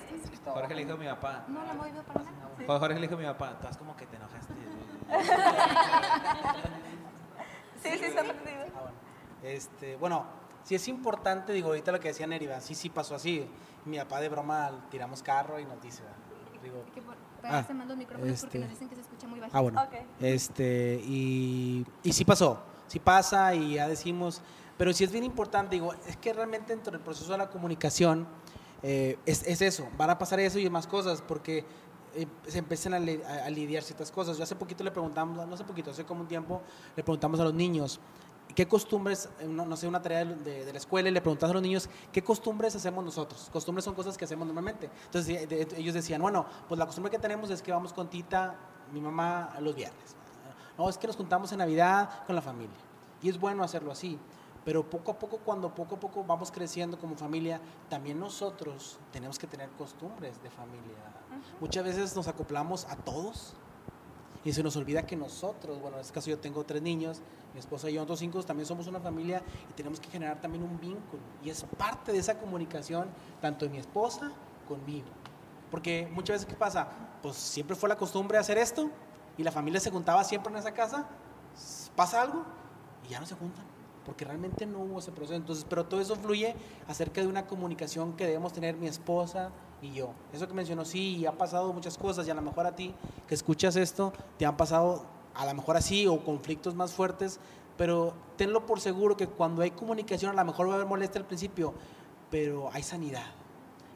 Sí, 0.09 0.41
Jorge, 0.43 0.75
le 0.75 0.83
dijo 0.83 0.95
a 0.95 0.97
mi 0.97 1.05
papá. 1.05 1.45
No 1.47 1.63
la 1.63 1.71
he 1.71 1.75
movido 1.75 2.03
para 2.03 2.23
nada. 2.23 2.79
Jorge 2.79 2.95
le 2.95 3.07
dijo 3.07 3.15
a 3.15 3.19
mi 3.19 3.25
papá, 3.25 3.51
estás 3.51 3.77
como 3.77 3.95
que 3.95 4.05
te 4.05 4.17
enojaste. 4.17 4.53
Sí, 7.81 7.89
sí, 7.99 8.05
está 8.05 8.23
prendido. 8.23 8.65
Ah, 8.77 8.81
bueno. 8.81 8.97
Este, 9.43 9.97
bueno, 9.97 10.25
sí 10.63 10.75
es 10.75 10.87
importante, 10.87 11.51
digo, 11.51 11.67
ahorita 11.67 11.91
lo 11.91 11.99
que 11.99 12.07
decía 12.07 12.25
Neriva, 12.25 12.61
sí, 12.61 12.75
sí 12.75 12.89
pasó 12.89 13.15
así. 13.15 13.45
Mi 13.83 13.97
papá 13.97 14.21
de 14.21 14.29
broma 14.29 14.71
tiramos 14.89 15.21
carro 15.21 15.59
y 15.59 15.65
nos 15.65 15.81
dice, 15.81 16.01
digo, 16.63 16.85
Ah, 17.43 17.63
se 17.63 17.73
micrófono 17.73 18.19
porque 18.19 18.33
este. 18.33 18.59
nos 18.59 18.69
dicen 18.69 18.89
que 18.89 18.95
se 18.95 19.01
escucha 19.01 19.27
muy 19.27 19.39
bajito. 19.39 19.57
ah, 19.57 19.61
bueno, 19.61 19.81
Ok. 19.81 19.93
este, 20.21 21.01
y, 21.05 21.85
y 22.03 22.13
sí 22.13 22.25
pasó, 22.25 22.59
sí 22.87 22.99
pasa 22.99 23.53
y 23.55 23.75
ya 23.75 23.87
decimos, 23.87 24.41
pero 24.77 24.93
sí 24.93 25.03
es 25.03 25.11
bien 25.11 25.23
importante, 25.23 25.75
digo, 25.75 25.93
es 26.07 26.17
que 26.17 26.33
realmente 26.33 26.73
dentro 26.73 26.91
del 26.91 27.01
proceso 27.01 27.31
de 27.31 27.37
la 27.37 27.49
comunicación 27.49 28.27
eh, 28.81 29.17
es, 29.25 29.43
es 29.47 29.61
eso, 29.61 29.87
van 29.97 30.09
a 30.09 30.17
pasar 30.17 30.39
eso 30.39 30.59
y 30.59 30.69
más 30.69 30.87
cosas, 30.87 31.21
porque 31.21 31.65
eh, 32.15 32.27
se 32.47 32.59
empiezan 32.59 32.93
a, 32.93 32.99
li- 32.99 33.21
a- 33.23 33.45
a 33.45 33.49
lidiar 33.49 33.81
ciertas 33.83 34.11
cosas. 34.11 34.37
Yo 34.37 34.43
hace 34.43 34.55
poquito 34.55 34.83
le 34.83 34.91
preguntamos, 34.91 35.47
no 35.47 35.53
hace 35.55 35.63
poquito, 35.63 35.91
hace 35.91 36.03
como 36.05 36.21
un 36.21 36.27
tiempo, 36.27 36.61
le 36.95 37.03
preguntamos 37.03 37.39
a 37.39 37.43
los 37.45 37.53
niños, 37.53 37.99
¿qué 38.55 38.67
costumbres, 38.67 39.29
no, 39.47 39.65
no 39.65 39.75
sé, 39.75 39.87
una 39.87 40.01
tarea 40.01 40.25
de, 40.25 40.35
de- 40.35 40.65
de 40.65 40.71
la 40.71 40.77
escuela, 40.77 41.09
y 41.09 41.11
le 41.11 41.21
preguntamos 41.21 41.51
a 41.51 41.53
los 41.55 41.63
niños, 41.63 41.89
¿qué 42.11 42.23
costumbres 42.23 42.75
hacemos 42.75 43.03
nosotros? 43.03 43.49
Costumbres 43.51 43.83
son 43.85 43.95
cosas 43.95 44.17
que 44.17 44.25
hacemos 44.25 44.45
normalmente. 44.45 44.89
Entonces 45.05 45.49
de- 45.49 45.67
ellos 45.77 45.93
decían, 45.93 46.21
bueno, 46.21 46.45
pues 46.67 46.77
la 46.77 46.85
costumbre 46.85 47.09
que 47.11 47.19
tenemos 47.19 47.49
es 47.49 47.61
que 47.61 47.71
vamos 47.71 47.93
con 47.93 48.09
tita, 48.09 48.55
mi 48.91 49.01
mamá, 49.01 49.55
los 49.59 49.73
viernes. 49.75 50.15
No, 50.77 50.89
es 50.89 50.97
que 50.97 51.07
nos 51.07 51.15
juntamos 51.15 51.51
en 51.51 51.59
Navidad 51.59 52.25
con 52.25 52.35
la 52.35 52.41
familia. 52.41 52.75
Y 53.21 53.29
es 53.29 53.39
bueno 53.39 53.63
hacerlo 53.63 53.91
así. 53.91 54.19
Pero 54.65 54.89
poco 54.89 55.11
a 55.11 55.19
poco, 55.19 55.37
cuando 55.39 55.73
poco 55.75 55.95
a 55.95 55.99
poco 55.99 56.23
vamos 56.23 56.49
creciendo 56.51 56.97
como 56.97 57.15
familia, 57.15 57.59
también 57.89 58.17
nosotros 58.19 58.97
tenemos 59.11 59.37
que 59.37 59.45
tener 59.45 59.69
costumbres 59.71 60.41
de 60.41 60.49
familia. 60.49 60.95
Muchas 61.59 61.83
veces 61.83 62.15
nos 62.15 62.27
acoplamos 62.29 62.85
a 62.85 62.95
todos 62.95 63.53
y 64.45 64.51
se 64.51 64.61
nos 64.61 64.75
olvida 64.75 65.05
que 65.05 65.15
nosotros, 65.15 65.79
bueno, 65.79 65.97
en 65.97 66.01
este 66.01 66.13
caso 66.13 66.29
yo 66.29 66.37
tengo 66.37 66.63
tres 66.65 66.81
niños, 66.81 67.21
mi 67.53 67.59
esposa 67.59 67.89
y 67.89 67.93
yo, 67.93 68.03
otros 68.03 68.19
cinco, 68.19 68.43
también 68.43 68.65
somos 68.65 68.87
una 68.87 68.99
familia 68.99 69.41
y 69.69 69.73
tenemos 69.73 69.99
que 69.99 70.09
generar 70.09 70.41
también 70.41 70.63
un 70.63 70.79
vínculo. 70.79 71.21
Y 71.43 71.49
es 71.49 71.63
parte 71.77 72.11
de 72.11 72.17
esa 72.17 72.37
comunicación, 72.37 73.07
tanto 73.41 73.65
de 73.65 73.71
mi 73.71 73.77
esposa 73.77 74.31
conmigo. 74.67 75.07
Porque 75.71 76.09
muchas 76.11 76.35
veces, 76.35 76.45
¿qué 76.47 76.55
pasa? 76.55 76.87
Pues 77.21 77.35
siempre 77.35 77.75
fue 77.75 77.87
la 77.89 77.95
costumbre 77.95 78.37
hacer 78.37 78.57
esto 78.57 78.89
y 79.37 79.43
la 79.43 79.51
familia 79.51 79.79
se 79.79 79.91
juntaba 79.91 80.23
siempre 80.23 80.51
en 80.51 80.59
esa 80.59 80.73
casa, 80.73 81.07
pasa 81.95 82.21
algo 82.21 82.43
y 83.07 83.11
ya 83.11 83.19
no 83.19 83.25
se 83.25 83.35
juntan. 83.35 83.63
Porque 84.05 84.25
realmente 84.25 84.65
no 84.65 84.79
hubo 84.79 84.99
ese 84.99 85.13
proceso. 85.13 85.35
Entonces, 85.35 85.65
pero 85.67 85.85
todo 85.85 86.01
eso 86.01 86.17
fluye 86.17 86.53
acerca 86.87 87.21
de 87.21 87.27
una 87.27 87.47
comunicación 87.47 88.13
que 88.13 88.25
debemos 88.25 88.51
tener 88.51 88.75
mi 88.75 88.87
esposa 88.87 89.51
y 89.83 89.93
yo. 89.93 90.11
Eso 90.31 90.47
que 90.47 90.53
mencionó, 90.53 90.85
sí, 90.85 91.25
ha 91.25 91.31
pasado 91.33 91.73
muchas 91.73 91.97
cosas 91.97 92.27
y 92.27 92.31
a 92.31 92.33
lo 92.33 92.41
mejor 92.41 92.65
a 92.65 92.75
ti 92.75 92.93
que 93.27 93.35
escuchas 93.35 93.75
esto, 93.75 94.13
te 94.37 94.45
han 94.45 94.57
pasado 94.57 95.05
a 95.35 95.45
lo 95.45 95.53
mejor 95.53 95.77
así 95.77 96.07
o 96.07 96.23
conflictos 96.23 96.75
más 96.75 96.93
fuertes, 96.93 97.39
pero 97.77 98.13
tenlo 98.37 98.65
por 98.65 98.79
seguro 98.79 99.17
que 99.17 99.27
cuando 99.27 99.61
hay 99.61 99.71
comunicación 99.71 100.31
a 100.31 100.35
lo 100.35 100.45
mejor 100.45 100.67
va 100.67 100.73
a 100.73 100.75
haber 100.75 100.87
molestia 100.87 101.19
al 101.19 101.27
principio, 101.27 101.73
pero 102.29 102.69
hay 102.71 102.83
sanidad 102.83 103.25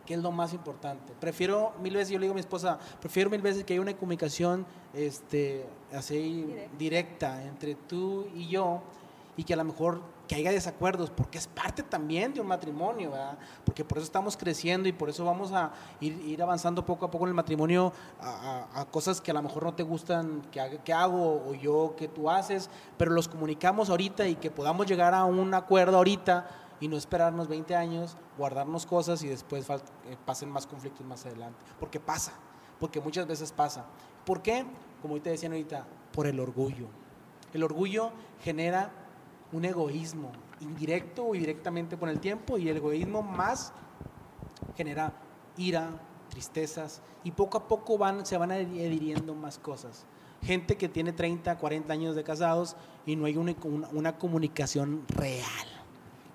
que 0.08 0.14
es 0.14 0.22
lo 0.22 0.32
más 0.32 0.54
importante. 0.54 1.14
Prefiero 1.20 1.74
mil 1.82 1.94
veces, 1.94 2.10
yo 2.10 2.18
le 2.18 2.24
digo 2.24 2.32
a 2.32 2.36
mi 2.36 2.40
esposa, 2.40 2.80
prefiero 3.02 3.30
mil 3.30 3.42
veces 3.42 3.66
que 3.66 3.74
haya 3.74 3.82
una 3.82 3.94
comunicación 3.94 4.66
este, 4.94 5.66
así 5.94 6.48
directa 6.80 7.44
entre 7.44 7.76
tú 7.76 8.26
y 8.34 8.48
yo 8.48 8.82
y 9.36 9.44
que 9.44 9.54
a 9.54 9.58
lo 9.58 9.66
mejor 9.66 10.02
que 10.28 10.36
haya 10.36 10.52
desacuerdos, 10.52 11.10
porque 11.10 11.38
es 11.38 11.48
parte 11.48 11.84
también 11.84 12.34
de 12.34 12.42
un 12.42 12.48
matrimonio, 12.48 13.12
¿verdad? 13.12 13.38
Porque 13.66 13.86
por 13.86 13.98
eso 13.98 14.06
estamos 14.06 14.36
creciendo 14.36 14.90
y 14.90 14.92
por 14.92 15.10
eso 15.10 15.24
vamos 15.24 15.54
a 15.54 15.72
ir, 16.02 16.42
avanzando 16.42 16.86
poco 16.86 17.06
a 17.06 17.12
poco 17.12 17.26
en 17.26 17.30
el 17.30 17.34
matrimonio 17.34 17.94
a, 18.20 18.86
cosas 18.92 19.22
que 19.22 19.32
a 19.32 19.34
lo 19.34 19.42
mejor 19.42 19.64
no 19.64 19.74
te 19.74 19.84
gustan 19.84 20.42
que, 20.52 20.94
hago 20.94 21.44
o 21.48 21.54
yo 21.54 21.96
que 21.98 22.08
tú 22.08 22.30
haces, 22.30 22.70
pero 22.98 23.12
los 23.12 23.28
comunicamos 23.28 23.90
ahorita 23.90 24.28
y 24.28 24.36
que 24.36 24.52
podamos 24.52 24.86
llegar 24.86 25.14
a 25.14 25.24
un 25.26 25.54
acuerdo 25.54 25.98
ahorita 25.98 26.48
y 26.80 26.88
no 26.88 26.98
esperarnos 26.98 27.48
20 27.48 27.76
años, 27.76 28.18
guardarnos 28.38 28.86
cosas 28.86 29.24
y 29.24 29.28
después 29.28 29.70
eh, 29.70 29.80
pasen 30.26 30.50
más 30.50 30.68
conflictos 30.68 31.06
más 31.06 31.26
adelante. 31.26 31.66
Porque 31.80 32.00
pasa, 32.00 32.34
porque 32.80 33.00
muchas 33.00 33.26
veces 33.26 33.52
pasa. 33.52 33.86
¿Por 34.26 34.42
qué? 34.42 34.66
Como 35.02 35.14
ahorita 35.14 35.30
decían 35.30 35.54
ahorita, 35.54 35.86
por 36.12 36.28
el 36.28 36.40
orgullo. 36.40 36.88
El 37.54 37.64
orgullo 37.64 38.12
genera 38.44 38.92
un 39.52 39.66
egoísmo, 39.66 40.32
indirecto 40.62 41.26
o 41.26 41.34
directamente 41.34 41.98
con 41.98 42.10
el 42.10 42.20
tiempo, 42.20 42.58
y 42.58 42.68
el 42.70 42.78
egoísmo 42.78 43.22
más 43.22 43.72
genera 44.76 45.14
ira, 45.58 45.90
tristezas, 46.30 47.02
y 47.24 47.32
poco 47.32 47.58
a 47.58 47.68
poco 47.68 47.98
van, 47.98 48.26
se 48.26 48.38
van 48.38 48.52
adhiriendo 48.52 49.34
más 49.36 49.58
cosas. 49.58 50.06
Gente 50.44 50.78
que 50.78 50.88
tiene 50.90 51.14
30, 51.14 51.58
40 51.58 51.92
años 51.94 52.16
de 52.16 52.24
casados 52.24 52.76
y 53.06 53.16
no 53.16 53.26
hay 53.26 53.38
una, 53.38 53.56
una- 53.92 54.18
comunicación 54.18 55.04
real. 55.08 55.68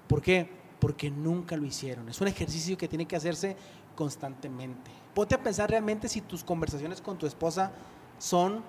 ¿Por 0.08 0.20
qué? 0.20 0.50
Porque 0.80 1.10
nunca 1.10 1.56
lo 1.56 1.64
hicieron. 1.64 2.08
Es 2.08 2.20
un 2.20 2.26
ejercicio 2.28 2.76
que 2.76 2.88
tiene 2.88 3.06
que 3.06 3.14
hacerse 3.14 3.56
constantemente. 3.94 4.90
Ponte 5.14 5.34
a 5.36 5.42
pensar 5.42 5.70
realmente 5.70 6.08
si 6.08 6.20
tus 6.20 6.42
conversaciones 6.42 7.00
con 7.00 7.16
tu 7.16 7.26
esposa 7.26 7.70
son 8.18 8.62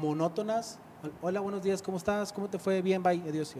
monótonas. 0.00 0.78
Hola, 1.22 1.38
buenos 1.38 1.62
días, 1.62 1.80
¿cómo 1.80 1.96
estás? 1.96 2.32
¿Cómo 2.32 2.48
te 2.48 2.58
fue? 2.58 2.82
Bien, 2.82 3.00
bye, 3.00 3.22
adiós. 3.28 3.54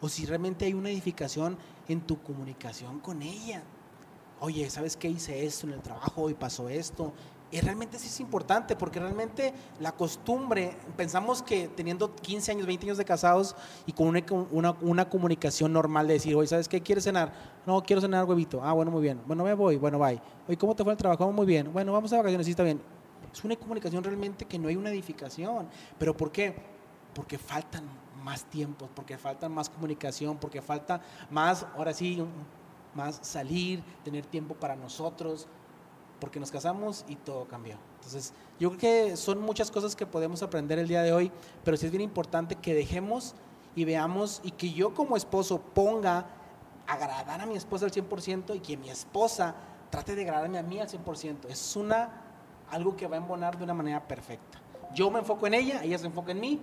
O 0.00 0.08
si 0.08 0.24
realmente 0.26 0.64
hay 0.64 0.74
una 0.74 0.90
edificación 0.90 1.58
en 1.88 2.00
tu 2.02 2.22
comunicación 2.22 3.00
con 3.00 3.20
ella. 3.20 3.64
Oye, 4.38 4.70
¿sabes 4.70 4.96
qué 4.96 5.08
hice 5.08 5.44
esto 5.44 5.66
en 5.66 5.72
el 5.72 5.82
trabajo? 5.82 6.22
Hoy 6.22 6.34
pasó 6.34 6.68
esto. 6.68 7.12
Y 7.50 7.60
realmente 7.60 7.98
sí 7.98 8.06
es 8.06 8.20
importante 8.20 8.76
porque 8.76 9.00
realmente 9.00 9.52
la 9.80 9.90
costumbre, 9.90 10.76
pensamos 10.96 11.42
que 11.42 11.66
teniendo 11.66 12.14
15 12.14 12.52
años, 12.52 12.66
20 12.68 12.86
años 12.86 12.98
de 12.98 13.04
casados 13.04 13.56
y 13.84 13.92
con 13.92 14.06
una, 14.06 15.08
comunicación 15.08 15.72
normal 15.72 16.06
de 16.06 16.14
decir, 16.14 16.36
oye, 16.36 16.46
¿sabes 16.46 16.68
qué? 16.68 16.80
¿Quieres 16.80 17.02
cenar? 17.02 17.32
No, 17.66 17.82
quiero 17.82 18.00
cenar 18.00 18.24
huevito. 18.24 18.62
Ah, 18.62 18.72
bueno, 18.72 18.92
muy 18.92 19.02
bien. 19.02 19.20
Bueno, 19.26 19.42
me 19.42 19.54
voy. 19.54 19.78
Bueno, 19.78 19.98
bye. 19.98 20.22
Oye, 20.46 20.56
¿cómo 20.56 20.76
te 20.76 20.84
fue 20.84 20.92
el 20.92 20.98
trabajo? 20.98 21.32
Muy 21.32 21.44
bien. 21.44 21.72
Bueno, 21.72 21.92
vamos 21.92 22.12
a 22.12 22.18
vacaciones. 22.18 22.46
Sí, 22.46 22.52
está 22.52 22.62
bien. 22.62 22.80
Es 23.32 23.44
una 23.44 23.56
comunicación 23.56 24.04
realmente 24.04 24.44
que 24.44 24.58
no 24.58 24.68
hay 24.68 24.76
una 24.76 24.90
edificación. 24.90 25.68
¿Pero 25.98 26.16
por 26.16 26.30
qué? 26.30 26.54
Porque 27.14 27.38
faltan 27.38 27.84
más 28.22 28.44
tiempos, 28.44 28.88
porque 28.94 29.18
faltan 29.18 29.52
más 29.52 29.68
comunicación, 29.68 30.36
porque 30.36 30.62
falta 30.62 31.00
más, 31.30 31.66
ahora 31.76 31.92
sí, 31.92 32.22
más 32.94 33.18
salir, 33.22 33.82
tener 34.04 34.26
tiempo 34.26 34.54
para 34.54 34.76
nosotros, 34.76 35.46
porque 36.20 36.38
nos 36.38 36.50
casamos 36.50 37.04
y 37.08 37.16
todo 37.16 37.46
cambió. 37.46 37.76
Entonces, 37.96 38.32
yo 38.60 38.68
creo 38.70 38.80
que 38.80 39.16
son 39.16 39.40
muchas 39.40 39.70
cosas 39.70 39.96
que 39.96 40.06
podemos 40.06 40.42
aprender 40.42 40.78
el 40.78 40.88
día 40.88 41.02
de 41.02 41.12
hoy, 41.12 41.32
pero 41.64 41.76
sí 41.76 41.86
es 41.86 41.92
bien 41.92 42.02
importante 42.02 42.54
que 42.56 42.74
dejemos 42.74 43.34
y 43.74 43.84
veamos 43.84 44.40
y 44.44 44.52
que 44.52 44.72
yo 44.72 44.94
como 44.94 45.16
esposo 45.16 45.60
ponga 45.60 46.26
agradar 46.86 47.40
a 47.40 47.46
mi 47.46 47.56
esposa 47.56 47.86
al 47.86 47.92
100% 47.92 48.54
y 48.56 48.60
que 48.60 48.76
mi 48.76 48.90
esposa 48.90 49.54
trate 49.90 50.14
de 50.14 50.22
agradarme 50.22 50.58
a 50.58 50.62
mí 50.62 50.78
al 50.78 50.88
100%. 50.88 51.48
Es 51.48 51.76
una, 51.76 52.10
algo 52.72 52.96
que 52.96 53.06
va 53.06 53.16
a 53.16 53.18
embonar 53.18 53.56
de 53.58 53.64
una 53.64 53.74
manera 53.74 54.00
perfecta. 54.08 54.58
Yo 54.94 55.10
me 55.10 55.20
enfoco 55.20 55.46
en 55.46 55.54
ella, 55.54 55.82
ella 55.84 55.98
se 55.98 56.06
enfoca 56.06 56.32
en 56.32 56.40
mí. 56.40 56.60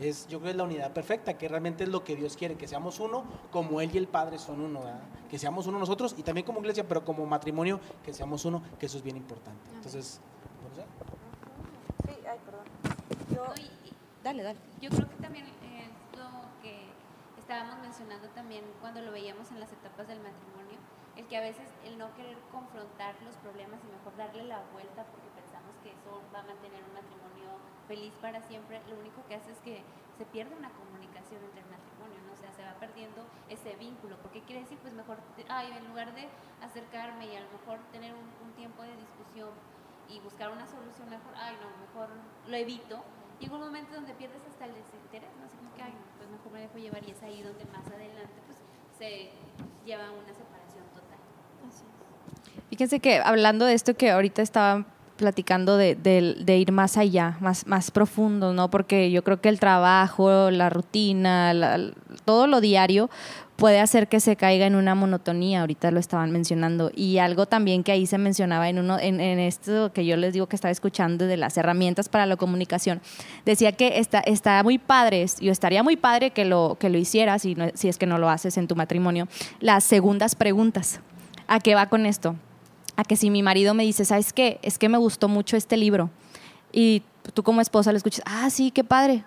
Es, 0.00 0.28
yo 0.28 0.38
creo 0.38 0.44
que 0.44 0.50
es 0.50 0.56
la 0.56 0.62
unidad 0.62 0.92
perfecta, 0.92 1.36
que 1.36 1.48
realmente 1.48 1.82
es 1.82 1.90
lo 1.90 2.04
que 2.04 2.14
Dios 2.14 2.36
quiere, 2.36 2.54
que 2.54 2.68
seamos 2.68 3.00
uno 3.00 3.24
como 3.50 3.80
Él 3.80 3.90
y 3.92 3.98
el 3.98 4.06
Padre 4.06 4.38
son 4.38 4.60
uno, 4.60 4.78
¿verdad? 4.80 5.00
que 5.28 5.38
seamos 5.40 5.66
uno 5.66 5.78
nosotros 5.80 6.14
y 6.16 6.22
también 6.22 6.46
como 6.46 6.60
iglesia, 6.60 6.86
pero 6.86 7.04
como 7.04 7.26
matrimonio, 7.26 7.80
que 8.04 8.14
seamos 8.14 8.44
uno, 8.44 8.62
que 8.78 8.86
eso 8.86 8.96
es 8.96 9.02
bien 9.02 9.16
importante. 9.16 9.60
Entonces, 9.74 10.20
¿no 10.62 10.74
sé? 10.76 10.86
Sí, 12.06 12.20
ay, 12.30 12.38
perdón. 12.46 12.64
Yo, 13.34 13.44
No, 13.44 13.54
y- 13.56 13.88
y 13.88 13.92
Dale, 14.22 14.42
dale. 14.44 14.58
yo 14.80 14.88
creo 14.90 15.08
que 15.08 15.16
también 15.16 15.46
es 15.46 16.18
lo 16.18 16.26
que 16.62 16.78
estábamos 17.38 17.78
mencionando 17.80 18.28
también 18.28 18.64
cuando 18.80 19.00
lo 19.02 19.10
veíamos 19.10 19.50
en 19.50 19.58
las 19.60 19.72
etapas 19.72 20.06
del 20.06 20.18
matrimonio, 20.20 20.78
el 21.16 21.26
que 21.26 21.36
a 21.36 21.40
veces 21.40 21.66
el 21.84 21.98
no 21.98 22.14
querer 22.14 22.38
confrontar 22.52 23.16
los 23.24 23.34
problemas 23.36 23.80
y 23.82 23.90
mejor 23.90 24.16
darle 24.16 24.44
la 24.44 24.62
vuelta 24.72 25.04
porque 25.10 25.26
que 25.82 25.92
eso 25.92 26.22
va 26.34 26.40
a 26.40 26.46
mantener 26.46 26.82
un 26.84 26.94
matrimonio 26.94 27.58
feliz 27.86 28.12
para 28.20 28.42
siempre, 28.42 28.80
lo 28.88 28.98
único 28.98 29.24
que 29.26 29.34
hace 29.34 29.52
es 29.52 29.58
que 29.60 29.82
se 30.18 30.24
pierde 30.26 30.54
una 30.54 30.70
comunicación 30.70 31.40
entre 31.42 31.62
el 31.62 31.70
matrimonio, 31.70 32.18
¿no? 32.26 32.32
O 32.34 32.36
sea, 32.36 32.52
se 32.52 32.62
va 32.62 32.74
perdiendo 32.76 33.24
ese 33.48 33.76
vínculo, 33.76 34.16
porque 34.20 34.42
quiere 34.42 34.62
decir, 34.62 34.78
pues 34.82 34.92
mejor, 34.92 35.18
ay, 35.48 35.72
en 35.72 35.88
lugar 35.88 36.12
de 36.14 36.28
acercarme 36.60 37.26
y 37.26 37.36
a 37.36 37.40
lo 37.40 37.50
mejor 37.50 37.78
tener 37.92 38.12
un, 38.12 38.28
un 38.44 38.52
tiempo 38.54 38.82
de 38.82 38.96
discusión 38.96 39.50
y 40.08 40.20
buscar 40.20 40.50
una 40.50 40.66
solución 40.66 41.08
mejor, 41.08 41.32
ay, 41.36 41.56
no, 41.62 41.68
mejor 41.80 42.08
lo 42.46 42.56
evito, 42.56 43.04
llega 43.40 43.54
un 43.54 43.62
momento 43.62 43.94
donde 43.94 44.12
pierdes 44.14 44.42
hasta 44.48 44.66
el 44.66 44.74
desinterés, 44.74 45.30
¿no? 45.38 45.46
Así 45.46 45.56
como 45.56 45.72
que, 45.74 45.82
ay, 45.82 45.94
pues 46.18 46.28
mejor 46.28 46.52
me 46.52 46.60
dejo 46.60 46.78
llevar 46.78 47.02
y 47.06 47.10
es 47.12 47.22
ahí 47.22 47.42
donde 47.42 47.64
más 47.66 47.86
adelante, 47.86 48.42
pues, 48.46 48.58
se 48.98 49.30
lleva 49.84 50.10
una 50.10 50.34
separación 50.34 50.84
total. 50.92 51.18
Fíjense 52.68 53.00
que 53.00 53.20
hablando 53.20 53.64
de 53.64 53.74
esto 53.74 53.94
que 53.94 54.10
ahorita 54.10 54.42
estaba 54.42 54.84
platicando 55.18 55.76
de, 55.76 56.56
ir 56.58 56.72
más 56.72 56.96
allá, 56.96 57.36
más, 57.40 57.90
profundo, 57.90 58.54
¿no? 58.54 58.70
Porque 58.70 59.10
yo 59.10 59.22
creo 59.22 59.42
que 59.42 59.50
el 59.50 59.60
trabajo, 59.60 60.50
la 60.50 60.70
rutina, 60.70 61.52
todo 62.24 62.46
lo 62.46 62.62
diario 62.62 63.10
puede 63.56 63.80
hacer 63.80 64.06
que 64.06 64.20
se 64.20 64.36
caiga 64.36 64.66
en 64.66 64.76
una 64.76 64.94
monotonía, 64.94 65.60
ahorita 65.60 65.90
lo 65.90 65.98
estaban 65.98 66.30
mencionando. 66.30 66.92
Y 66.94 67.18
algo 67.18 67.46
también 67.46 67.82
que 67.82 67.90
ahí 67.90 68.06
se 68.06 68.16
mencionaba 68.16 68.68
en 68.68 68.78
uno, 68.78 68.98
en, 69.00 69.20
esto 69.20 69.92
que 69.92 70.06
yo 70.06 70.16
les 70.16 70.32
digo 70.32 70.46
que 70.46 70.54
estaba 70.54 70.70
escuchando 70.70 71.26
de 71.26 71.36
las 71.36 71.56
herramientas 71.56 72.08
para 72.08 72.24
la 72.24 72.36
comunicación, 72.36 73.00
decía 73.44 73.72
que 73.72 73.98
está, 73.98 74.62
muy 74.62 74.78
padre, 74.78 75.26
yo 75.40 75.50
estaría 75.50 75.82
muy 75.82 75.96
padre 75.96 76.30
que 76.30 76.44
lo, 76.44 76.76
que 76.78 76.88
lo 76.88 76.98
hicieras, 76.98 77.44
no- 77.44 77.70
si 77.74 77.88
es 77.88 77.98
que 77.98 78.06
no 78.06 78.18
lo 78.18 78.30
haces 78.30 78.56
en 78.56 78.68
tu 78.68 78.76
matrimonio, 78.76 79.26
las 79.58 79.82
segundas 79.82 80.36
preguntas. 80.36 81.00
¿A 81.48 81.58
qué 81.58 81.74
va 81.74 81.88
con 81.88 82.06
esto? 82.06 82.36
A 82.98 83.04
que 83.04 83.14
si 83.14 83.30
mi 83.30 83.44
marido 83.44 83.74
me 83.74 83.84
dice, 83.84 84.04
¿sabes 84.04 84.32
qué? 84.32 84.58
Es 84.60 84.76
que 84.76 84.88
me 84.88 84.98
gustó 84.98 85.28
mucho 85.28 85.56
este 85.56 85.76
libro. 85.76 86.10
Y 86.72 87.04
tú 87.32 87.44
como 87.44 87.60
esposa 87.60 87.92
lo 87.92 87.96
escuchas, 87.96 88.22
ah, 88.26 88.50
sí, 88.50 88.72
qué 88.72 88.82
padre. 88.82 89.24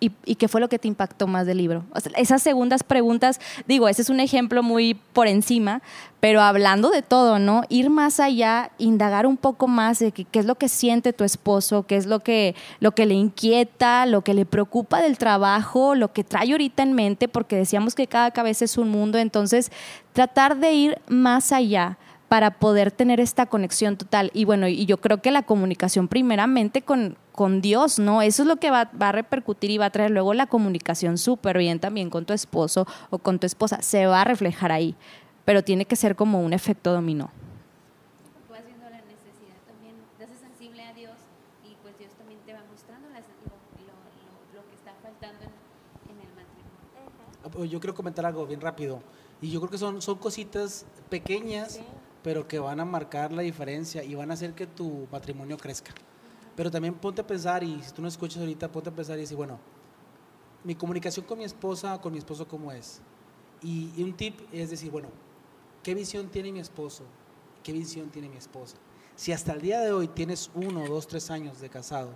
¿Y, 0.00 0.10
y 0.24 0.36
qué 0.36 0.48
fue 0.48 0.60
lo 0.62 0.68
que 0.70 0.78
te 0.78 0.88
impactó 0.88 1.26
más 1.26 1.44
del 1.44 1.58
libro? 1.58 1.84
Esas 2.16 2.40
segundas 2.40 2.84
preguntas, 2.84 3.40
digo, 3.66 3.88
ese 3.88 4.00
es 4.00 4.08
un 4.08 4.20
ejemplo 4.20 4.62
muy 4.62 4.94
por 4.94 5.26
encima, 5.26 5.82
pero 6.20 6.40
hablando 6.40 6.88
de 6.88 7.02
todo, 7.02 7.38
¿no? 7.38 7.62
Ir 7.68 7.90
más 7.90 8.20
allá, 8.20 8.70
indagar 8.78 9.26
un 9.26 9.36
poco 9.36 9.68
más 9.68 9.98
de 9.98 10.12
que- 10.12 10.24
qué 10.24 10.38
es 10.38 10.46
lo 10.46 10.54
que 10.54 10.68
siente 10.68 11.12
tu 11.12 11.24
esposo, 11.24 11.82
qué 11.82 11.96
es 11.96 12.06
lo 12.06 12.20
que, 12.20 12.54
lo 12.80 12.92
que 12.92 13.04
le 13.04 13.14
inquieta, 13.14 14.06
lo 14.06 14.22
que 14.22 14.32
le 14.32 14.46
preocupa 14.46 15.02
del 15.02 15.18
trabajo, 15.18 15.94
lo 15.94 16.12
que 16.14 16.24
trae 16.24 16.52
ahorita 16.52 16.84
en 16.84 16.94
mente, 16.94 17.28
porque 17.28 17.56
decíamos 17.56 17.94
que 17.94 18.06
cada 18.06 18.30
cabeza 18.30 18.64
es 18.64 18.78
un 18.78 18.88
mundo, 18.88 19.18
entonces 19.18 19.70
tratar 20.14 20.56
de 20.56 20.72
ir 20.72 20.98
más 21.08 21.52
allá 21.52 21.98
para 22.28 22.58
poder 22.58 22.90
tener 22.90 23.20
esta 23.20 23.46
conexión 23.46 23.96
total. 23.96 24.30
Y 24.34 24.44
bueno, 24.44 24.68
y 24.68 24.84
yo 24.86 24.98
creo 25.00 25.22
que 25.22 25.30
la 25.30 25.42
comunicación 25.42 26.08
primeramente 26.08 26.82
con, 26.82 27.16
con 27.32 27.60
Dios, 27.62 27.98
¿no? 27.98 28.20
Eso 28.22 28.42
es 28.42 28.48
lo 28.48 28.56
que 28.56 28.70
va, 28.70 28.90
va 29.00 29.08
a 29.08 29.12
repercutir 29.12 29.70
y 29.70 29.78
va 29.78 29.86
a 29.86 29.90
traer 29.90 30.10
luego 30.10 30.34
la 30.34 30.46
comunicación 30.46 31.16
súper 31.16 31.56
bien 31.58 31.80
también 31.80 32.10
con 32.10 32.26
tu 32.26 32.34
esposo 32.34 32.86
o 33.10 33.18
con 33.18 33.38
tu 33.38 33.46
esposa. 33.46 33.80
Se 33.80 34.06
va 34.06 34.20
a 34.20 34.24
reflejar 34.24 34.72
ahí, 34.72 34.94
pero 35.46 35.64
tiene 35.64 35.86
que 35.86 35.96
ser 35.96 36.16
como 36.16 36.42
un 36.42 36.52
efecto 36.52 36.92
dominó. 36.92 37.30
Tú 38.46 38.52
vas 38.52 38.64
viendo 38.66 38.84
la 38.90 38.98
necesidad 38.98 39.56
también, 39.66 39.94
te 40.18 40.24
haces 40.24 40.38
sensible 40.38 40.82
a 40.82 40.92
Dios 40.92 41.14
y 41.64 41.76
pues 41.80 41.96
Dios 41.98 42.10
también 42.18 42.40
te 42.44 42.52
va 42.52 42.60
mostrando 42.70 43.08
las- 43.08 43.24
lo, 43.24 43.56
lo- 43.86 43.88
lo- 43.88 44.60
lo 44.60 44.68
que 44.68 44.74
está 44.76 44.92
faltando 45.02 45.44
en, 45.44 46.12
en 46.12 46.20
el 46.20 46.28
matrimonio. 46.36 47.40
Ah, 47.42 47.48
pues 47.50 47.70
Yo 47.70 47.80
quiero 47.80 47.94
comentar 47.94 48.26
algo 48.26 48.44
bien 48.46 48.60
rápido. 48.60 49.00
Y 49.40 49.50
yo 49.50 49.60
creo 49.60 49.70
que 49.70 49.78
son, 49.78 50.02
son 50.02 50.18
cositas 50.18 50.84
pequeñas, 51.08 51.80
pero 52.28 52.46
que 52.46 52.58
van 52.58 52.78
a 52.78 52.84
marcar 52.84 53.32
la 53.32 53.40
diferencia 53.40 54.04
y 54.04 54.14
van 54.14 54.30
a 54.30 54.34
hacer 54.34 54.52
que 54.52 54.66
tu 54.66 55.08
matrimonio 55.10 55.56
crezca. 55.56 55.92
Pero 56.54 56.70
también 56.70 56.92
ponte 56.92 57.22
a 57.22 57.26
pensar, 57.26 57.64
y 57.64 57.82
si 57.82 57.90
tú 57.90 58.02
no 58.02 58.08
escuchas 58.08 58.40
ahorita, 58.40 58.70
ponte 58.70 58.90
a 58.90 58.92
pensar 58.94 59.16
y 59.16 59.22
decir, 59.22 59.34
bueno, 59.38 59.58
mi 60.62 60.74
comunicación 60.74 61.24
con 61.24 61.38
mi 61.38 61.44
esposa, 61.44 61.98
con 62.02 62.12
mi 62.12 62.18
esposo, 62.18 62.46
¿cómo 62.46 62.70
es? 62.70 63.00
Y, 63.62 63.92
y 63.96 64.02
un 64.02 64.12
tip 64.14 64.40
es 64.52 64.68
decir, 64.68 64.90
bueno, 64.90 65.08
¿qué 65.82 65.94
visión 65.94 66.28
tiene 66.28 66.52
mi 66.52 66.58
esposo? 66.60 67.02
¿Qué 67.62 67.72
visión 67.72 68.10
tiene 68.10 68.28
mi 68.28 68.36
esposa? 68.36 68.76
Si 69.16 69.32
hasta 69.32 69.54
el 69.54 69.62
día 69.62 69.80
de 69.80 69.92
hoy 69.92 70.08
tienes 70.08 70.50
uno, 70.54 70.86
dos, 70.86 71.06
tres 71.08 71.30
años 71.30 71.62
de 71.62 71.70
casado 71.70 72.10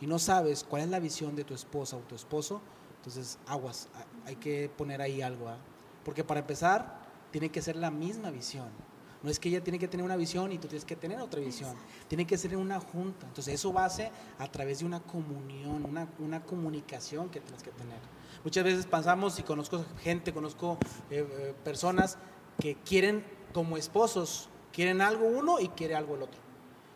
y 0.00 0.06
no 0.06 0.18
sabes 0.18 0.64
cuál 0.64 0.80
es 0.80 0.88
la 0.88 0.98
visión 0.98 1.36
de 1.36 1.44
tu 1.44 1.52
esposa 1.52 1.94
o 1.98 2.00
tu 2.00 2.14
esposo, 2.14 2.62
entonces 2.96 3.38
aguas, 3.46 3.88
ha- 3.94 4.28
hay 4.30 4.36
que 4.36 4.70
poner 4.78 5.02
ahí 5.02 5.20
algo. 5.20 5.46
¿ah? 5.50 5.58
Porque 6.06 6.24
para 6.24 6.40
empezar, 6.40 7.00
tiene 7.32 7.50
que 7.50 7.60
ser 7.60 7.76
la 7.76 7.90
misma 7.90 8.30
visión. 8.30 8.87
No 9.22 9.30
es 9.30 9.38
que 9.38 9.48
ella 9.48 9.62
tiene 9.62 9.78
que 9.78 9.88
tener 9.88 10.04
una 10.04 10.16
visión 10.16 10.52
y 10.52 10.58
tú 10.58 10.68
tienes 10.68 10.84
que 10.84 10.94
tener 10.94 11.20
otra 11.20 11.40
visión. 11.40 11.74
Tiene 12.06 12.26
que 12.26 12.38
ser 12.38 12.52
en 12.52 12.60
una 12.60 12.78
junta. 12.78 13.26
Entonces 13.26 13.54
eso 13.54 13.72
va 13.72 13.84
a 13.84 13.90
ser 13.90 14.12
a 14.38 14.46
través 14.46 14.78
de 14.78 14.84
una 14.84 15.00
comunión, 15.00 15.84
una, 15.84 16.08
una 16.18 16.42
comunicación 16.42 17.28
que 17.28 17.40
tienes 17.40 17.62
que 17.62 17.70
tener. 17.72 17.98
Muchas 18.44 18.64
veces 18.64 18.86
pensamos, 18.86 19.38
y 19.38 19.42
conozco 19.42 19.84
gente, 20.02 20.32
conozco 20.32 20.78
eh, 21.10 21.26
eh, 21.28 21.54
personas 21.64 22.16
que 22.60 22.76
quieren 22.76 23.24
como 23.52 23.76
esposos, 23.76 24.48
quieren 24.72 25.00
algo 25.00 25.26
uno 25.26 25.58
y 25.58 25.68
quiere 25.68 25.96
algo 25.96 26.14
el 26.14 26.22
otro. 26.22 26.40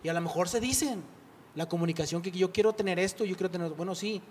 Y 0.04 0.08
a 0.08 0.12
lo 0.12 0.20
mejor 0.20 0.48
se 0.48 0.60
dicen 0.60 1.02
la 1.54 1.68
comunicación 1.68 2.22
que 2.22 2.30
yo 2.30 2.52
quiero 2.52 2.72
tener 2.72 2.98
esto, 2.98 3.24
yo 3.24 3.36
quiero 3.36 3.50
tener, 3.50 3.70
bueno, 3.72 3.94
sí, 3.94 4.22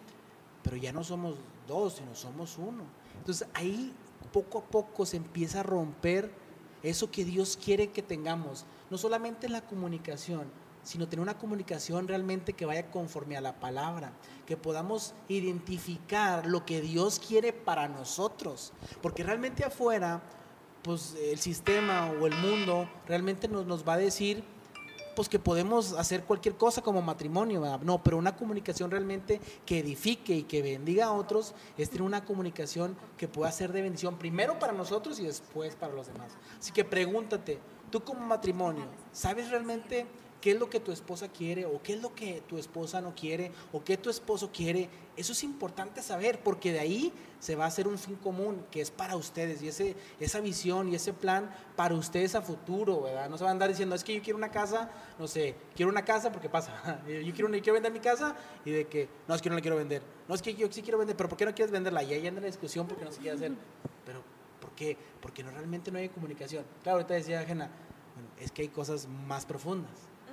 pero 0.64 0.78
ya 0.78 0.94
no 0.94 1.04
somos 1.04 1.36
dos, 1.68 1.96
sino 1.96 2.16
somos 2.16 2.58
uno. 2.58 2.84
Entonces 3.18 3.48
ahí 3.54 3.94
poco 4.32 4.60
a 4.60 4.64
poco 4.64 5.06
se 5.06 5.18
empieza 5.18 5.60
a 5.60 5.64
romper 5.64 6.32
eso 6.84 7.12
que 7.12 7.26
Dios 7.26 7.58
quiere 7.64 7.92
que 7.92 8.02
tengamos, 8.02 8.66
no 8.90 8.98
solamente 8.98 9.50
la 9.50 9.62
comunicación, 9.62 10.48
sino 10.84 11.08
tener 11.08 11.22
una 11.22 11.38
comunicación 11.38 12.08
realmente 12.08 12.54
que 12.54 12.66
vaya 12.66 12.90
conforme 12.90 13.38
a 13.38 13.42
la 13.42 13.60
palabra, 13.60 14.14
que 14.46 14.58
podamos 14.58 15.14
identificar 15.28 16.46
lo 16.46 16.66
que 16.66 16.82
Dios 16.82 17.20
quiere 17.20 17.54
para 17.54 17.88
nosotros, 17.88 18.74
porque 19.02 19.24
realmente 19.24 19.64
afuera, 19.64 20.22
pues 20.82 21.16
el 21.22 21.40
sistema 21.40 22.12
o 22.20 22.26
el 22.26 22.34
mundo 22.36 22.90
realmente 23.08 23.48
nos, 23.48 23.66
nos 23.68 23.88
va 23.88 23.94
a 23.94 23.98
decir 23.98 24.44
pues 25.16 25.30
que 25.30 25.40
podemos 25.40 25.94
hacer 25.94 26.24
cualquier 26.24 26.56
cosa 26.56 26.82
como 26.82 27.02
matrimonio, 27.02 27.64
no, 27.84 28.04
pero 28.04 28.18
una 28.18 28.36
comunicación 28.36 28.92
realmente 28.92 29.40
que 29.66 29.80
edifique 29.80 30.34
y 30.36 30.44
que 30.44 30.62
bendiga 30.62 31.06
a 31.06 31.14
otros 31.14 31.54
es 31.78 31.90
tener 31.90 32.04
una 32.04 32.26
comunicación 32.26 32.96
que 33.18 33.28
pueda 33.28 33.52
ser 33.52 33.72
de 33.72 33.82
bendición 33.82 34.18
primero 34.18 34.60
para 34.60 34.74
nosotros 34.74 35.20
y 35.20 35.24
después 35.26 35.76
para 35.76 35.94
los 35.94 36.08
demás. 36.08 36.32
Así 36.60 36.72
que 36.72 36.86
pregúntate, 36.86 37.60
tú 37.90 38.04
como 38.04 38.26
matrimonio, 38.26 38.86
¿sabes 39.12 39.50
realmente 39.50 40.06
qué 40.42 40.52
es 40.52 40.60
lo 40.60 40.70
que 40.70 40.80
tu 40.80 40.92
esposa 40.92 41.28
quiere 41.30 41.66
o 41.66 41.82
qué 41.82 41.94
es 41.94 42.02
lo 42.02 42.14
que 42.16 42.42
tu 42.48 42.58
esposa 42.58 43.00
no 43.00 43.14
quiere 43.16 43.52
o 43.72 43.84
qué 43.84 43.96
tu 43.98 44.10
esposo 44.10 44.50
quiere? 44.52 44.90
Eso 45.16 45.34
es 45.34 45.44
importante 45.44 46.02
saber 46.02 46.40
porque 46.42 46.72
de 46.74 46.80
ahí 46.80 47.14
se 47.40 47.56
va 47.56 47.66
a 47.66 47.68
hacer 47.68 47.88
un 47.88 47.98
fin 47.98 48.16
común 48.16 48.66
que 48.72 48.82
es 48.82 48.90
para 48.92 49.16
ustedes 49.16 49.62
y 49.62 49.68
ese, 49.68 49.96
esa 50.20 50.40
visión 50.40 50.90
y 50.90 50.96
ese 50.96 51.14
plan 51.14 51.54
para 51.76 51.94
ustedes 51.96 52.34
a 52.36 52.42
futuro. 52.42 53.06
No 53.30 53.38
se 53.38 53.44
van 53.44 53.50
a 53.50 53.52
andar 53.52 53.70
diciendo, 53.70 53.94
es 53.96 54.04
que 54.04 54.16
yo 54.16 54.22
quiero 54.22 54.38
una 54.38 54.50
casa, 54.52 54.90
no 55.20 55.28
sé, 55.28 55.56
quiero 55.76 55.92
una 55.92 56.04
casa 56.04 56.32
porque 56.32 56.50
pasa, 56.50 57.02
yo 57.08 57.34
quiero, 57.34 57.48
una- 57.48 57.58
quiero 57.60 57.74
vender 57.74 57.92
mi 57.92 58.00
casa 58.00 58.36
y 58.66 58.72
de 58.72 58.88
que, 58.88 59.08
no, 59.28 59.36
es 59.36 59.42
que 59.42 59.50
no 59.50 59.56
la 59.56 59.62
quiero 59.62 59.78
vender, 59.78 60.02
no, 60.28 60.34
es 60.36 60.42
que 60.42 60.54
yo 60.56 60.68
sí 60.72 60.82
quiero 60.82 60.98
vender, 60.98 61.16
pero 61.16 61.30
¿por 61.30 61.38
qué 61.38 61.46
no 61.46 61.54
quieres 61.54 61.72
venderla? 61.72 62.02
Y 62.04 62.14
ahí 62.14 62.26
anda 62.26 62.42
la 62.42 62.48
discusión 62.48 62.88
porque 62.88 63.06
no 63.06 63.12
se 63.12 63.20
quiere 63.20 63.36
hacer, 63.36 63.52
pero 64.06 64.24
¿por 64.60 64.72
qué? 64.72 64.98
Porque 65.22 65.44
no, 65.44 65.52
realmente 65.52 65.92
no 65.92 66.00
hay 66.00 66.10
comunicación. 66.10 66.64
Claro, 66.84 66.98
ahorita 66.98 67.14
decía 67.16 67.44
Jena, 67.44 67.70
es 68.40 68.52
que 68.52 68.64
hay 68.64 68.70
cosas 68.70 69.08
más 69.08 69.46
profundas. 69.46 69.92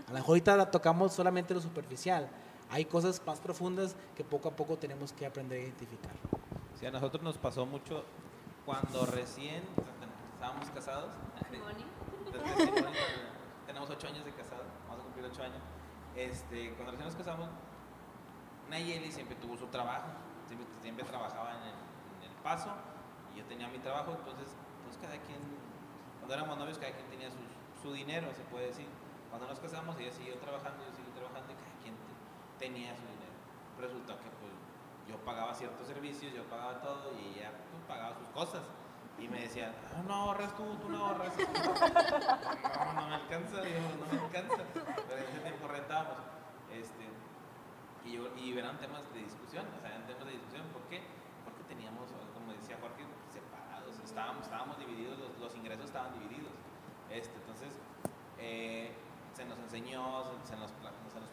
A 0.08 0.12
lo 0.12 0.14
mejor 0.14 0.30
ahorita 0.30 0.56
la 0.56 0.70
tocamos 0.70 1.12
solamente 1.12 1.54
lo 1.54 1.60
superficial. 1.60 2.28
Hay 2.70 2.84
cosas 2.84 3.22
más 3.26 3.40
profundas 3.40 3.94
que 4.16 4.24
poco 4.24 4.48
a 4.48 4.52
poco 4.56 4.76
tenemos 4.78 5.12
que 5.12 5.26
aprender 5.26 5.58
a 5.58 5.62
identificar. 5.62 6.12
Sí, 6.78 6.86
a 6.86 6.90
nosotros 6.90 7.22
nos 7.22 7.38
pasó 7.38 7.66
mucho 7.66 8.04
cuando 8.64 9.04
recién 9.06 9.62
estábamos 10.34 10.68
casados. 10.70 11.10
Tenemos 13.66 13.90
ocho 13.90 14.06
años 14.06 14.24
de 14.24 14.32
casado, 14.32 14.62
vamos 14.88 15.00
a 15.00 15.04
cumplir 15.04 15.26
ocho 15.26 15.42
años. 15.42 15.60
Este, 16.16 16.72
cuando 16.74 16.92
recién 16.92 17.06
nos 17.06 17.16
casamos, 17.16 17.48
Nayeli 18.70 19.12
siempre 19.12 19.36
tuvo 19.36 19.56
su 19.56 19.66
trabajo, 19.66 20.08
siempre, 20.46 20.66
siempre 20.82 21.04
trabajaba 21.04 21.50
en 21.52 21.62
el, 21.62 21.74
en 22.24 22.30
el 22.30 22.36
paso 22.42 22.70
y 23.34 23.38
yo 23.38 23.44
tenía 23.44 23.68
mi 23.68 23.78
trabajo, 23.78 24.12
entonces, 24.18 24.48
pues 24.84 24.96
cada 24.98 25.16
quien, 25.24 25.38
cuando 26.20 26.34
éramos 26.34 26.58
novios, 26.58 26.78
cada 26.78 26.92
quien 26.92 27.06
tenía 27.08 27.28
sus- 27.30 27.82
su 27.82 27.92
dinero, 27.92 28.28
se 28.34 28.42
puede 28.44 28.66
decir. 28.68 28.86
Cuando 29.30 29.46
nos 29.48 29.58
casamos, 29.60 29.96
ella 29.98 30.12
siguió 30.12 30.36
trabajando, 30.38 30.84
yo 30.84 30.92
seguí 30.92 31.10
trabajando 31.12 31.52
y 31.52 31.56
cada 31.56 31.74
quien 31.82 31.94
te- 31.94 32.58
tenía 32.58 32.96
su 32.96 33.02
dinero. 33.02 33.36
Resulta 33.78 34.14
que 34.18 34.28
pues 34.40 34.52
yo 35.08 35.16
pagaba 35.24 35.54
ciertos 35.54 35.86
servicios, 35.86 36.32
yo 36.34 36.44
pagaba 36.44 36.80
todo 36.80 37.12
y 37.18 37.38
ella 37.38 37.52
pues, 37.70 37.82
pagaba 37.86 38.16
sus 38.16 38.28
cosas. 38.28 38.62
Y 39.18 39.26
me 39.26 39.40
decía, 39.40 39.74
"Ah, 39.96 40.02
no 40.06 40.14
ahorras 40.14 40.54
tú, 40.56 40.62
tú 40.80 40.88
no 40.88 41.04
ahorras. 41.06 41.32
no, 41.38 42.94
no 42.94 43.06
me 43.08 43.14
alcanza, 43.14 43.56
yo, 43.64 43.80
no 43.98 44.06
me 44.12 44.20
alcanza. 44.24 44.62
Pero 44.74 45.18
en 45.18 45.28
ese 45.28 45.40
tiempo 45.40 45.66
rentábamos. 45.68 46.18
Este, 46.72 47.04
y, 48.04 48.12
yo, 48.12 48.28
y 48.36 48.56
eran 48.56 48.78
temas 48.78 49.02
de 49.12 49.20
discusión, 49.20 49.66
o 49.76 49.80
sea, 49.80 49.90
eran 49.90 50.06
temas 50.06 50.24
de 50.26 50.32
discusión. 50.32 50.62
¿Por 50.72 50.82
qué? 50.88 51.02
Porque 51.44 51.62
teníamos, 51.64 52.06
como 52.32 52.52
decía 52.52 52.78
Jorge, 52.80 53.04
separados, 53.32 53.98
estábamos, 54.04 54.44
estábamos 54.44 54.78
divididos, 54.78 55.18
los, 55.18 55.36
los 55.38 55.54
ingresos 55.56 55.86
estaban 55.86 56.12
divididos. 56.14 56.52
Este, 57.10 57.34
entonces, 57.42 57.74
eh, 58.38 58.94
se 59.38 59.44
nos 59.44 59.58
enseñó, 59.60 60.02
se, 60.42 60.56
nos, 60.56 60.72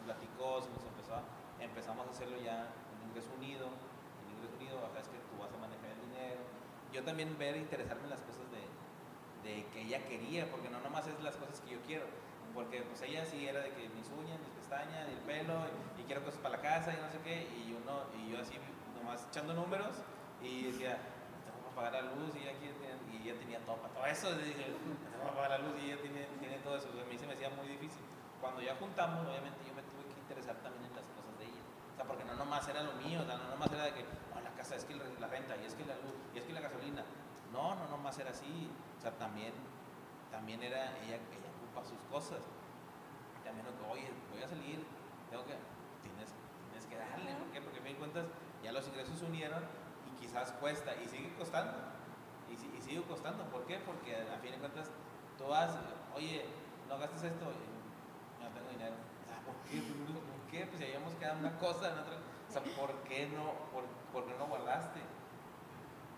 platicó, 0.06 0.62
se 0.62 0.70
nos 0.70 0.84
empezó 0.86 1.18
empezamos 1.58 2.06
a 2.06 2.10
hacerlo 2.10 2.38
ya 2.38 2.70
en 2.94 3.08
ingreso 3.08 3.34
unido. 3.36 3.66
En 3.66 4.30
ingreso 4.30 4.54
unido, 4.54 4.78
es 4.94 5.08
que 5.08 5.18
tú 5.26 5.42
vas 5.42 5.50
a 5.50 5.58
manejar 5.58 5.90
el 5.90 6.00
dinero. 6.06 6.38
Yo 6.92 7.02
también 7.02 7.36
ver, 7.36 7.56
interesarme 7.56 8.04
en 8.04 8.10
las 8.10 8.22
cosas 8.22 8.46
de, 8.54 8.62
de 9.42 9.66
que 9.74 9.82
ella 9.82 10.06
quería, 10.06 10.48
porque 10.50 10.70
no 10.70 10.78
nomás 10.80 11.08
es 11.08 11.18
las 11.20 11.34
cosas 11.34 11.60
que 11.60 11.74
yo 11.74 11.80
quiero. 11.82 12.06
Porque 12.54 12.82
pues 12.82 13.02
ella 13.02 13.26
sí 13.26 13.46
era 13.46 13.60
de 13.60 13.70
que 13.74 13.88
mis 13.90 14.06
uñas, 14.14 14.38
mis 14.38 14.54
pestañas, 14.54 15.08
el 15.10 15.18
pelo, 15.26 15.66
y, 15.98 16.02
quiero 16.06 16.22
cosas 16.22 16.38
para 16.38 16.56
la 16.56 16.62
casa 16.62 16.94
y 16.94 17.02
no 17.02 17.10
sé 17.10 17.18
qué, 17.24 17.50
y 17.58 17.72
yo 17.72 17.80
no, 17.84 18.06
y 18.14 18.30
yo 18.30 18.40
así 18.40 18.54
nomás 18.94 19.26
echando 19.26 19.54
números 19.54 19.96
y 20.40 20.70
decía, 20.70 21.00
tengo 21.76 21.90
para 21.90 21.90
pagar 21.90 21.92
la 21.92 22.10
luz 22.16 22.32
y 22.34 22.40
ella, 22.40 22.52
y 23.12 23.28
ella 23.28 23.38
tenía 23.38 23.60
todo 23.60 23.76
para 23.76 23.92
todo 23.92 24.06
eso, 24.06 24.32
dije, 24.38 24.72
pagar 25.34 25.50
la 25.50 25.58
luz 25.58 25.76
y 25.82 25.92
ella 25.92 26.00
tiene, 26.00 26.26
tiene 26.40 26.56
todo 26.64 26.76
eso, 26.76 26.88
a 26.88 27.04
mí 27.04 27.18
se 27.18 27.26
me 27.26 27.34
hacía 27.34 27.50
muy 27.50 27.68
difícil. 27.68 28.00
Cuando 28.40 28.62
ya 28.62 28.76
juntamos, 28.76 29.26
obviamente 29.26 29.60
yo 29.66 29.74
me 29.74 29.82
tuve 29.82 30.08
que 30.08 30.20
interesar 30.20 30.56
también 30.64 30.84
en 30.88 30.96
las 30.96 31.04
cosas 31.12 31.36
de 31.38 31.44
ella. 31.44 31.62
O 31.92 31.96
sea, 31.96 32.04
porque 32.04 32.24
no 32.24 32.34
nomás 32.36 32.68
era 32.68 32.82
lo 32.82 32.92
mío, 32.96 33.20
o 33.20 33.26
sea, 33.26 33.36
no 33.36 33.48
nomás 33.48 33.70
era 33.72 33.84
de 33.84 33.92
que, 33.92 34.04
no, 34.04 34.40
la 34.40 34.52
casa 34.56 34.76
es 34.76 34.84
que 34.84 34.94
la 34.96 35.28
renta, 35.28 35.56
y 35.56 35.64
es 35.64 35.74
que 35.74 35.84
la 35.84 35.96
luz, 36.00 36.16
y 36.34 36.38
es 36.38 36.44
que 36.44 36.52
la 36.52 36.60
gasolina. 36.60 37.04
No, 37.52 37.74
no 37.74 37.88
nomás 37.88 38.18
era 38.18 38.30
así. 38.30 38.68
O 38.98 39.00
sea, 39.00 39.12
también, 39.16 39.52
también 40.30 40.62
era, 40.62 40.96
ella, 41.04 41.16
ella 41.16 41.50
ocupa 41.56 41.84
sus 41.84 42.00
cosas. 42.12 42.44
También, 43.44 43.66
oye, 43.88 44.12
voy 44.32 44.42
a 44.42 44.48
salir, 44.48 44.84
tengo 45.30 45.44
que, 45.46 45.56
tienes, 46.02 46.34
tienes 46.68 46.86
que 46.86 46.96
darle, 46.96 47.32
¿por 47.40 47.48
qué? 47.52 47.60
Porque 47.62 47.78
a 47.78 47.82
fin 47.82 47.92
de 47.92 47.98
cuentas 47.98 48.26
ya 48.62 48.72
los 48.72 48.86
ingresos 48.88 49.18
se 49.18 49.24
unieron 49.24 49.62
quizás 50.20 50.52
cuesta, 50.52 50.94
y 51.02 51.08
sigue 51.08 51.34
costando. 51.38 51.72
Y, 52.48 52.54
y 52.54 52.80
sigue 52.80 53.02
costando, 53.02 53.44
¿por 53.44 53.64
qué? 53.66 53.78
Porque 53.78 54.14
a 54.14 54.38
fin 54.38 54.52
de 54.52 54.58
cuentas 54.58 54.90
tú 55.38 55.46
vas, 55.48 55.70
oye, 56.14 56.44
no 56.88 56.98
gastes 56.98 57.24
esto, 57.24 57.44
y 57.50 58.42
no 58.42 58.48
tengo 58.50 58.70
dinero. 58.70 58.94
¿Por 59.44 59.54
qué? 59.70 59.80
¿Por 59.80 60.50
qué? 60.50 60.66
Pues 60.66 60.78
si 60.78 60.84
habíamos 60.84 61.14
quedado 61.14 61.38
una 61.38 61.58
cosa, 61.58 61.92
en 61.92 61.98
otra. 61.98 62.14
O 62.48 62.52
sea, 62.52 62.62
¿por 62.62 62.94
qué 63.04 63.28
no, 63.28 63.52
por, 63.72 63.84
por 64.12 64.26
qué 64.26 64.38
no 64.38 64.46
guardaste? 64.46 65.00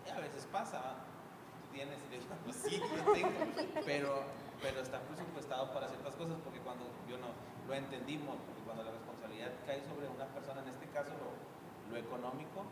Y 0.05 0.09
a 0.09 0.19
veces 0.19 0.47
pasa, 0.51 0.95
tú 1.61 1.73
tienes, 1.73 1.99
y 2.05 2.09
le 2.09 2.19
digo, 2.19 2.35
pues 2.45 2.55
sí, 2.55 2.79
yo 2.79 3.13
tengo, 3.13 3.29
pero, 3.85 4.23
pero 4.61 4.81
está 4.81 4.99
presupuestado 5.01 5.73
para 5.73 5.87
ciertas 5.87 6.15
cosas 6.15 6.37
porque 6.43 6.59
cuando 6.59 6.85
yo 7.07 7.17
no 7.17 7.27
lo 7.67 7.73
entendimos, 7.73 8.37
porque 8.45 8.61
cuando 8.63 8.83
la 8.83 8.91
responsabilidad 8.91 9.51
cae 9.65 9.83
sobre 9.83 10.07
una 10.07 10.25
persona, 10.25 10.61
en 10.61 10.69
este 10.69 10.87
caso 10.87 11.11
lo, 11.17 11.91
lo 11.91 11.97
económico, 11.97 12.65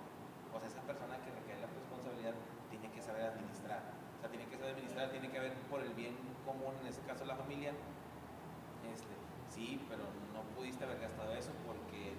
pues 0.51 0.63
esa 0.65 0.81
persona 0.81 1.17
que 1.23 1.31
recae 1.31 1.59
la 1.61 1.67
responsabilidad 1.67 2.33
tiene 2.69 2.89
que 2.91 3.01
saber 3.01 3.23
administrar. 3.31 3.81
O 4.17 4.19
sea, 4.19 4.29
tiene 4.29 4.45
que 4.47 4.57
saber 4.57 4.73
administrar, 4.73 5.09
tiene 5.11 5.29
que 5.29 5.39
ver 5.39 5.53
por 5.69 5.81
el 5.83 5.93
bien 5.93 6.15
común, 6.45 6.73
en 6.81 6.87
este 6.87 7.01
caso 7.05 7.25
la 7.25 7.35
familia. 7.35 7.71
Este, 8.87 9.13
sí, 9.49 9.83
pero 9.89 10.03
no 10.33 10.41
pudiste 10.55 10.83
haber 10.83 10.99
gastado 10.99 11.33
eso 11.33 11.51
porque 11.65 12.13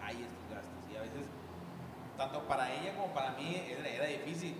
hay 0.00 0.22
estos 0.22 0.44
gastos. 0.50 0.80
Y 0.90 0.96
a 0.96 1.02
veces, 1.02 1.26
tanto 2.16 2.42
para 2.46 2.72
ella 2.72 2.94
como 2.94 3.12
para 3.12 3.32
mí, 3.32 3.56
era, 3.56 4.06
difícil. 4.06 4.56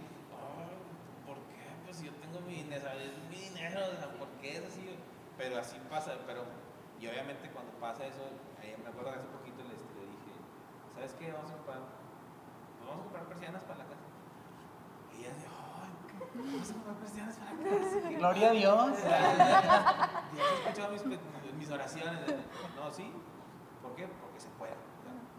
¿Por 1.26 1.36
qué? 1.50 1.64
Pues 1.84 2.02
yo 2.02 2.12
tengo 2.20 2.40
mi 2.40 2.62
dinero, 2.62 2.84
mi 3.30 3.36
dinero, 3.36 3.80
o 3.86 3.96
sea, 3.96 4.10
¿por 4.18 4.28
qué 4.40 4.58
es 4.58 4.64
así? 4.64 4.96
Pero 5.38 5.58
así 5.58 5.76
pasa, 5.88 6.18
pero, 6.26 6.44
y 7.00 7.06
obviamente 7.06 7.50
cuando 7.50 7.72
pasa 7.80 8.06
eso, 8.06 8.22
eh, 8.62 8.76
me 8.82 8.90
acuerdo 8.90 9.12
que 9.12 9.18
hace 9.18 9.28
poquito 9.28 9.62
le, 9.62 9.74
le 9.74 10.06
dije, 10.06 10.32
¿sabes 10.94 11.14
qué? 11.14 11.32
Vamos 11.32 11.50
a 11.50 11.56
vamos 12.86 13.00
a 13.00 13.02
comprar 13.04 13.24
persianas 13.26 13.62
para 13.64 13.78
la 13.78 13.84
casa. 13.84 14.02
Y 15.12 15.20
ella 15.20 15.34
dice, 15.34 15.46
ay, 15.48 15.90
vamos 16.34 16.70
a 16.70 16.72
comprar 16.74 16.96
persianas 16.96 17.36
para 17.36 17.52
la 17.52 17.58
casa. 17.62 18.10
Gloria 18.18 18.48
a 18.48 18.52
Dios. 18.52 18.90
Dios 18.96 20.46
ha 20.48 20.58
escuchado 20.62 20.92
mis, 20.92 21.04
mis 21.58 21.70
oraciones. 21.70 22.20
No, 22.76 22.90
sí. 22.90 23.12
¿Por 23.82 23.94
qué? 23.94 24.06
Porque 24.08 24.40
se 24.40 24.48
puede. 24.50 24.74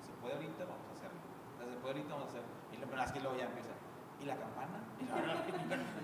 Se 0.06 0.12
puede 0.22 0.36
ahorita, 0.36 0.66
vamos 0.66 0.88
a 0.90 0.94
hacerlo. 0.94 1.20
Se 1.60 1.74
puede 1.82 1.94
ahorita, 1.96 2.14
vamos 2.14 2.28
a 2.28 2.30
hacerlo. 2.30 2.54
Y 2.72 2.78
lo 2.78 3.04
es 3.04 3.12
que 3.12 3.20
luego 3.20 3.38
ya 3.38 3.46
empieza. 3.46 3.70
¿Y 4.22 4.26
la 4.26 4.36
campana? 4.38 4.80
¿Y 5.00 5.06
la- 5.06 5.44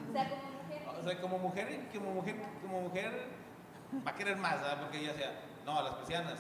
O 0.10 0.14
sea, 0.14 0.30
como 0.32 0.50
mujer. 0.60 0.90
o 1.00 1.04
sea, 1.04 1.22
como 1.22 1.38
mujer, 1.40 1.90
como 1.94 2.12
mujer, 2.12 2.36
como 2.62 2.82
mujer 2.82 3.30
va 4.06 4.12
a 4.12 4.16
querer 4.16 4.38
más, 4.38 4.60
¿verdad? 4.62 4.82
Porque 4.82 5.00
ella 5.00 5.14
decía, 5.14 5.40
no, 5.66 5.78
a 5.80 5.84
las 5.84 5.94
persianas. 5.96 6.40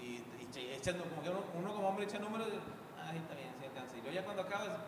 Y, 0.00 0.22
y 0.56 0.70
echando, 0.72 1.04
como 1.04 1.22
que 1.22 1.30
uno, 1.30 1.40
uno 1.58 1.74
como 1.74 1.88
hombre 1.88 2.04
echa 2.04 2.18
números, 2.18 2.48
y, 2.48 2.60
ay, 3.00 3.18
está 3.18 3.34
bien, 3.34 3.52
sí 4.10 4.12
alcanza. 4.12 4.12
Y 4.12 4.12
luego 4.12 4.12
ya 4.14 4.24
cuando 4.24 4.42
acabas, 4.42 4.78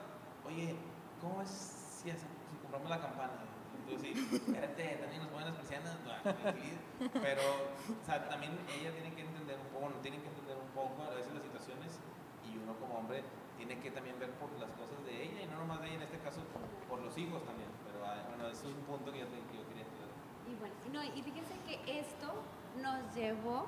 oye, 0.47 0.77
¿cómo 1.21 1.43
es 1.43 1.51
si, 1.51 2.11
hace- 2.11 2.27
si 2.27 2.57
compramos 2.63 2.89
la 2.91 3.01
campana? 3.01 3.33
Entonces, 3.79 4.13
sí, 4.15 4.37
espérate, 4.37 4.97
también 5.01 5.23
nos 5.23 5.31
ponen 5.33 5.49
las 5.49 5.57
persianas, 5.57 5.97
no, 6.05 6.13
tranquilidad. 6.23 6.81
pero, 7.23 7.43
o 7.43 8.05
sea, 8.05 8.29
también 8.29 8.53
ella 8.69 8.93
tiene 8.93 9.15
que 9.15 9.23
entender 9.23 9.57
un 9.59 9.67
poco, 9.73 9.81
bueno, 9.89 9.97
tienen 10.03 10.21
que 10.21 10.29
entender 10.29 10.57
un 10.61 10.69
poco 10.77 11.03
a 11.03 11.15
veces 11.17 11.33
las 11.33 11.43
situaciones 11.43 11.97
y 12.45 12.59
uno 12.59 12.77
como 12.77 12.99
hombre 13.01 13.25
tiene 13.57 13.81
que 13.81 13.91
también 13.91 14.19
ver 14.21 14.31
por 14.37 14.53
las 14.61 14.71
cosas 14.77 15.01
de 15.05 15.13
ella 15.25 15.43
y 15.43 15.47
no 15.47 15.59
nomás 15.59 15.81
de 15.81 15.87
ella, 15.89 15.97
en 15.97 16.03
este 16.03 16.19
caso, 16.21 16.43
por 16.89 17.01
los 17.01 17.17
hijos 17.17 17.43
también. 17.49 17.69
Pero, 17.89 18.05
ah, 18.05 18.21
bueno, 18.29 18.47
eso 18.53 18.69
es 18.69 18.75
un 18.77 18.85
punto 18.85 19.11
que 19.11 19.21
yo, 19.21 19.27
que 19.27 19.57
yo 19.57 19.65
quería 19.73 19.89
aclarar. 19.89 20.15
Y 20.47 20.55
bueno, 20.61 20.75
no, 20.93 21.01
y 21.17 21.23
fíjense 21.23 21.57
que 21.67 21.81
esto 21.99 22.29
nos 22.77 23.15
llevó 23.17 23.67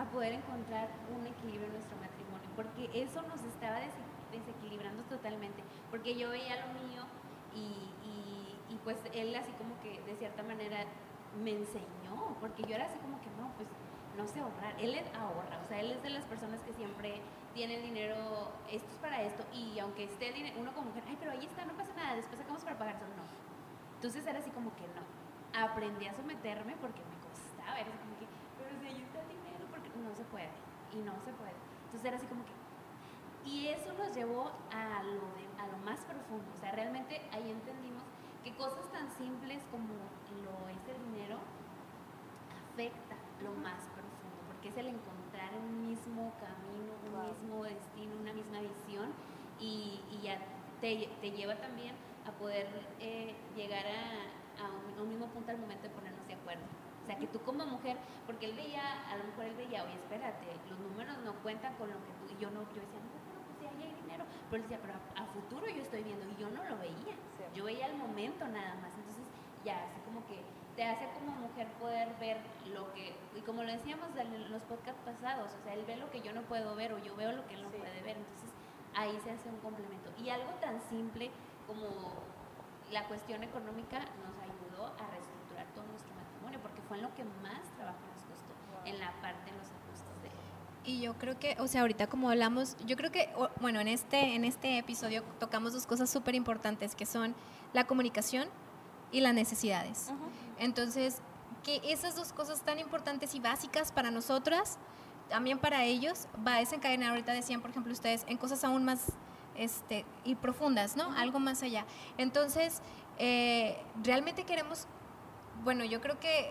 a 0.00 0.04
poder 0.10 0.32
encontrar 0.40 0.88
un 1.12 1.26
equilibrio 1.26 1.66
en 1.68 1.72
nuestro 1.76 1.96
matrimonio, 2.00 2.48
porque 2.56 2.88
eso 2.94 3.20
nos 3.28 3.42
estaba 3.44 3.78
dese- 3.84 4.07
desequilibrando 4.30 5.02
totalmente, 5.04 5.62
porque 5.90 6.16
yo 6.16 6.30
veía 6.30 6.56
lo 6.66 6.72
mío 6.74 7.02
y, 7.54 7.60
y- 8.06 8.74
y 8.74 8.78
pues 8.84 8.98
él 9.14 9.34
así 9.34 9.50
como 9.52 9.78
que 9.80 10.00
de 10.02 10.16
cierta 10.16 10.42
manera 10.42 10.84
me 11.42 11.52
enseñó, 11.52 12.36
porque 12.40 12.62
yo 12.64 12.74
era 12.74 12.86
así 12.86 12.98
como 12.98 13.20
que 13.20 13.28
no, 13.40 13.50
pues 13.56 13.68
no 14.16 14.26
sé 14.26 14.40
ahorrar, 14.40 14.74
él 14.80 14.94
ahorra, 15.14 15.60
o 15.64 15.68
sea, 15.68 15.80
él 15.80 15.92
es 15.92 16.02
de 16.02 16.10
las 16.10 16.24
personas 16.24 16.60
que 16.62 16.72
siempre 16.72 17.20
tiene 17.54 17.76
el 17.76 17.82
dinero, 17.82 18.16
esto 18.70 18.88
es 18.90 18.98
para 18.98 19.22
esto, 19.22 19.44
y 19.54 19.78
aunque 19.78 20.04
esté 20.04 20.28
el 20.28 20.34
dinero, 20.34 20.56
uno 20.60 20.72
como 20.74 20.88
mujer, 20.88 21.04
ay, 21.08 21.16
pero 21.20 21.32
ahí 21.32 21.44
está, 21.46 21.64
no 21.64 21.72
pasa 21.74 21.92
nada, 21.94 22.16
después 22.16 22.38
sacamos 22.38 22.62
para 22.62 22.76
pagar, 22.78 22.96
no. 23.16 23.24
Entonces 23.94 24.26
era 24.26 24.38
así 24.38 24.50
como 24.50 24.70
que 24.76 24.82
no. 24.94 25.02
Aprendí 25.58 26.06
a 26.06 26.14
someterme 26.14 26.76
porque 26.80 27.00
me 27.08 27.16
costaba, 27.24 27.78
era 27.80 27.88
así 27.90 27.98
como 27.98 28.14
que, 28.18 28.26
pero 28.58 28.70
si 28.78 28.86
ahí 28.86 29.00
está 29.02 29.22
el 29.22 29.28
dinero, 29.28 29.64
porque 29.70 29.88
no 29.96 30.14
se 30.14 30.24
puede, 30.24 30.50
y 30.92 30.96
no 31.02 31.14
se 31.24 31.32
puede. 31.32 31.54
Entonces 31.86 32.04
era 32.04 32.16
así 32.18 32.26
como 32.26 32.44
que, 32.44 32.52
y 33.44 33.68
eso 33.68 33.92
nos 33.94 34.14
llevó 34.14 34.50
a 34.72 35.02
lo, 35.02 35.20
de- 35.34 35.48
a 35.62 35.66
lo 35.68 35.78
más 35.78 36.00
profundo, 36.00 36.44
o 36.56 36.60
sea, 36.60 36.72
realmente 36.72 37.20
ahí 37.32 37.50
entendimos 37.50 38.02
que 38.44 38.54
cosas 38.56 38.90
tan 38.92 39.10
simples 39.16 39.62
como 39.70 39.94
lo 40.42 40.68
es 40.68 40.88
el 40.88 41.02
dinero 41.12 41.38
afecta 42.72 43.16
lo 43.42 43.52
más 43.54 43.82
profundo, 43.94 44.38
porque 44.46 44.68
es 44.68 44.76
el 44.76 44.86
encontrar 44.88 45.50
un 45.56 45.88
mismo 45.88 46.32
camino, 46.38 46.92
un 47.06 47.12
Wow. 47.12 47.34
mismo 47.34 47.64
destino, 47.64 48.16
una 48.20 48.32
misma 48.32 48.60
visión 48.60 49.12
y, 49.60 50.00
y 50.10 50.22
ya 50.22 50.38
te, 50.80 51.08
te 51.20 51.30
lleva 51.32 51.56
también 51.56 51.94
a 52.26 52.32
poder 52.32 52.66
eh, 53.00 53.34
llegar 53.56 53.84
a, 53.86 54.62
a 54.62 54.68
un, 54.70 54.98
a 54.98 55.02
un 55.02 55.08
mismo 55.08 55.26
punto 55.28 55.50
al 55.50 55.58
momento 55.58 55.82
de 55.84 55.90
ponernos 55.90 56.26
de 56.28 56.34
acuerdo. 56.34 56.62
O 57.02 57.06
sea, 57.06 57.16
que 57.18 57.26
tú 57.28 57.40
como 57.40 57.64
mujer, 57.66 57.96
porque 58.26 58.46
él 58.46 58.54
veía, 58.54 58.82
a 59.10 59.16
lo 59.16 59.24
mejor 59.24 59.44
él 59.46 59.54
veía, 59.56 59.82
oye, 59.82 59.94
espérate, 59.94 60.46
los 60.68 60.78
números 60.78 61.16
no 61.24 61.32
cuentan 61.42 61.74
con 61.76 61.88
lo 61.88 61.96
que 62.04 62.12
tú, 62.20 62.34
y 62.34 62.36
yo 62.38 62.50
no, 62.50 62.62
yo 62.74 62.80
decía, 62.80 63.00
no, 63.00 63.08
pero 63.26 63.40
pues 63.46 63.56
sí, 63.58 63.64
ahí 63.66 63.82
hay 63.82 63.94
dinero, 64.24 64.46
pero 64.50 64.56
él 64.56 64.68
decía, 64.68 64.78
pero 64.80 64.94
a, 64.94 65.22
a 65.22 65.26
futuro 65.26 65.66
yo 65.68 65.82
estoy 65.82 66.02
viendo, 66.02 66.26
y 66.28 66.36
yo 66.36 66.48
no 66.50 66.64
lo 66.64 66.78
veía, 66.78 67.14
Sí. 67.36 67.44
yo 67.54 67.64
veía 67.64 67.86
el 67.86 67.96
momento 67.96 68.46
nada 68.48 68.74
más, 68.76 68.96
entonces 68.96 69.24
ya, 69.64 69.84
así 69.84 70.00
como 70.00 70.26
que 70.26 70.42
te 70.76 70.84
hace 70.84 71.08
como 71.18 71.32
mujer 71.32 71.66
poder 71.78 72.14
ver 72.20 72.38
lo 72.66 72.92
que, 72.94 73.14
y 73.34 73.40
como 73.42 73.62
lo 73.62 73.72
decíamos 73.72 74.14
en 74.16 74.50
los 74.50 74.62
podcasts 74.64 75.00
pasados, 75.04 75.52
o 75.54 75.62
sea, 75.62 75.74
él 75.74 75.84
ve 75.86 75.96
lo 75.96 76.10
que 76.10 76.20
yo 76.20 76.32
no 76.32 76.42
puedo 76.42 76.74
ver, 76.76 76.92
o 76.92 76.98
yo 76.98 77.16
veo 77.16 77.32
lo 77.32 77.46
que 77.46 77.54
él 77.54 77.62
no 77.62 77.70
Sí. 77.70 77.78
puede 77.78 78.02
ver, 78.02 78.16
entonces 78.16 78.50
ahí 78.94 79.18
se 79.22 79.30
hace 79.30 79.48
un 79.48 79.58
complemento. 79.60 80.10
Y 80.18 80.30
algo 80.30 80.52
tan 80.60 80.80
simple 80.88 81.30
como 81.66 82.12
la 82.90 83.06
cuestión 83.06 83.42
económica 83.42 83.98
nos 84.24 84.34
ayudó 84.38 84.86
a 84.98 85.06
reestructurar 85.10 85.66
todo 85.74 85.84
nuestro 85.86 86.14
matrimonio, 86.14 86.58
porque 86.62 86.80
fue 86.82 86.96
en 86.96 87.02
lo 87.02 87.14
que 87.14 87.24
más 87.24 87.62
trabajo 87.76 88.00
nos 88.14 88.22
costó, 88.24 88.54
Wow. 88.72 88.86
en 88.86 88.98
la 89.00 89.12
parte 89.20 89.50
de 89.50 89.56
los. 89.58 89.66
Y 90.88 91.00
yo 91.00 91.12
creo 91.18 91.38
que, 91.38 91.54
o 91.58 91.68
sea, 91.68 91.82
ahorita 91.82 92.06
como 92.06 92.30
hablamos, 92.30 92.74
yo 92.86 92.96
creo 92.96 93.12
que, 93.12 93.28
bueno, 93.60 93.78
en 93.78 93.88
este, 93.88 94.34
en 94.34 94.46
este 94.46 94.78
episodio 94.78 95.22
tocamos 95.38 95.74
dos 95.74 95.86
cosas 95.86 96.08
súper 96.08 96.34
importantes, 96.34 96.94
que 96.94 97.04
son 97.04 97.34
la 97.74 97.84
comunicación 97.86 98.48
y 99.12 99.20
las 99.20 99.34
necesidades. 99.34 100.10
Entonces, 100.58 101.18
que 101.62 101.82
esas 101.84 102.16
dos 102.16 102.32
cosas 102.32 102.62
tan 102.62 102.78
importantes 102.78 103.34
y 103.34 103.38
básicas 103.38 103.92
para 103.92 104.10
nosotras, 104.10 104.78
también 105.28 105.58
para 105.58 105.84
ellos, 105.84 106.26
va 106.46 106.54
a 106.54 106.58
desencadenar, 106.60 107.10
ahorita 107.10 107.34
decían, 107.34 107.60
por 107.60 107.68
ejemplo, 107.68 107.92
ustedes, 107.92 108.24
en 108.26 108.38
cosas 108.38 108.64
aún 108.64 108.86
más 108.86 109.12
este, 109.56 110.06
y 110.24 110.36
profundas, 110.36 110.96
¿no? 110.96 111.12
Algo 111.18 111.38
más 111.38 111.62
allá. 111.62 111.84
Entonces, 112.16 112.80
eh, 113.18 113.76
realmente 114.02 114.44
queremos, 114.44 114.86
bueno, 115.64 115.84
yo 115.84 116.00
creo 116.00 116.18
que, 116.18 116.50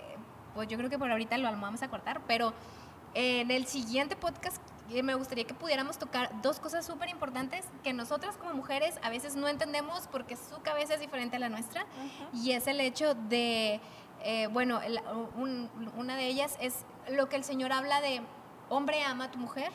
pues 0.54 0.68
yo 0.68 0.78
creo 0.78 0.92
que 0.92 1.00
por 1.00 1.10
ahorita 1.10 1.40
lo 1.40 1.50
vamos 1.50 1.82
a 1.82 1.88
cortar, 1.88 2.22
pero 2.28 2.54
en 3.20 3.50
el 3.50 3.66
siguiente 3.66 4.16
podcast 4.16 4.62
eh, 4.92 5.02
me 5.02 5.16
gustaría 5.16 5.44
que 5.46 5.54
pudiéramos 5.56 5.98
tocar 5.98 6.30
dos 6.44 6.60
cosas 6.60 6.86
súper 6.86 7.10
importantes 7.10 7.66
que 7.84 7.92
nosotras 7.92 8.38
como 8.38 8.54
mujeres 8.54 8.96
a 9.02 9.10
veces 9.10 9.36
no 9.36 9.48
entendemos 9.48 10.08
porque 10.12 10.36
su 10.38 10.62
cabeza 10.62 10.94
es 10.94 11.00
diferente 11.00 11.36
a 11.38 11.40
la 11.40 11.50
nuestra 11.50 11.86
y 12.32 12.52
es 12.52 12.68
el 12.68 12.80
hecho 12.80 13.16
de, 13.16 13.82
eh, 14.24 14.48
bueno, 14.52 14.82
el- 14.82 15.02
un- 15.36 15.68
una 15.98 16.16
de 16.16 16.28
ellas 16.28 16.58
es 16.62 16.86
lo 17.10 17.28
que 17.28 17.36
el 17.38 17.44
Señor 17.44 17.74
habla 17.74 18.02
de 18.02 18.22
hombre 18.70 19.02
ama 19.04 19.26
a 19.26 19.32
tu 19.32 19.40
mujer 19.40 19.72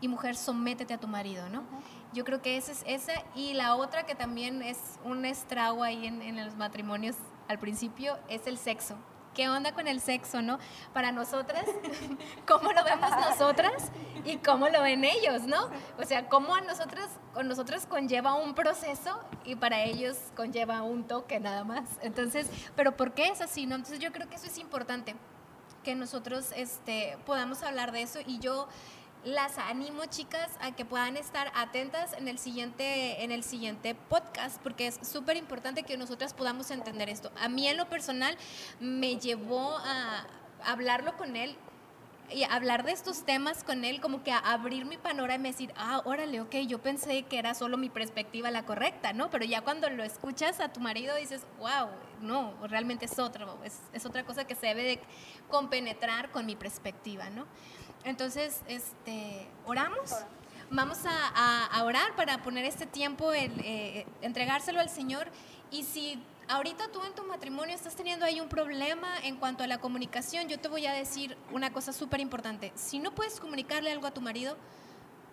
y 0.00 0.06
mujer 0.08 0.36
sométete 0.36 0.94
a 0.94 0.98
tu 0.98 1.08
marido, 1.08 1.48
¿no? 1.48 1.64
Yo 2.12 2.24
creo 2.24 2.40
que 2.40 2.56
esa 2.56 2.70
es 2.72 2.84
esa 2.86 3.12
y 3.34 3.54
la 3.54 3.74
otra 3.74 4.06
que 4.06 4.14
también 4.14 4.62
es 4.62 4.78
un 5.04 5.24
estrago 5.24 5.82
ahí 5.82 6.06
en, 6.06 6.22
en 6.22 6.42
los 6.44 6.54
matrimonios 6.54 7.16
al 7.48 7.58
principio 7.58 8.16
es 8.28 8.46
el 8.46 8.58
sexo. 8.58 8.94
¿Qué 9.36 9.50
onda 9.50 9.72
con 9.72 9.86
el 9.86 10.00
sexo, 10.00 10.40
no? 10.40 10.58
Para 10.94 11.12
nosotras, 11.12 11.66
¿cómo 12.48 12.72
lo 12.72 12.82
vemos 12.84 13.10
nosotras 13.10 13.92
y 14.24 14.38
cómo 14.38 14.70
lo 14.70 14.80
ven 14.80 15.04
ellos, 15.04 15.42
no? 15.42 15.68
O 15.98 16.04
sea, 16.04 16.26
cómo 16.30 16.54
a 16.54 16.62
nosotras, 16.62 17.10
con 17.34 17.46
nosotras 17.46 17.84
conlleva 17.84 18.32
un 18.32 18.54
proceso 18.54 19.20
y 19.44 19.54
para 19.54 19.82
ellos 19.82 20.16
conlleva 20.34 20.80
un 20.80 21.06
toque 21.06 21.38
nada 21.38 21.64
más. 21.64 21.86
Entonces, 22.00 22.48
¿pero 22.76 22.96
por 22.96 23.12
qué 23.12 23.28
es 23.28 23.42
así, 23.42 23.66
no? 23.66 23.74
Entonces 23.74 23.98
yo 23.98 24.10
creo 24.10 24.26
que 24.26 24.36
eso 24.36 24.46
es 24.46 24.56
importante, 24.56 25.14
que 25.84 25.94
nosotros 25.94 26.52
este, 26.56 27.18
podamos 27.26 27.62
hablar 27.62 27.92
de 27.92 28.00
eso 28.00 28.20
y 28.26 28.38
yo 28.38 28.68
las 29.26 29.58
animo 29.58 30.06
chicas 30.06 30.52
a 30.60 30.70
que 30.70 30.84
puedan 30.84 31.16
estar 31.16 31.50
atentas 31.56 32.12
en 32.12 32.28
el 32.28 32.38
siguiente 32.38 33.24
en 33.24 33.32
el 33.32 33.42
siguiente 33.42 33.96
podcast 33.96 34.62
porque 34.62 34.86
es 34.86 35.00
súper 35.02 35.36
importante 35.36 35.82
que 35.82 35.96
nosotras 35.96 36.32
podamos 36.32 36.70
entender 36.70 37.08
esto 37.08 37.32
a 37.40 37.48
mí 37.48 37.66
en 37.66 37.76
lo 37.76 37.88
personal 37.88 38.36
me 38.78 39.16
llevó 39.16 39.76
a 39.78 40.24
hablarlo 40.64 41.16
con 41.16 41.34
él 41.34 41.56
y 42.30 42.44
hablar 42.44 42.84
de 42.84 42.92
estos 42.92 43.24
temas 43.24 43.62
con 43.62 43.84
él, 43.84 44.00
como 44.00 44.22
que 44.22 44.32
a 44.32 44.38
abrir 44.38 44.84
mi 44.84 44.96
panorama 44.96 45.48
y 45.48 45.52
decir, 45.52 45.72
ah, 45.76 46.02
órale, 46.04 46.40
ok, 46.40 46.56
yo 46.66 46.80
pensé 46.80 47.22
que 47.22 47.38
era 47.38 47.54
solo 47.54 47.76
mi 47.76 47.88
perspectiva 47.88 48.50
la 48.50 48.64
correcta, 48.64 49.12
¿no? 49.12 49.30
Pero 49.30 49.44
ya 49.44 49.60
cuando 49.60 49.88
lo 49.90 50.02
escuchas 50.02 50.60
a 50.60 50.72
tu 50.72 50.80
marido 50.80 51.14
dices, 51.16 51.46
wow, 51.58 51.88
no, 52.20 52.54
realmente 52.66 53.04
es 53.04 53.18
otro, 53.18 53.58
es, 53.64 54.06
otra 54.06 54.24
cosa 54.24 54.44
que 54.46 54.54
se 54.54 54.66
debe 54.66 54.82
de 54.82 55.00
compenetrar 55.48 56.30
con 56.30 56.46
mi 56.46 56.56
perspectiva, 56.56 57.30
¿no? 57.30 57.46
Entonces, 58.06 58.60
este, 58.68 59.46
¿oramos? 59.66 60.10
vamos 60.70 61.04
a, 61.06 61.28
a- 61.34 61.66
a 61.66 61.84
orar 61.84 62.16
para 62.16 62.42
poner 62.42 62.64
este 62.64 62.86
tiempo, 62.86 63.32
el, 63.32 63.52
eh, 63.64 64.06
entregárselo 64.22 64.80
al 64.80 64.88
Señor. 64.88 65.28
Y 65.70 65.82
si 65.84 66.20
ahorita 66.48 66.88
tú 66.88 67.02
en 67.04 67.14
tu 67.14 67.24
matrimonio 67.24 67.74
estás 67.74 67.94
teniendo 67.96 68.24
ahí 68.24 68.40
un 68.40 68.48
problema 68.48 69.08
en 69.24 69.36
cuanto 69.36 69.62
a 69.64 69.66
la 69.66 69.78
comunicación, 69.78 70.48
yo 70.48 70.58
te 70.58 70.68
voy 70.68 70.86
a 70.86 70.92
decir 70.92 71.36
una 71.52 71.72
cosa 71.72 71.92
súper 71.92 72.20
importante. 72.20 72.72
Si 72.76 72.98
no 73.00 73.12
puedes 73.14 73.38
comunicarle 73.40 73.90
algo 73.92 74.06
a 74.06 74.12
tu 74.12 74.20
marido, 74.20 74.56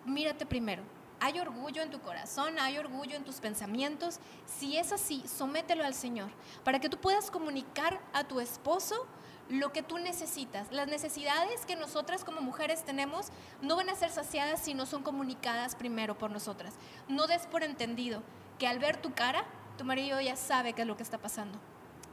mírate 0.04 0.46
primero. 0.46 0.82
Hay 1.20 1.38
orgullo 1.38 1.80
en 1.82 1.90
tu 1.90 2.00
corazón, 2.00 2.58
hay 2.58 2.76
orgullo 2.78 3.16
en 3.16 3.24
tus 3.24 3.36
pensamientos. 3.36 4.18
Si 4.46 4.76
es 4.76 4.92
así, 4.92 5.22
somételo 5.26 5.84
al 5.84 5.94
Señor 5.94 6.28
para 6.64 6.80
que 6.80 6.88
tú 6.88 6.98
puedas 6.98 7.30
comunicar 7.30 8.00
a 8.12 8.24
tu 8.24 8.40
esposo 8.40 9.06
lo 9.48 9.72
que 9.72 9.82
tú 9.82 9.98
necesitas. 9.98 10.70
Las 10.72 10.88
necesidades 10.88 11.66
que 11.66 11.76
nosotras 11.76 12.24
como 12.24 12.40
mujeres 12.40 12.84
tenemos 12.84 13.28
no 13.62 13.76
van 13.76 13.88
a 13.88 13.94
ser 13.94 14.10
saciadas 14.10 14.60
si 14.60 14.74
no 14.74 14.86
son 14.86 15.02
comunicadas 15.02 15.74
primero 15.74 16.16
por 16.16 16.30
nosotras. 16.30 16.74
No 17.08 17.26
des 17.26 17.46
por 17.46 17.62
entendido 17.62 18.22
que 18.58 18.66
al 18.66 18.78
ver 18.78 18.96
tu 18.96 19.12
cara, 19.12 19.44
tu 19.76 19.84
marido 19.84 20.20
ya 20.20 20.36
sabe 20.36 20.72
qué 20.72 20.82
es 20.82 20.88
lo 20.88 20.96
que 20.96 21.02
está 21.02 21.18
pasando. 21.18 21.58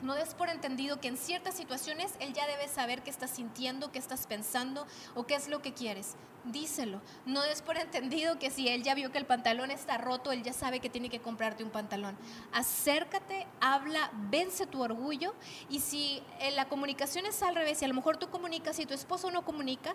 No 0.02 0.16
des 0.16 0.34
por 0.34 0.49
entendido 0.49 0.99
que 0.99 1.08
en 1.08 1.18
ciertas 1.18 1.56
situaciones 1.56 2.14
él 2.20 2.34
ya 2.34 2.47
debe 2.47 2.68
saber 2.68 3.04
qué 3.04 3.12
estás 3.12 3.30
sintiendo, 3.30 3.91
qué 3.91 3.99
estás 3.99 4.26
pensando 4.26 4.88
o 5.14 5.28
qué 5.28 5.36
es 5.36 5.47
lo 5.47 5.62
que 5.62 5.74
quieres. 5.74 6.16
Díselo. 6.43 7.02
No 7.28 7.41
des 7.43 7.62
por 7.62 7.78
entendido 7.78 8.39
que 8.39 8.49
si 8.49 8.68
él 8.68 8.82
ya 8.82 8.95
vio 8.95 9.12
que 9.12 9.20
el 9.20 9.28
pantalón 9.28 9.70
está 9.70 9.99
roto, 9.99 10.32
él 10.32 10.41
ya 10.41 10.54
sabe 10.54 10.80
que 10.80 10.89
tiene 10.89 11.10
que 11.10 11.20
comprarte 11.20 11.64
un 11.64 11.70
pantalón. 11.70 12.18
Acércate, 12.52 13.45
habla, 13.60 14.10
vence 14.32 14.66
tu 14.66 14.82
orgullo 14.82 15.36
y 15.70 15.82
si 15.82 16.24
eh, 16.39 16.49
la 16.52 16.68
comunicación 16.68 17.28
es 17.28 17.43
al 17.43 17.54
revés 17.54 17.82
y 17.82 17.86
a 17.86 17.88
lo 17.88 17.93
mejor 17.93 18.18
tú 18.18 18.30
comunicas 18.30 18.80
y 18.80 18.88
tu 18.88 18.95
esposo 18.95 19.30
no 19.30 19.45
comunica, 19.45 19.93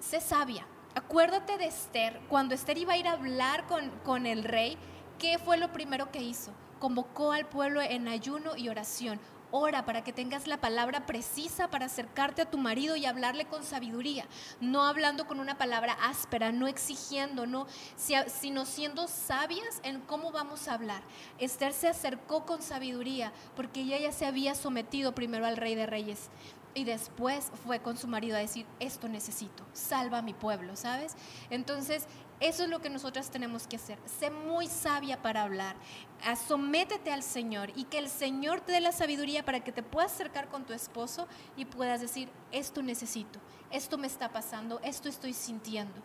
sé 0.00 0.20
sabia. 0.20 0.66
Acuérdate 0.96 1.56
de 1.56 1.66
Esther, 1.66 2.20
cuando 2.28 2.52
Esther 2.56 2.76
iba 2.78 2.94
a 2.94 2.96
ir 2.96 3.06
a 3.06 3.12
hablar 3.12 3.64
con, 3.68 3.90
con 4.04 4.26
el 4.26 4.42
rey, 4.42 4.76
¿qué 5.20 5.38
fue 5.38 5.56
lo 5.56 5.72
primero 5.72 6.10
que 6.10 6.20
hizo? 6.20 6.50
Convocó 6.80 7.30
al 7.30 7.46
pueblo 7.46 7.80
en 7.80 8.08
ayuno 8.08 8.56
y 8.56 8.68
oración. 8.68 9.20
Ora 9.52 9.84
para 9.84 10.04
que 10.04 10.12
tengas 10.12 10.46
la 10.46 10.60
palabra 10.60 11.06
precisa 11.06 11.68
para 11.68 11.86
acercarte 11.86 12.42
a 12.42 12.50
tu 12.50 12.56
marido 12.56 12.94
y 12.94 13.04
hablarle 13.04 13.46
con 13.46 13.64
sabiduría, 13.64 14.24
no 14.60 14.84
hablando 14.84 15.26
con 15.26 15.40
una 15.40 15.58
palabra 15.58 15.92
áspera, 16.04 16.52
no 16.52 16.68
exigiendo, 16.68 17.46
no, 17.48 17.66
si- 17.96 18.14
sino 18.28 18.64
siendo 18.64 19.08
sabias 19.08 19.80
en 19.82 20.00
cómo 20.02 20.30
vamos 20.30 20.68
a 20.68 20.74
hablar. 20.74 21.02
Esther 21.38 21.72
se 21.72 21.88
acercó 21.88 22.46
con 22.46 22.62
sabiduría 22.62 23.32
porque 23.56 23.80
ella 23.80 23.98
ya 23.98 24.12
se 24.12 24.24
había 24.24 24.54
sometido 24.54 25.16
primero 25.16 25.44
al 25.46 25.56
rey 25.56 25.74
de 25.74 25.86
reyes. 25.86 26.28
Y 26.72 26.84
después 26.84 27.50
fue 27.66 27.80
con 27.80 27.96
su 27.96 28.06
marido 28.06 28.36
a 28.36 28.40
decir, 28.40 28.64
esto 28.78 29.08
necesito, 29.08 29.64
salva 29.72 30.18
a 30.18 30.22
mi 30.22 30.34
pueblo, 30.34 30.76
¿sabes? 30.76 31.16
Entonces, 31.50 32.06
eso 32.40 32.64
es 32.64 32.70
lo 32.70 32.80
que 32.80 32.88
nosotras 32.88 33.30
tenemos 33.30 33.66
que 33.66 33.76
hacer. 33.76 33.98
Sé 34.18 34.30
muy 34.30 34.66
sabia 34.66 35.20
para 35.20 35.42
hablar. 35.42 35.76
Ah, 36.24 36.36
Sométete 36.36 37.12
al 37.12 37.22
Señor 37.22 37.70
y 37.76 37.84
que 37.84 37.98
el 37.98 38.08
Señor 38.08 38.62
te 38.62 38.72
dé 38.72 38.80
la 38.80 38.92
sabiduría 38.92 39.44
para 39.44 39.60
que 39.60 39.72
te 39.72 39.82
puedas 39.82 40.12
acercar 40.12 40.48
con 40.48 40.64
tu 40.64 40.72
esposo 40.72 41.28
y 41.56 41.66
puedas 41.66 42.00
decir, 42.00 42.30
esto 42.50 42.82
necesito, 42.82 43.38
esto 43.70 43.98
me 43.98 44.06
está 44.06 44.30
pasando, 44.30 44.80
esto 44.82 45.08
estoy 45.10 45.34
sintiendo. 45.34 46.00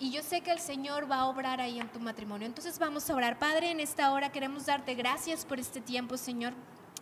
Y 0.00 0.10
yo 0.10 0.22
sé 0.22 0.40
que 0.40 0.50
el 0.50 0.60
Señor 0.60 1.10
va 1.10 1.18
a 1.18 1.26
obrar 1.26 1.60
ahí 1.60 1.78
en 1.78 1.88
tu 1.88 2.00
matrimonio. 2.00 2.46
Entonces 2.46 2.78
vamos 2.78 3.08
a 3.08 3.14
orar. 3.14 3.38
Padre, 3.38 3.70
en 3.70 3.80
esta 3.80 4.12
hora 4.12 4.30
queremos 4.30 4.66
darte 4.66 4.94
gracias 4.94 5.44
por 5.44 5.58
este 5.58 5.80
tiempo, 5.80 6.16
Señor. 6.16 6.54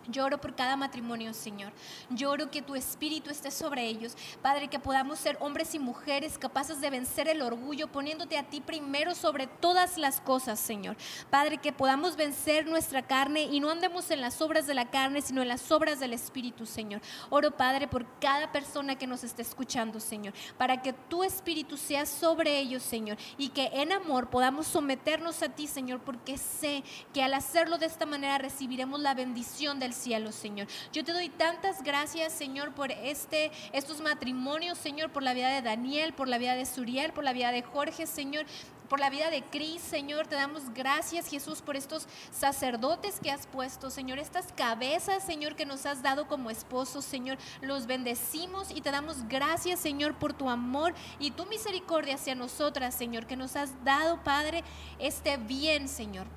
Lloro 0.09 0.39
por 0.39 0.55
cada 0.55 0.75
matrimonio, 0.75 1.33
Señor. 1.33 1.73
Lloro 2.09 2.49
que 2.49 2.61
tu 2.61 2.75
espíritu 2.75 3.29
esté 3.29 3.51
sobre 3.51 3.85
ellos. 3.87 4.15
Padre, 4.41 4.67
que 4.69 4.79
podamos 4.79 5.19
ser 5.19 5.37
hombres 5.39 5.75
y 5.75 5.79
mujeres 5.79 6.37
capaces 6.37 6.81
de 6.81 6.89
vencer 6.89 7.27
el 7.27 7.41
orgullo, 7.41 7.87
poniéndote 7.87 8.37
a 8.37 8.43
ti 8.43 8.61
primero 8.61 9.15
sobre 9.15 9.47
todas 9.47 9.97
las 9.97 10.21
cosas, 10.21 10.59
Señor. 10.59 10.95
Padre, 11.29 11.57
que 11.57 11.73
podamos 11.73 12.15
vencer 12.15 12.67
nuestra 12.67 13.05
carne 13.05 13.43
y 13.43 13.59
no 13.59 13.69
andemos 13.69 14.09
en 14.11 14.21
las 14.21 14.41
obras 14.41 14.67
de 14.67 14.73
la 14.73 14.89
carne, 14.89 15.21
sino 15.21 15.41
en 15.41 15.47
las 15.47 15.71
obras 15.71 15.99
del 15.99 16.13
Espíritu, 16.13 16.65
Señor. 16.65 17.01
Oro, 17.29 17.51
Padre, 17.51 17.87
por 17.87 18.05
cada 18.19 18.51
persona 18.51 18.95
que 18.95 19.07
nos 19.07 19.23
esté 19.23 19.41
escuchando, 19.41 19.99
Señor, 19.99 20.33
para 20.57 20.81
que 20.81 20.93
tu 20.93 21.23
espíritu 21.23 21.77
sea 21.77 22.05
sobre 22.05 22.59
ellos, 22.59 22.83
Señor, 22.83 23.17
y 23.37 23.49
que 23.49 23.69
en 23.73 23.91
amor 23.91 24.29
podamos 24.29 24.67
someternos 24.67 25.41
a 25.43 25.49
ti, 25.49 25.67
Señor, 25.67 25.99
porque 26.01 26.37
sé 26.37 26.83
que 27.13 27.23
al 27.23 27.33
hacerlo 27.33 27.77
de 27.77 27.85
esta 27.85 28.05
manera 28.05 28.37
recibiremos 28.37 28.99
la 28.99 29.13
bendición 29.13 29.79
del 29.79 29.93
cielo, 29.97 30.31
Señor. 30.31 30.67
Yo 30.93 31.03
te 31.03 31.11
doy 31.11 31.29
tantas 31.29 31.83
gracias, 31.83 32.31
Señor, 32.33 32.73
por 32.73 32.91
este, 32.91 33.51
estos 33.73 34.01
matrimonios, 34.01 34.77
Señor, 34.77 35.11
por 35.11 35.23
la 35.23 35.33
vida 35.33 35.49
de 35.49 35.61
Daniel, 35.61 36.13
por 36.13 36.27
la 36.27 36.37
vida 36.37 36.55
de 36.55 36.65
Suriel, 36.65 37.11
por 37.11 37.23
la 37.23 37.33
vida 37.33 37.51
de 37.51 37.63
Jorge, 37.63 38.07
Señor 38.07 38.45
por 38.87 38.99
la 38.99 39.09
vida 39.09 39.29
de 39.29 39.43
Cris, 39.43 39.81
Señor. 39.81 40.27
Te 40.27 40.35
damos 40.35 40.73
gracias, 40.73 41.27
Jesús, 41.27 41.61
por 41.61 41.75
estos 41.75 42.07
sacerdotes 42.31 43.19
que 43.21 43.31
has 43.31 43.45
puesto, 43.47 43.89
Señor. 43.89 44.19
Estas 44.19 44.51
cabezas, 44.53 45.23
Señor, 45.23 45.55
que 45.55 45.65
nos 45.65 45.85
has 45.85 46.01
dado 46.01 46.27
como 46.27 46.49
esposos, 46.49 47.05
Señor. 47.05 47.37
Los 47.61 47.85
bendecimos 47.85 48.71
y 48.71 48.81
te 48.81 48.91
damos 48.91 49.27
gracias, 49.27 49.79
Señor, 49.79 50.15
por 50.15 50.33
tu 50.33 50.49
amor 50.49 50.93
y 51.19 51.31
tu 51.31 51.45
misericordia 51.45 52.15
hacia 52.15 52.35
nosotras, 52.35 52.95
Señor, 52.95 53.27
que 53.27 53.35
nos 53.35 53.55
has 53.55 53.83
dado, 53.83 54.23
Padre, 54.23 54.63
este 54.99 55.37
bien, 55.37 55.87
Señor. 55.87 56.27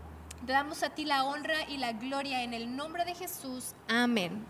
Damos 0.46 0.82
a 0.82 0.90
ti 0.90 1.04
la 1.04 1.24
honra 1.24 1.68
y 1.68 1.76
la 1.76 1.92
gloria 1.92 2.42
en 2.42 2.54
el 2.54 2.74
nombre 2.74 3.04
de 3.04 3.14
Jesús. 3.14 3.74
Amén. 3.88 4.44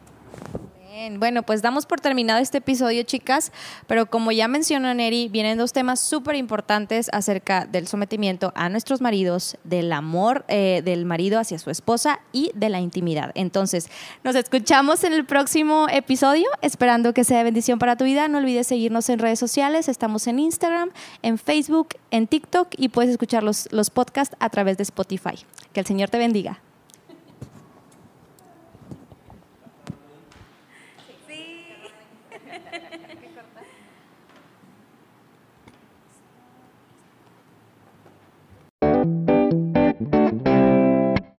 Bien, 0.93 1.20
bueno, 1.20 1.45
pues 1.45 1.62
damos 1.62 1.86
por 1.86 2.01
terminado 2.01 2.41
este 2.41 2.59
episodio, 2.59 3.05
chicas, 3.05 3.53
pero 3.86 4.07
como 4.07 4.32
ya 4.32 4.49
mencionó 4.49 4.93
Neri, 4.93 5.28
vienen 5.28 5.57
dos 5.57 5.72
temas 5.72 6.01
súper 6.01 6.34
importantes 6.34 7.09
acerca 7.12 7.64
del 7.64 7.86
sometimiento 7.86 8.53
a 8.57 8.68
nuestros 8.68 9.01
maridos, 9.01 9.57
del 9.62 9.93
amor 9.93 10.45
eh, 10.49 10.82
del 10.84 11.05
marido 11.05 11.38
hacia 11.38 11.61
su 11.61 11.70
esposa 11.70 12.18
y 12.32 12.51
de 12.57 12.70
la 12.70 12.80
intimidad. 12.80 13.30
Entonces, 13.36 13.88
nos 14.24 14.34
escuchamos 14.34 15.05
en 15.05 15.12
el 15.12 15.24
próximo 15.24 15.86
episodio, 15.88 16.49
esperando 16.61 17.14
que 17.14 17.22
sea 17.22 17.45
bendición 17.45 17.78
para 17.78 17.95
tu 17.95 18.05
vida. 18.05 18.26
No 18.26 18.38
olvides 18.38 18.66
seguirnos 18.66 19.09
en 19.11 19.20
redes 19.20 19.38
sociales, 19.38 19.88
estamos 19.88 20.26
en 20.26 20.41
Instagram, 20.41 20.91
en 21.22 21.38
Facebook, 21.38 21.91
en 22.11 22.26
TikTok 22.26 22.66
y 22.76 22.88
puedes 22.88 23.12
escuchar 23.12 23.45
los, 23.45 23.68
los 23.70 23.91
podcasts 23.91 24.34
a 24.41 24.51
través 24.51 24.76
de 24.76 24.82
Spotify. 24.82 25.38
Que 25.72 25.78
el 25.78 25.86
Señor 25.86 26.11
te 26.11 26.18
bendiga. 26.18 26.61